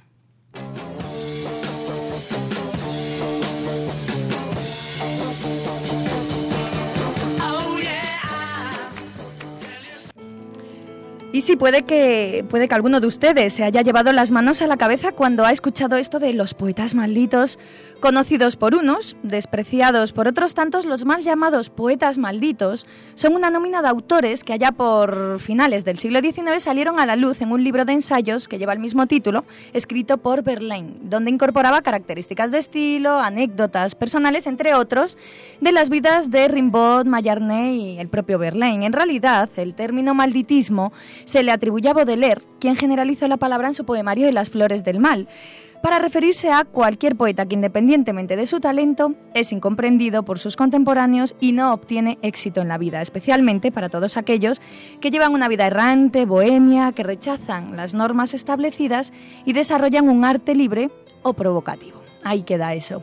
Y 11.37 11.43
sí, 11.43 11.55
puede 11.55 11.83
que, 11.83 12.47
puede 12.49 12.67
que 12.67 12.75
alguno 12.75 12.99
de 12.99 13.07
ustedes 13.07 13.53
se 13.53 13.63
haya 13.63 13.83
llevado 13.83 14.11
las 14.15 14.31
manos 14.31 14.63
a 14.63 14.67
la 14.67 14.79
cabeza 14.79 15.13
cuando 15.13 15.45
ha 15.45 15.53
escuchado 15.53 15.97
esto 15.97 16.19
de 16.19 16.33
los 16.33 16.55
poetas 16.55 16.95
malditos, 16.95 17.59
conocidos 18.01 18.57
por 18.57 18.75
unos, 18.75 19.17
despreciados 19.23 20.15
por 20.15 20.29
otros 20.29 20.55
tantos, 20.55 20.87
los 20.87 21.05
mal 21.05 21.23
llamados 21.23 21.69
poetas 21.69 22.17
malditos 22.17 22.87
son 23.15 23.35
una 23.35 23.51
nómina 23.51 23.83
de 23.83 23.89
autores 23.89 24.45
que 24.45 24.55
allá 24.55 24.73
por 24.73 25.39
finales 25.39 25.85
del 25.85 25.99
siglo 25.99 26.21
XIX 26.21 26.63
salieron 26.63 26.99
a 26.99 27.05
la 27.05 27.17
luz 27.17 27.43
en 27.43 27.53
un 27.53 27.63
libro 27.63 27.85
de 27.85 27.93
ensayos 27.93 28.49
que 28.49 28.57
lleva 28.57 28.73
el 28.73 28.79
mismo 28.79 29.07
título, 29.07 29.45
escrito 29.75 30.17
por 30.17 30.43
Verlaine, 30.43 30.95
donde 31.03 31.31
incorporaba 31.31 31.83
características 31.83 32.51
de 32.51 32.59
estilo, 32.59 33.21
anécdotas 33.21 33.95
personales, 33.95 34.47
entre 34.47 34.73
otros, 34.73 35.19
de 35.61 35.73
las 35.73 35.91
vidas 35.91 36.31
de 36.31 36.49
Rimbaud, 36.49 37.05
Mallarmé 37.05 37.75
y 37.75 37.99
el 37.99 38.09
propio 38.09 38.39
Verlaine. 38.39 38.87
En 38.87 38.95
realidad, 38.95 39.51
el 39.57 39.75
término 39.75 40.15
malditismo 40.15 40.95
se 41.27 41.43
le 41.43 41.53
atribuye 41.53 41.91
a 41.91 41.93
Baudelaire, 41.93 42.43
quien 42.59 42.77
generalizó 42.77 43.29
la 43.29 43.37
palabra 43.37 43.69
en 43.69 43.75
su 43.75 43.85
poemario 43.85 44.25
de 44.25 44.33
Las 44.33 44.49
flores 44.49 44.83
del 44.85 45.01
mal, 45.01 45.29
para 45.83 45.99
referirse 45.99 46.51
a 46.51 46.65
cualquier 46.65 47.17
poeta 47.17 47.47
que 47.47 47.55
independientemente 47.55 48.37
de 48.37 48.47
su 48.47 48.61
talento 48.61 49.15
es 49.35 49.53
incomprendido 49.53 50.25
por 50.25 50.39
sus 50.39 50.57
contemporáneos 50.57 51.37
y 51.39 51.53
no 51.53 51.73
obtiene 51.73 52.19
éxito 52.23 52.61
en 52.63 52.69
la 52.69 52.79
vida, 52.79 53.03
especialmente 53.03 53.71
para 53.71 53.89
todos 53.89 54.17
aquellos 54.17 54.63
que 55.01 55.11
llevan 55.11 55.35
una 55.35 55.49
vida 55.49 55.67
errante, 55.67 56.25
bohemia, 56.25 56.93
que 56.93 57.03
rechazan 57.03 57.77
las 57.77 57.95
normas 57.95 58.33
establecidas 58.33 59.13
y 59.45 59.53
desarrollan 59.53 60.09
un 60.09 60.25
arte 60.25 60.55
libre 60.55 60.91
o 61.23 61.35
provocativo. 61.35 62.01
Ahí 62.25 62.43
queda 62.43 62.75
eso. 62.75 63.03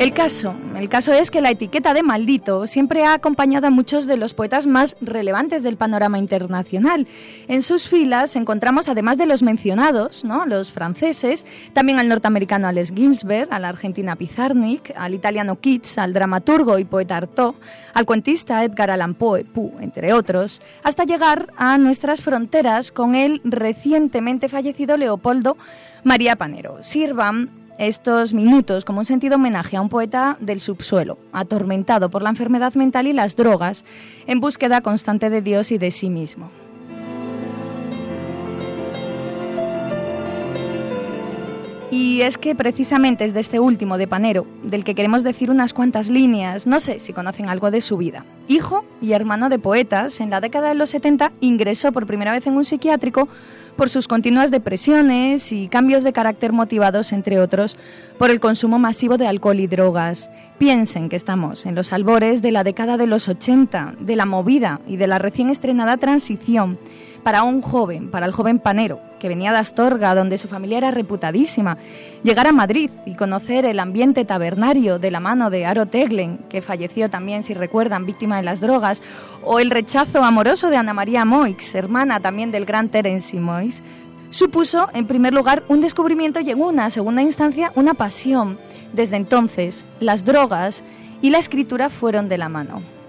El 0.00 0.14
caso, 0.14 0.54
el 0.78 0.88
caso 0.88 1.12
es 1.12 1.30
que 1.30 1.42
la 1.42 1.50
etiqueta 1.50 1.92
de 1.92 2.02
maldito 2.02 2.66
siempre 2.66 3.04
ha 3.04 3.12
acompañado 3.12 3.66
a 3.66 3.70
muchos 3.70 4.06
de 4.06 4.16
los 4.16 4.32
poetas 4.32 4.66
más 4.66 4.96
relevantes 5.02 5.62
del 5.62 5.76
panorama 5.76 6.18
internacional. 6.18 7.06
En 7.48 7.62
sus 7.62 7.86
filas 7.86 8.34
encontramos, 8.34 8.88
además 8.88 9.18
de 9.18 9.26
los 9.26 9.42
mencionados, 9.42 10.24
¿no? 10.24 10.46
los 10.46 10.72
franceses, 10.72 11.44
también 11.74 11.98
al 11.98 12.08
norteamericano 12.08 12.66
Alex 12.66 12.94
Ginsberg, 12.96 13.52
a 13.52 13.58
la 13.58 13.68
argentina 13.68 14.16
Pizarnik, 14.16 14.90
al 14.96 15.12
italiano 15.12 15.60
Keats, 15.60 15.98
al 15.98 16.14
dramaturgo 16.14 16.78
y 16.78 16.86
poeta 16.86 17.18
Artaud, 17.18 17.56
al 17.92 18.06
cuentista 18.06 18.64
Edgar 18.64 18.90
Allan 18.90 19.12
Poe, 19.12 19.44
entre 19.82 20.14
otros, 20.14 20.62
hasta 20.82 21.04
llegar 21.04 21.52
a 21.58 21.76
nuestras 21.76 22.22
fronteras 22.22 22.90
con 22.90 23.14
el 23.14 23.42
recientemente 23.44 24.48
fallecido 24.48 24.96
Leopoldo 24.96 25.58
María 26.04 26.36
Panero. 26.36 26.78
Sirvan 26.82 27.59
estos 27.78 28.34
minutos 28.34 28.84
como 28.84 29.00
un 29.00 29.04
sentido 29.04 29.36
homenaje 29.36 29.76
a 29.76 29.80
un 29.80 29.88
poeta 29.88 30.36
del 30.40 30.60
subsuelo, 30.60 31.18
atormentado 31.32 32.10
por 32.10 32.22
la 32.22 32.30
enfermedad 32.30 32.74
mental 32.74 33.06
y 33.06 33.12
las 33.12 33.36
drogas, 33.36 33.84
en 34.26 34.40
búsqueda 34.40 34.80
constante 34.80 35.30
de 35.30 35.42
Dios 35.42 35.72
y 35.72 35.78
de 35.78 35.90
sí 35.90 36.10
mismo. 36.10 36.50
Y 41.90 42.22
es 42.22 42.38
que 42.38 42.54
precisamente 42.54 43.24
es 43.24 43.34
de 43.34 43.40
este 43.40 43.58
último, 43.58 43.98
de 43.98 44.06
Panero, 44.06 44.46
del 44.62 44.84
que 44.84 44.94
queremos 44.94 45.24
decir 45.24 45.50
unas 45.50 45.74
cuantas 45.74 46.08
líneas, 46.08 46.66
no 46.66 46.78
sé 46.78 47.00
si 47.00 47.12
conocen 47.12 47.48
algo 47.48 47.72
de 47.72 47.80
su 47.80 47.96
vida. 47.96 48.24
Hijo 48.46 48.84
y 49.02 49.12
hermano 49.12 49.48
de 49.48 49.58
poetas, 49.58 50.20
en 50.20 50.30
la 50.30 50.40
década 50.40 50.68
de 50.68 50.76
los 50.76 50.90
70 50.90 51.32
ingresó 51.40 51.90
por 51.90 52.06
primera 52.06 52.32
vez 52.32 52.46
en 52.46 52.56
un 52.56 52.64
psiquiátrico 52.64 53.28
por 53.80 53.88
sus 53.88 54.08
continuas 54.08 54.50
depresiones 54.50 55.52
y 55.52 55.66
cambios 55.68 56.04
de 56.04 56.12
carácter 56.12 56.52
motivados, 56.52 57.14
entre 57.14 57.40
otros, 57.40 57.78
por 58.18 58.30
el 58.30 58.38
consumo 58.38 58.78
masivo 58.78 59.16
de 59.16 59.26
alcohol 59.26 59.58
y 59.58 59.68
drogas. 59.68 60.30
Piensen 60.58 61.08
que 61.08 61.16
estamos 61.16 61.64
en 61.64 61.74
los 61.74 61.94
albores 61.94 62.42
de 62.42 62.52
la 62.52 62.62
década 62.62 62.98
de 62.98 63.06
los 63.06 63.26
80, 63.26 63.94
de 63.98 64.16
la 64.16 64.26
movida 64.26 64.82
y 64.86 64.98
de 64.98 65.06
la 65.06 65.18
recién 65.18 65.48
estrenada 65.48 65.96
transición 65.96 66.78
para 67.22 67.42
un 67.42 67.60
joven, 67.60 68.10
para 68.10 68.26
el 68.26 68.32
joven 68.32 68.58
panero, 68.58 69.00
que 69.18 69.28
venía 69.28 69.52
de 69.52 69.58
Astorga, 69.58 70.14
donde 70.14 70.38
su 70.38 70.48
familia 70.48 70.78
era 70.78 70.90
reputadísima, 70.90 71.76
llegar 72.22 72.46
a 72.46 72.52
Madrid 72.52 72.90
y 73.06 73.14
conocer 73.14 73.64
el 73.64 73.78
ambiente 73.78 74.24
tabernario 74.24 74.98
de 74.98 75.10
la 75.10 75.20
mano 75.20 75.50
de 75.50 75.66
Aro 75.66 75.86
Teglen, 75.86 76.38
que 76.48 76.62
falleció 76.62 77.10
también, 77.10 77.42
si 77.42 77.54
recuerdan, 77.54 78.06
víctima 78.06 78.36
de 78.36 78.42
las 78.42 78.60
drogas, 78.60 79.02
o 79.42 79.60
el 79.60 79.70
rechazo 79.70 80.22
amoroso 80.22 80.70
de 80.70 80.76
Ana 80.76 80.94
María 80.94 81.24
Moix, 81.24 81.74
hermana 81.74 82.20
también 82.20 82.50
del 82.50 82.64
gran 82.64 82.88
Terence 82.88 83.38
Moix, 83.38 83.82
supuso, 84.30 84.88
en 84.94 85.06
primer 85.06 85.34
lugar, 85.34 85.62
un 85.68 85.80
descubrimiento 85.80 86.40
y 86.40 86.50
en 86.50 86.60
una 86.60 86.90
segunda 86.90 87.22
instancia 87.22 87.72
una 87.74 87.94
pasión. 87.94 88.58
Desde 88.92 89.16
entonces, 89.16 89.84
las 90.00 90.24
drogas 90.24 90.82
y 91.22 91.30
la 91.30 91.38
escritura 91.38 91.90
fueron 91.90 92.28
de 92.28 92.38
la 92.38 92.48
mano. 92.48 92.99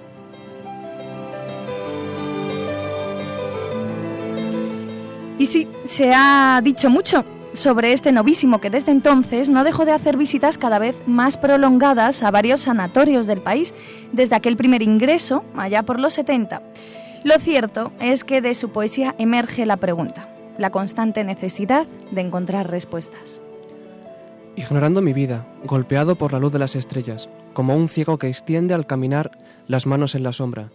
Y 5.41 5.47
sí, 5.47 5.67
se 5.81 6.13
ha 6.13 6.61
dicho 6.63 6.91
mucho 6.91 7.25
sobre 7.53 7.93
este 7.93 8.11
novísimo 8.11 8.61
que 8.61 8.69
desde 8.69 8.91
entonces 8.91 9.49
no 9.49 9.63
dejó 9.63 9.85
de 9.85 9.91
hacer 9.91 10.15
visitas 10.15 10.59
cada 10.59 10.77
vez 10.77 10.95
más 11.07 11.35
prolongadas 11.35 12.21
a 12.21 12.29
varios 12.29 12.61
sanatorios 12.61 13.25
del 13.25 13.41
país 13.41 13.73
desde 14.11 14.35
aquel 14.35 14.55
primer 14.55 14.83
ingreso, 14.83 15.43
allá 15.57 15.81
por 15.81 15.99
los 15.99 16.13
70. 16.13 16.61
Lo 17.23 17.39
cierto 17.39 17.91
es 17.99 18.23
que 18.23 18.39
de 18.41 18.53
su 18.53 18.69
poesía 18.69 19.15
emerge 19.17 19.65
la 19.65 19.77
pregunta, 19.77 20.29
la 20.59 20.69
constante 20.69 21.23
necesidad 21.23 21.87
de 22.11 22.21
encontrar 22.21 22.69
respuestas. 22.69 23.41
Ignorando 24.55 25.01
mi 25.01 25.11
vida, 25.11 25.47
golpeado 25.63 26.17
por 26.17 26.33
la 26.33 26.39
luz 26.39 26.51
de 26.51 26.59
las 26.59 26.75
estrellas, 26.75 27.29
como 27.53 27.75
un 27.75 27.89
ciego 27.89 28.19
que 28.19 28.27
extiende 28.27 28.75
al 28.75 28.85
caminar 28.85 29.31
las 29.65 29.87
manos 29.87 30.13
en 30.13 30.21
la 30.21 30.33
sombra, 30.33 30.69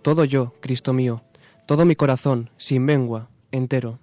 todo 0.00 0.24
yo, 0.24 0.54
Cristo 0.60 0.92
mío, 0.92 1.24
todo 1.66 1.84
mi 1.84 1.96
corazón, 1.96 2.50
sin 2.56 2.84
mengua, 2.84 3.28
entero, 3.50 3.98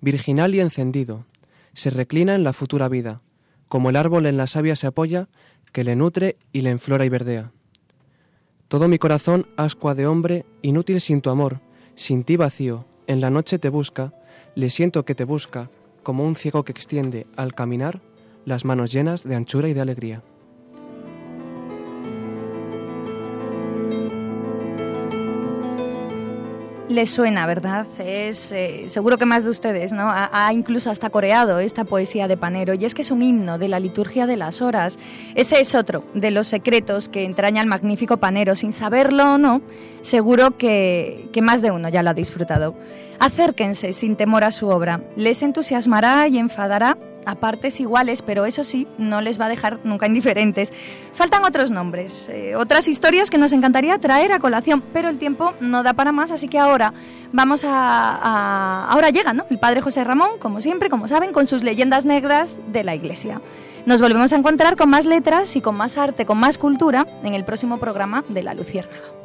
virginal 0.00 0.54
y 0.54 0.60
encendido, 0.60 1.26
se 1.74 1.90
reclina 1.90 2.34
en 2.34 2.44
la 2.44 2.52
futura 2.52 2.88
vida, 2.88 3.20
como 3.68 3.90
el 3.90 3.96
árbol 3.96 4.26
en 4.26 4.36
la 4.36 4.46
savia 4.46 4.76
se 4.76 4.86
apoya, 4.86 5.28
que 5.72 5.84
le 5.84 5.96
nutre 5.96 6.36
y 6.52 6.62
le 6.62 6.70
enflora 6.70 7.04
y 7.04 7.08
verdea. 7.08 7.52
Todo 8.68 8.88
mi 8.88 8.98
corazón, 8.98 9.46
ascua 9.56 9.94
de 9.94 10.06
hombre, 10.06 10.44
inútil 10.62 11.00
sin 11.00 11.20
tu 11.20 11.30
amor, 11.30 11.60
sin 11.94 12.24
ti 12.24 12.36
vacío, 12.36 12.86
en 13.06 13.20
la 13.20 13.30
noche 13.30 13.58
te 13.58 13.68
busca, 13.68 14.14
le 14.54 14.70
siento 14.70 15.04
que 15.04 15.14
te 15.14 15.24
busca, 15.24 15.70
como 16.02 16.24
un 16.24 16.36
ciego 16.36 16.64
que 16.64 16.72
extiende, 16.72 17.26
al 17.36 17.54
caminar, 17.54 18.00
las 18.44 18.64
manos 18.64 18.92
llenas 18.92 19.22
de 19.22 19.36
anchura 19.36 19.68
y 19.68 19.74
de 19.74 19.80
alegría. 19.80 20.22
Les 26.90 27.08
suena, 27.08 27.46
¿verdad? 27.46 27.86
Es 28.00 28.50
eh, 28.50 28.88
seguro 28.88 29.16
que 29.16 29.24
más 29.24 29.44
de 29.44 29.50
ustedes, 29.50 29.92
¿no? 29.92 30.10
Ha, 30.10 30.52
incluso 30.52 30.90
hasta 30.90 31.08
coreado 31.08 31.60
esta 31.60 31.84
poesía 31.84 32.26
de 32.26 32.36
Panero 32.36 32.74
y 32.74 32.84
es 32.84 32.96
que 32.96 33.02
es 33.02 33.12
un 33.12 33.22
himno 33.22 33.58
de 33.58 33.68
la 33.68 33.78
liturgia 33.78 34.26
de 34.26 34.36
las 34.36 34.60
horas. 34.60 34.98
Ese 35.36 35.60
es 35.60 35.76
otro 35.76 36.02
de 36.14 36.32
los 36.32 36.48
secretos 36.48 37.08
que 37.08 37.22
entraña 37.22 37.62
el 37.62 37.68
magnífico 37.68 38.16
Panero. 38.16 38.56
Sin 38.56 38.72
saberlo 38.72 39.34
o 39.34 39.38
no, 39.38 39.62
seguro 40.00 40.58
que, 40.58 41.28
que 41.32 41.42
más 41.42 41.62
de 41.62 41.70
uno 41.70 41.88
ya 41.90 42.02
lo 42.02 42.10
ha 42.10 42.14
disfrutado. 42.14 42.74
Acérquense 43.20 43.92
sin 43.92 44.16
temor 44.16 44.42
a 44.42 44.50
su 44.50 44.66
obra. 44.66 45.00
Les 45.14 45.42
entusiasmará 45.42 46.26
y 46.26 46.38
enfadará 46.38 46.98
a 47.26 47.34
partes 47.34 47.80
iguales, 47.80 48.22
pero 48.22 48.44
eso 48.44 48.64
sí, 48.64 48.86
no 48.98 49.20
les 49.20 49.40
va 49.40 49.46
a 49.46 49.48
dejar 49.48 49.80
nunca 49.84 50.06
indiferentes. 50.06 50.72
Faltan 51.12 51.44
otros 51.44 51.70
nombres, 51.70 52.28
eh, 52.28 52.54
otras 52.56 52.88
historias 52.88 53.30
que 53.30 53.38
nos 53.38 53.52
encantaría 53.52 53.98
traer 53.98 54.32
a 54.32 54.38
colación, 54.38 54.82
pero 54.92 55.08
el 55.08 55.18
tiempo 55.18 55.54
no 55.60 55.82
da 55.82 55.92
para 55.92 56.12
más, 56.12 56.30
así 56.30 56.48
que 56.48 56.58
ahora 56.58 56.92
vamos 57.32 57.64
a... 57.64 58.86
ahora 58.90 59.10
llega, 59.10 59.32
¿no? 59.32 59.46
El 59.50 59.58
padre 59.58 59.80
José 59.80 60.04
Ramón, 60.04 60.38
como 60.38 60.60
siempre, 60.60 60.90
como 60.90 61.08
saben, 61.08 61.32
con 61.32 61.46
sus 61.46 61.62
leyendas 61.62 62.06
negras 62.06 62.58
de 62.72 62.84
la 62.84 62.94
Iglesia. 62.94 63.40
Nos 63.86 64.00
volvemos 64.00 64.32
a 64.32 64.36
encontrar 64.36 64.76
con 64.76 64.90
más 64.90 65.06
letras 65.06 65.56
y 65.56 65.60
con 65.60 65.76
más 65.76 65.96
arte, 65.96 66.26
con 66.26 66.38
más 66.38 66.58
cultura 66.58 67.06
en 67.22 67.34
el 67.34 67.44
próximo 67.44 67.78
programa 67.78 68.24
de 68.28 68.42
La 68.42 68.54
Luciérnaga. 68.54 69.19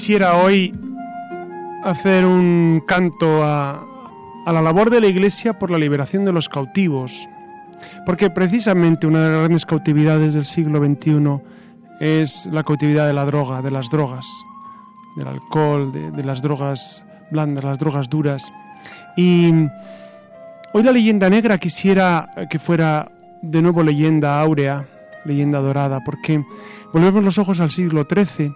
Quisiera 0.00 0.38
hoy 0.38 0.74
hacer 1.84 2.24
un 2.24 2.82
canto 2.86 3.44
a, 3.44 3.84
la 4.46 4.62
labor 4.62 4.88
de 4.88 4.98
la 4.98 5.08
Iglesia 5.08 5.58
por 5.58 5.70
la 5.70 5.76
liberación 5.76 6.24
de 6.24 6.32
los 6.32 6.48
cautivos, 6.48 7.28
porque 8.06 8.30
precisamente 8.30 9.06
una 9.06 9.22
de 9.22 9.28
las 9.28 9.38
grandes 9.40 9.66
cautividades 9.66 10.32
del 10.32 10.46
siglo 10.46 10.82
XXI 10.82 11.42
es 12.00 12.48
la 12.50 12.62
cautividad 12.62 13.08
de 13.08 13.12
la 13.12 13.26
droga, 13.26 13.60
de 13.60 13.70
las 13.70 13.90
drogas, 13.90 14.24
del 15.16 15.28
alcohol, 15.28 15.92
de, 15.92 16.10
de 16.10 16.24
las 16.24 16.40
drogas 16.40 17.02
blandas, 17.30 17.62
las 17.62 17.78
drogas 17.78 18.08
duras. 18.08 18.50
Y 19.18 19.52
hoy 20.72 20.82
la 20.82 20.92
leyenda 20.92 21.28
negra 21.28 21.58
quisiera 21.58 22.30
que 22.48 22.58
fuera 22.58 23.12
de 23.42 23.60
nuevo 23.60 23.82
leyenda 23.82 24.40
áurea, 24.40 24.88
leyenda 25.26 25.58
dorada, 25.58 26.00
porque 26.02 26.42
volvemos 26.90 27.22
los 27.22 27.36
ojos 27.36 27.60
al 27.60 27.70
siglo 27.70 28.06
XIII 28.10 28.50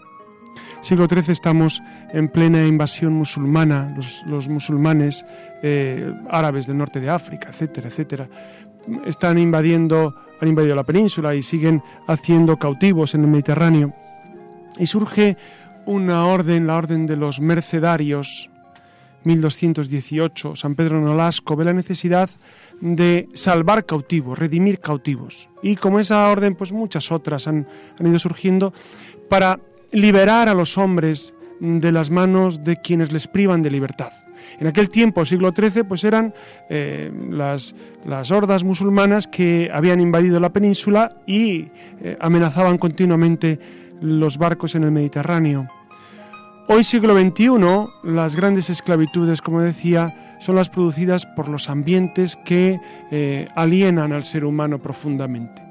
siglo 0.84 1.06
XIII 1.08 1.32
estamos 1.32 1.82
en 2.12 2.28
plena 2.28 2.64
invasión 2.66 3.14
musulmana, 3.14 3.96
los, 4.26 4.48
musulmanes 4.48 5.24
eh, 5.62 6.12
árabes 6.30 6.66
del 6.66 6.76
norte 6.76 7.00
de 7.00 7.08
África, 7.08 7.48
etcétera, 7.48 7.88
etcétera, 7.88 8.28
están 9.06 9.38
invadiendo, 9.38 10.14
han 10.40 10.48
invadido 10.48 10.74
la 10.74 10.84
península 10.84 11.34
y 11.34 11.42
siguen 11.42 11.82
haciendo 12.06 12.58
cautivos 12.58 13.14
en 13.14 13.22
el 13.22 13.28
Mediterráneo. 13.28 13.94
Y 14.78 14.86
surge 14.86 15.38
una 15.86 16.26
orden, 16.26 16.66
la 16.66 16.76
orden 16.76 17.06
de 17.06 17.16
los 17.16 17.40
mercedarios, 17.40 18.50
1218, 19.24 20.54
San 20.54 20.74
Pedro 20.74 21.00
Nolasco 21.00 21.56
ve 21.56 21.64
la 21.64 21.72
necesidad 21.72 22.28
de 22.82 23.30
salvar 23.32 23.86
cautivos, 23.86 24.38
redimir 24.38 24.80
cautivos. 24.80 25.48
Y 25.62 25.76
como 25.76 25.98
esa 25.98 26.28
orden, 26.28 26.56
pues 26.56 26.72
muchas 26.72 27.10
otras 27.10 27.46
han, 27.46 27.66
han 27.98 28.06
ido 28.06 28.18
surgiendo 28.18 28.74
para 29.30 29.58
liberar 29.94 30.48
a 30.48 30.54
los 30.54 30.76
hombres 30.76 31.34
de 31.60 31.92
las 31.92 32.10
manos 32.10 32.64
de 32.64 32.80
quienes 32.80 33.12
les 33.12 33.26
privan 33.26 33.62
de 33.62 33.70
libertad. 33.70 34.12
En 34.58 34.66
aquel 34.66 34.88
tiempo, 34.88 35.24
siglo 35.24 35.52
XIII, 35.56 35.84
pues 35.84 36.04
eran 36.04 36.34
eh, 36.68 37.10
las, 37.30 37.74
las, 38.04 38.30
hordas 38.30 38.62
musulmanas 38.62 39.26
que 39.26 39.70
habían 39.72 40.00
invadido 40.00 40.38
la 40.38 40.52
península 40.52 41.08
y 41.26 41.70
eh, 42.00 42.16
amenazaban 42.20 42.78
continuamente 42.78 43.58
los 44.00 44.38
barcos 44.38 44.74
en 44.74 44.84
el 44.84 44.90
Mediterráneo. 44.90 45.68
Hoy, 46.68 46.84
siglo 46.84 47.18
XXI, 47.18 47.48
las 48.04 48.36
grandes 48.36 48.70
esclavitudes, 48.70 49.42
como 49.42 49.60
decía, 49.60 50.36
son 50.40 50.56
las 50.56 50.70
producidas 50.70 51.26
por 51.26 51.48
los 51.48 51.68
ambientes 51.68 52.36
que 52.44 52.80
eh, 53.10 53.48
alienan 53.54 54.12
al 54.12 54.24
ser 54.24 54.44
humano 54.44 54.78
profundamente. 54.78 55.62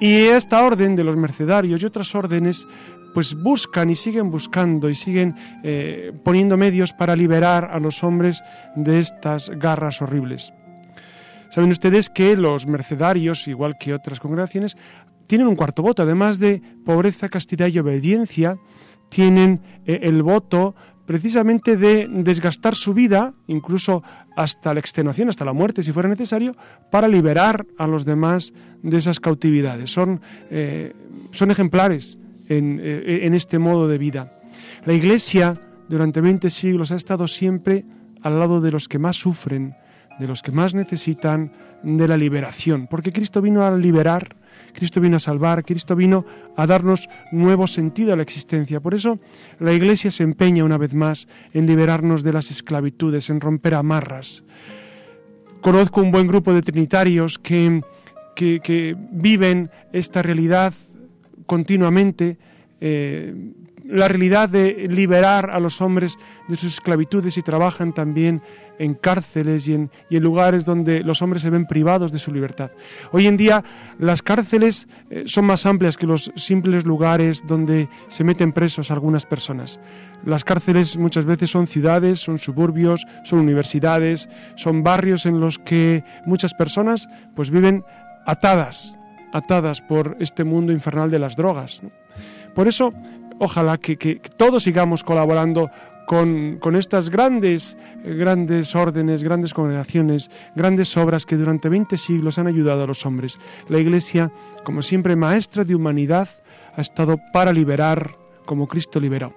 Y 0.00 0.28
esta 0.28 0.64
orden 0.64 0.96
de 0.96 1.04
los 1.04 1.16
mercedarios 1.16 1.82
y 1.82 1.86
otras 1.86 2.14
órdenes 2.14 2.66
pues 3.14 3.34
buscan 3.34 3.90
y 3.90 3.94
siguen 3.94 4.30
buscando 4.30 4.88
y 4.88 4.94
siguen 4.94 5.34
eh, 5.62 6.12
poniendo 6.24 6.56
medios 6.56 6.92
para 6.92 7.16
liberar 7.16 7.70
a 7.72 7.80
los 7.80 8.02
hombres 8.04 8.42
de 8.76 9.00
estas 9.00 9.50
garras 9.50 10.02
horribles. 10.02 10.52
Saben 11.50 11.70
ustedes 11.70 12.10
que 12.10 12.36
los 12.36 12.66
mercedarios, 12.66 13.48
igual 13.48 13.76
que 13.78 13.92
otras 13.92 14.20
congregaciones, 14.20 14.76
tienen 15.26 15.48
un 15.48 15.56
cuarto 15.56 15.82
voto, 15.82 16.02
además 16.02 16.38
de 16.38 16.62
pobreza, 16.84 17.28
castidad 17.28 17.68
y 17.68 17.78
obediencia, 17.78 18.56
tienen 19.08 19.60
eh, 19.84 20.00
el 20.02 20.22
voto 20.22 20.74
precisamente 21.06 21.76
de 21.76 22.06
desgastar 22.08 22.76
su 22.76 22.94
vida, 22.94 23.32
incluso 23.48 24.04
hasta 24.36 24.72
la 24.72 24.78
extenuación, 24.78 25.28
hasta 25.28 25.44
la 25.44 25.52
muerte 25.52 25.82
si 25.82 25.90
fuera 25.90 26.08
necesario, 26.08 26.54
para 26.92 27.08
liberar 27.08 27.66
a 27.78 27.88
los 27.88 28.04
demás 28.04 28.52
de 28.84 28.96
esas 28.96 29.18
cautividades. 29.18 29.90
Son, 29.90 30.20
eh, 30.50 30.92
son 31.32 31.50
ejemplares 31.50 32.16
eh, 32.52 33.20
en, 33.22 33.34
este 33.34 33.60
modo 33.60 33.86
de 33.86 33.96
vida. 33.96 34.32
La 34.84 34.92
Iglesia 34.92 35.56
durante 35.88 36.20
20 36.20 36.50
siglos 36.50 36.90
ha 36.90 36.96
estado 36.96 37.28
siempre 37.28 37.84
al 38.22 38.40
lado 38.40 38.60
de 38.60 38.72
los 38.72 38.88
que 38.88 38.98
más 38.98 39.14
sufren, 39.14 39.76
de 40.18 40.26
los 40.26 40.42
que 40.42 40.50
más 40.50 40.74
necesitan 40.74 41.52
de 41.84 42.08
la 42.08 42.16
liberación, 42.16 42.88
porque 42.88 43.12
Cristo 43.12 43.40
vino 43.40 43.64
a 43.64 43.70
liberar, 43.70 44.34
Cristo 44.72 45.00
vino 45.00 45.16
a 45.16 45.20
salvar, 45.20 45.64
Cristo 45.64 45.94
vino 45.94 46.24
a 46.56 46.66
darnos 46.66 47.08
nuevo 47.30 47.68
sentido 47.68 48.12
a 48.12 48.16
la 48.16 48.24
existencia. 48.24 48.80
Por 48.80 48.94
eso 48.94 49.20
la 49.60 49.72
Iglesia 49.72 50.10
se 50.10 50.24
empeña 50.24 50.64
una 50.64 50.76
vez 50.76 50.92
más 50.92 51.28
en 51.52 51.66
liberarnos 51.66 52.24
de 52.24 52.32
las 52.32 52.50
esclavitudes, 52.50 53.30
en 53.30 53.40
romper 53.40 53.74
amarras. 53.74 54.42
Conozco 55.60 56.00
un 56.00 56.10
buen 56.10 56.26
grupo 56.26 56.52
de 56.52 56.62
trinitarios 56.62 57.38
que, 57.38 57.80
que 58.34 58.96
viven 59.12 59.70
esta 59.92 60.20
realidad 60.20 60.74
continuamente 61.50 62.38
eh, 62.80 63.34
la 63.84 64.06
realidad 64.06 64.48
de 64.48 64.86
liberar 64.88 65.50
a 65.50 65.58
los 65.58 65.80
hombres 65.80 66.16
de 66.46 66.56
sus 66.56 66.74
esclavitudes 66.74 67.36
y 67.38 67.42
trabajan 67.42 67.92
también 67.92 68.40
en 68.78 68.94
cárceles 68.94 69.66
y 69.66 69.74
en, 69.74 69.90
lugares 70.10 70.64
donde 70.64 71.02
los 71.02 71.22
hombres 71.22 71.42
se 71.42 71.50
ven 71.50 71.66
privados 71.66 72.12
de 72.12 72.20
su 72.20 72.32
libertad. 72.32 72.70
Hoy 73.10 73.26
en 73.26 73.36
día 73.36 73.64
las 73.98 74.22
cárceles 74.22 74.86
eh, 75.10 75.24
son 75.26 75.44
más 75.44 75.66
amplias 75.66 75.96
que 75.96 76.06
los 76.06 76.30
simples 76.36 76.84
lugares 76.84 77.42
donde 77.44 77.88
se 78.06 78.22
meten 78.22 78.52
presos 78.52 78.92
algunas 78.92 79.26
personas. 79.26 79.80
Las 80.24 80.44
cárceles 80.44 80.96
muchas 80.98 81.24
veces 81.24 81.50
son 81.50 81.66
ciudades, 81.66 82.20
son 82.20 82.38
suburbios, 82.38 83.04
son 83.24 83.40
universidades, 83.40 84.28
son 84.54 84.84
barrios 84.84 85.26
en 85.26 85.40
los 85.40 85.58
que 85.58 86.04
muchas 86.26 86.54
personas 86.54 87.08
pues 87.34 87.50
viven 87.50 87.82
atadas 88.24 88.99
atadas 89.32 89.80
por 89.80 90.16
este 90.20 90.44
mundo 90.44 90.72
infernal 90.72 91.10
de 91.10 91.18
las 91.18 91.36
drogas. 91.36 91.80
Por 92.54 92.68
eso, 92.68 92.92
ojalá 93.38 93.78
que, 93.78 94.20
todos 94.36 94.64
sigamos 94.64 95.04
colaborando 95.04 95.70
con, 96.06 96.58
estas 96.74 97.08
grandes, 97.10 97.76
grandes 98.04 98.74
órdenes, 98.74 99.22
grandes 99.22 99.54
congregaciones, 99.54 100.30
grandes 100.56 100.96
obras 100.96 101.24
que 101.24 101.36
durante 101.36 101.68
20 101.68 101.96
siglos 101.96 102.38
han 102.38 102.48
ayudado 102.48 102.84
a 102.84 102.86
los 102.86 103.06
hombres. 103.06 103.38
La 103.68 103.78
Iglesia, 103.78 104.32
como 104.64 104.82
siempre 104.82 105.14
maestra 105.14 105.64
de 105.64 105.74
humanidad, 105.74 106.28
ha 106.76 106.80
estado 106.80 107.18
para 107.32 107.52
liberar 107.52 108.16
como 108.44 108.66
Cristo 108.66 108.98
liberó. 108.98 109.34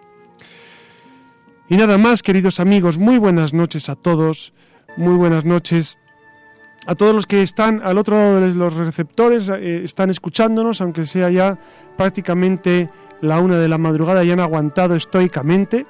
Y 1.70 1.78
nada 1.78 1.98
más, 1.98 2.24
queridos 2.24 2.60
amigos, 2.60 2.98
muy 2.98 3.18
buenas 3.18 3.54
noches 3.54 3.90
a 3.90 3.96
todos, 3.96 4.54
muy 4.98 5.16
buenas 5.16 5.46
noches 5.46 5.98
a 6.86 6.96
todos 6.96 7.16
los 7.16 7.26
que 7.26 7.42
están 7.42 7.82
al 7.84 7.98
otro 7.98 8.18
lado 8.18 8.42
de 8.42 8.54
los 8.54 8.76
receptores, 8.76 9.50
eh, 9.50 9.84
están 9.84 10.10
escuchándonos, 10.10 10.82
aunque 10.82 11.06
sea 11.06 11.30
ya 11.30 11.58
prácticamente 11.98 12.90
la 13.22 13.40
una 13.40 13.58
de 13.58 13.70
la 13.70 13.78
madrugada 13.78 14.24
y 14.24 14.32
han 14.32 14.40
aguantado 14.40 14.96
estoicamente. 14.96 15.86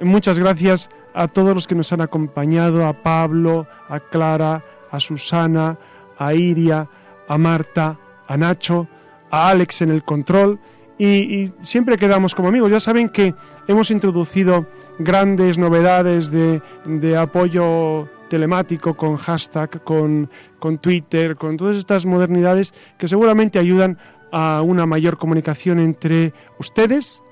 Muchas 0.00 0.38
gracias 0.38 0.88
a 1.12 1.28
todos 1.28 1.54
los 1.54 1.66
que 1.66 1.74
nos 1.74 1.92
han 1.92 2.00
acompañado, 2.00 2.86
a 2.86 2.94
Pablo, 2.94 3.66
a 3.88 4.00
Clara, 4.00 4.64
a 4.90 4.98
Susana, 4.98 5.78
a 6.18 6.34
Iria, 6.34 6.88
a 7.28 7.38
Marta, 7.38 7.98
a 8.26 8.36
Nacho, 8.36 8.88
a 9.30 9.50
Alex 9.50 9.82
en 9.82 9.90
el 9.90 10.04
control. 10.04 10.58
Y, 10.98 11.52
siempre 11.62 11.98
quedamos 11.98 12.34
como 12.34 12.48
amigos. 12.48 12.70
Ya 12.70 12.80
saben 12.80 13.08
que 13.08 13.34
hemos 13.66 13.90
introducido 13.90 14.66
grandes 14.98 15.58
novedades 15.58 16.30
de, 16.30 16.62
de 16.84 17.16
apoyo 17.16 18.08
telemático, 18.34 18.96
con 18.96 19.14
hashtag, 19.16 19.84
con, 19.84 20.28
con 20.58 20.78
Twitter, 20.78 21.36
con 21.36 21.56
todas 21.56 21.76
estas 21.76 22.04
modernidades 22.04 22.74
que 22.98 23.06
seguramente 23.06 23.60
ayudan 23.60 23.96
a 24.32 24.60
una 24.62 24.86
mayor 24.86 25.18
comunicación 25.18 25.78
entre 25.78 26.32
ustedes 26.58 27.22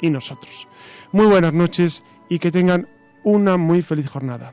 y 0.00 0.10
nosotros. 0.10 0.66
Muy 1.12 1.26
buenas 1.26 1.52
noches 1.52 2.02
y 2.28 2.40
que 2.40 2.50
tengan 2.50 2.88
una 3.22 3.56
muy 3.56 3.82
feliz 3.82 4.08
jornada. 4.08 4.52